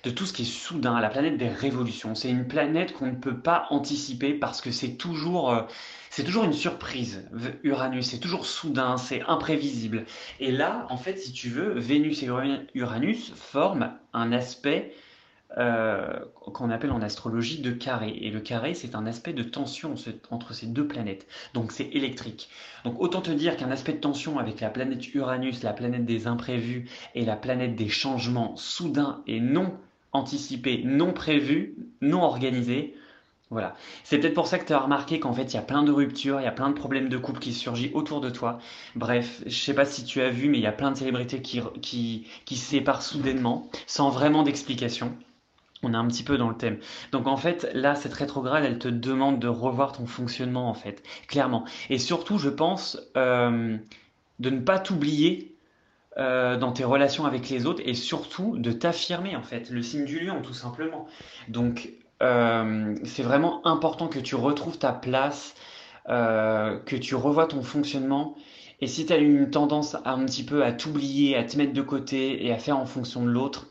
de 0.04 0.10
tout 0.12 0.26
ce 0.26 0.34
qui 0.34 0.44
est 0.44 0.46
soudain, 0.46 1.00
la 1.00 1.10
planète 1.10 1.38
des 1.38 1.48
révolutions. 1.48 2.16
C'est 2.16 2.30
une 2.30 2.48
planète 2.48 2.94
qu'on 2.94 3.08
ne 3.08 3.16
peut 3.16 3.38
pas 3.38 3.66
anticiper 3.70 4.34
parce 4.34 4.62
que 4.62 4.72
c'est 4.72 4.98
toujours, 4.98 5.52
euh, 5.52 5.62
c'est 6.10 6.24
toujours 6.24 6.44
une 6.44 6.54
surprise. 6.54 7.28
Uranus, 7.64 8.08
c'est 8.08 8.20
toujours 8.20 8.46
soudain, 8.46 8.98
c'est 8.98 9.22
imprévisible. 9.28 10.06
Et 10.40 10.52
là, 10.52 10.86
en 10.90 10.98
fait, 10.98 11.18
si 11.18 11.32
tu 11.32 11.50
veux, 11.50 11.80
Vénus 11.80 12.24
et 12.24 12.30
Uranus 12.76 13.32
forment 13.36 13.94
un 14.14 14.32
aspect 14.32 14.94
euh, 15.58 16.20
qu'on 16.54 16.70
appelle 16.70 16.92
en 16.92 17.02
astrologie 17.02 17.60
de 17.62 17.72
carré. 17.72 18.18
Et 18.22 18.30
le 18.30 18.42
carré, 18.42 18.74
c'est 18.74 18.96
un 18.96 19.06
aspect 19.06 19.34
de 19.34 19.44
tension 19.44 19.96
entre 20.30 20.54
ces 20.54 20.66
deux 20.66 20.88
planètes. 20.88 21.28
Donc 21.54 21.72
c'est 21.72 21.90
électrique. 21.94 22.50
Donc 22.84 23.00
autant 23.00 23.22
te 23.22 23.32
dire 23.32 23.56
qu'un 23.56 23.72
aspect 23.72 23.94
de 23.94 24.00
tension 24.00 24.38
avec 24.38 24.60
la 24.60 24.70
planète 24.70 25.14
Uranus, 25.14 25.64
la 25.64 25.74
planète 25.74 26.06
des 26.06 26.28
imprévus 26.28 26.90
et 27.14 27.24
la 27.24 27.36
planète 27.36 27.76
des 27.76 27.90
changements 27.90 28.56
soudains 28.58 29.22
et 29.28 29.40
non 29.40 29.74
anticipé, 30.12 30.82
non 30.84 31.14
prévu, 31.14 31.76
non 32.02 32.24
organisé. 32.24 32.96
Voilà. 33.52 33.76
C'est 34.04 34.18
peut-être 34.18 34.34
pour 34.34 34.48
ça 34.48 34.58
que 34.58 34.66
tu 34.66 34.74
as 34.74 34.80
remarqué 34.80 35.20
qu'en 35.20 35.34
fait, 35.34 35.54
il 35.54 35.56
y 35.56 35.60
a 35.60 35.62
plein 35.62 35.84
de 35.84 35.92
ruptures, 35.92 36.42
il 36.42 36.44
y 36.44 36.48
a 36.48 36.52
plein 36.52 36.70
de 36.70 36.74
problèmes 36.74 37.10
de 37.10 37.18
couple 37.18 37.40
qui 37.40 37.54
surgissent 37.54 37.94
autour 37.94 38.20
de 38.22 38.30
toi. 38.30 38.60
Bref, 38.96 39.44
je 39.46 39.56
sais 39.56 39.76
pas 39.76 39.86
si 39.86 40.04
tu 40.04 40.22
as 40.22 40.30
vu, 40.30 40.50
mais 40.50 40.58
il 40.58 40.64
y 40.64 40.68
a 40.68 40.72
plein 40.72 40.92
de 40.92 40.98
célébrités 40.98 41.42
qui, 41.42 41.62
qui, 41.82 42.28
qui 42.46 42.58
séparent 42.58 43.04
soudainement, 43.04 43.70
sans 43.86 44.10
vraiment 44.10 44.44
d'explication. 44.44 45.16
On 45.86 45.94
est 45.94 45.98
un 45.98 46.08
petit 46.08 46.24
peu 46.24 46.38
dans 46.38 46.50
le 46.50 46.58
thème. 46.58 46.80
Donc 47.12 47.28
en 47.28 47.38
fait, 47.38 47.70
là, 47.74 47.94
cette 47.94 48.14
rétrograde, 48.14 48.64
elle 48.66 48.80
te 48.80 48.88
demande 48.88 49.40
de 49.40 49.48
revoir 49.48 49.92
ton 49.92 50.08
fonctionnement, 50.08 50.68
en 50.68 50.74
fait, 50.74 51.04
clairement. 51.28 51.64
Et 51.92 52.00
surtout, 52.00 52.40
je 52.40 52.50
pense, 52.50 53.00
euh, 53.16 53.78
de 54.40 54.50
ne 54.50 54.60
pas 54.60 54.80
t'oublier 54.80 55.56
euh, 56.18 56.58
dans 56.58 56.72
tes 56.72 56.84
relations 56.84 57.26
avec 57.26 57.50
les 57.50 57.68
autres 57.68 57.84
et 57.86 57.94
surtout 57.94 58.58
de 58.58 58.72
t'affirmer 58.72 59.36
en 59.36 59.44
fait, 59.44 59.70
le 59.70 59.84
signe 59.84 60.06
du 60.06 60.20
lion 60.20 60.42
tout 60.42 60.54
simplement. 60.54 61.08
Donc 61.50 61.90
euh, 62.24 62.96
c'est 63.04 63.24
vraiment 63.24 63.66
important 63.68 64.08
que 64.08 64.20
tu 64.20 64.34
retrouves 64.36 64.80
ta 64.80 64.92
place, 64.92 65.54
que 66.08 66.96
tu 66.96 67.16
revois 67.16 67.48
ton 67.48 67.62
fonctionnement. 67.62 68.36
Et 68.82 68.88
si 68.88 69.06
tu 69.06 69.14
as 69.14 69.18
une 69.18 69.50
tendance 69.50 69.96
un 70.06 70.26
petit 70.26 70.44
peu 70.44 70.64
à 70.64 70.72
t'oublier, 70.74 71.36
à 71.36 71.44
te 71.44 71.58
mettre 71.58 71.74
de 71.74 71.82
côté 71.82 72.46
et 72.46 72.52
à 72.52 72.58
faire 72.58 72.78
en 72.78 72.86
fonction 72.86 73.24
de 73.24 73.30
l'autre, 73.30 73.68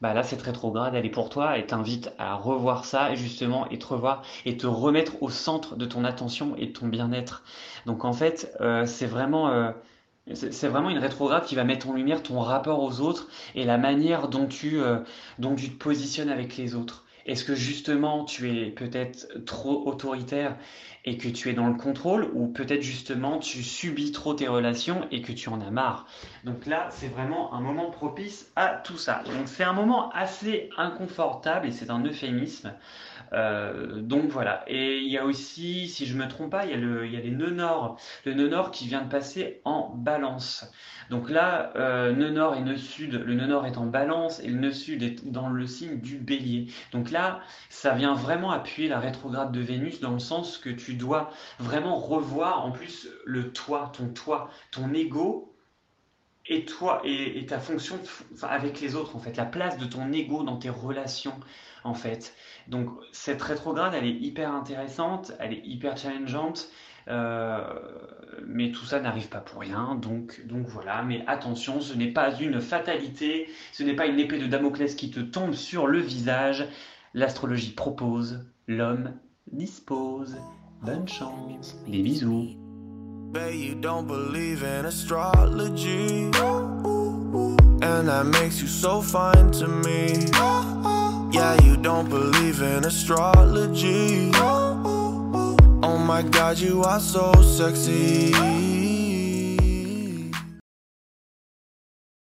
bah 0.00 0.14
là 0.14 0.22
cette 0.22 0.42
rétrograde 0.42 0.94
elle 0.94 1.06
est 1.06 1.10
pour 1.10 1.28
toi 1.28 1.58
et 1.58 1.66
t'invite 1.66 2.12
à 2.18 2.34
revoir 2.34 2.84
ça 2.84 3.14
justement 3.14 3.68
et 3.70 3.78
te 3.78 3.86
revoir 3.86 4.22
et 4.44 4.56
te 4.56 4.66
remettre 4.66 5.22
au 5.22 5.30
centre 5.30 5.76
de 5.76 5.84
ton 5.84 6.04
attention 6.04 6.54
et 6.56 6.66
de 6.66 6.72
ton 6.72 6.88
bien-être. 6.88 7.42
Donc 7.86 8.04
en 8.04 8.12
fait 8.12 8.56
c'est 8.86 9.06
vraiment 9.06 9.72
c'est 10.34 10.68
vraiment 10.68 10.90
une 10.90 10.98
rétrograde 10.98 11.44
qui 11.44 11.54
va 11.54 11.64
mettre 11.64 11.88
en 11.88 11.94
lumière 11.94 12.22
ton 12.22 12.40
rapport 12.40 12.82
aux 12.82 13.00
autres 13.00 13.28
et 13.54 13.64
la 13.64 13.78
manière 13.78 14.28
dont 14.28 14.46
tu, 14.46 14.80
euh, 14.80 14.98
dont 15.38 15.54
tu 15.54 15.70
te 15.70 15.82
positionnes 15.82 16.28
avec 16.28 16.56
les 16.56 16.74
autres. 16.74 17.04
Est-ce 17.26 17.44
que 17.44 17.54
justement 17.54 18.24
tu 18.24 18.50
es 18.50 18.70
peut-être 18.70 19.26
trop 19.44 19.86
autoritaire 19.86 20.56
et 21.04 21.16
que 21.16 21.28
tu 21.28 21.50
es 21.50 21.54
dans 21.54 21.68
le 21.68 21.74
contrôle 21.74 22.28
ou 22.34 22.48
peut-être 22.48 22.82
justement 22.82 23.38
tu 23.38 23.62
subis 23.62 24.12
trop 24.12 24.34
tes 24.34 24.48
relations 24.48 25.06
et 25.10 25.22
que 25.22 25.32
tu 25.32 25.48
en 25.48 25.60
as 25.60 25.70
marre. 25.70 26.06
Donc 26.44 26.66
là, 26.66 26.88
c'est 26.90 27.08
vraiment 27.08 27.54
un 27.54 27.60
moment 27.60 27.90
propice 27.90 28.50
à 28.56 28.80
tout 28.84 28.98
ça. 28.98 29.22
Donc 29.26 29.46
c'est 29.46 29.64
un 29.64 29.72
moment 29.72 30.10
assez 30.10 30.70
inconfortable 30.76 31.66
et 31.66 31.72
c'est 31.72 31.90
un 31.90 32.04
euphémisme. 32.04 32.72
Euh, 33.32 34.00
donc 34.00 34.30
voilà. 34.30 34.64
Et 34.66 34.98
il 34.98 35.10
y 35.10 35.18
a 35.18 35.24
aussi, 35.24 35.88
si 35.88 36.06
je 36.06 36.16
me 36.16 36.26
trompe 36.28 36.50
pas, 36.50 36.64
il 36.64 36.70
y 36.70 36.74
a, 36.74 36.76
le, 36.76 37.06
il 37.06 37.12
y 37.12 37.16
a 37.16 37.20
les 37.20 37.30
nœuds 37.30 37.50
nord. 37.50 37.98
Le 38.24 38.34
nœud 38.34 38.48
nord 38.48 38.70
qui 38.70 38.86
vient 38.86 39.02
de 39.02 39.08
passer 39.08 39.60
en 39.64 39.90
balance. 39.94 40.70
Donc 41.10 41.30
là, 41.30 41.72
euh, 41.76 42.12
nœud 42.12 42.30
nord 42.30 42.54
et 42.56 42.60
nœud 42.60 42.76
sud, 42.76 43.14
le 43.14 43.34
nœud 43.34 43.46
nord 43.46 43.66
est 43.66 43.78
en 43.78 43.86
balance 43.86 44.40
et 44.40 44.48
le 44.48 44.58
nœud 44.58 44.72
sud 44.72 45.02
est 45.02 45.26
dans 45.26 45.48
le 45.48 45.66
signe 45.66 46.00
du 46.00 46.18
bélier. 46.18 46.66
Donc 46.92 47.10
là, 47.10 47.40
ça 47.70 47.94
vient 47.94 48.14
vraiment 48.14 48.50
appuyer 48.50 48.88
la 48.88 49.00
rétrograde 49.00 49.52
de 49.52 49.60
Vénus 49.60 50.00
dans 50.00 50.12
le 50.12 50.18
sens 50.18 50.58
que 50.58 50.70
tu 50.70 50.87
dois 50.94 51.30
vraiment 51.58 51.96
revoir 51.96 52.64
en 52.64 52.70
plus 52.70 53.08
le 53.24 53.52
toi, 53.52 53.92
ton 53.96 54.08
toi, 54.08 54.50
ton 54.70 54.92
ego 54.94 55.54
et 56.46 56.64
toi 56.64 57.00
et, 57.04 57.44
ta 57.46 57.58
fonction 57.58 57.98
avec 58.42 58.80
les 58.80 58.94
autres 58.94 59.16
en 59.16 59.18
fait, 59.18 59.36
la 59.36 59.44
place 59.44 59.78
de 59.78 59.84
ton 59.84 60.12
ego 60.12 60.42
dans 60.42 60.56
tes 60.56 60.70
relations 60.70 61.38
en 61.84 61.94
fait. 61.94 62.34
Donc 62.68 62.90
cette 63.12 63.42
rétrograde, 63.42 63.94
elle 63.94 64.06
est 64.06 64.16
hyper 64.16 64.52
intéressante, 64.52 65.32
elle 65.38 65.52
est 65.52 65.62
hyper 65.64 65.96
challengeante. 65.96 66.70
mais 68.46 68.70
tout 68.72 68.84
ça 68.84 69.00
n'arrive 69.00 69.28
pas 69.28 69.40
pour 69.40 69.60
rien, 69.60 69.94
donc, 69.94 70.46
donc 70.46 70.66
voilà. 70.66 71.02
Mais 71.02 71.24
attention, 71.26 71.80
ce 71.80 71.94
n'est 71.94 72.12
pas 72.12 72.34
une 72.38 72.60
fatalité, 72.60 73.48
ce 73.72 73.82
n'est 73.82 73.96
pas 73.96 74.06
une 74.06 74.18
épée 74.18 74.38
de 74.38 74.46
Damoclès 74.46 74.94
qui 74.94 75.10
te 75.10 75.20
tombe 75.20 75.54
sur 75.54 75.86
le 75.86 76.00
visage. 76.00 76.66
L'astrologie 77.14 77.72
propose, 77.72 78.44
l'homme 78.66 79.14
dispose. 79.52 80.36
Bonne 80.82 81.06
chance, 81.06 81.74
des 81.86 82.02
bisous. 82.02 82.56
you 83.52 83.74
don't 83.74 84.06
believe 84.06 84.62
in 84.62 84.86
astrology. 84.86 86.30
And 87.82 88.08
that 88.08 88.26
makes 88.26 88.60
you 88.60 88.68
so 88.68 89.02
fine 89.02 89.50
to 89.52 89.66
me. 89.66 90.26
Yeah, 91.32 91.60
you 91.64 91.76
don't 91.76 92.08
believe 92.08 92.62
in 92.62 92.84
astrology. 92.84 94.30
Oh 95.82 95.98
my 95.98 96.22
god, 96.22 96.58
you 96.58 96.82
are 96.84 97.00
so 97.00 97.32
sexy. 97.42 98.67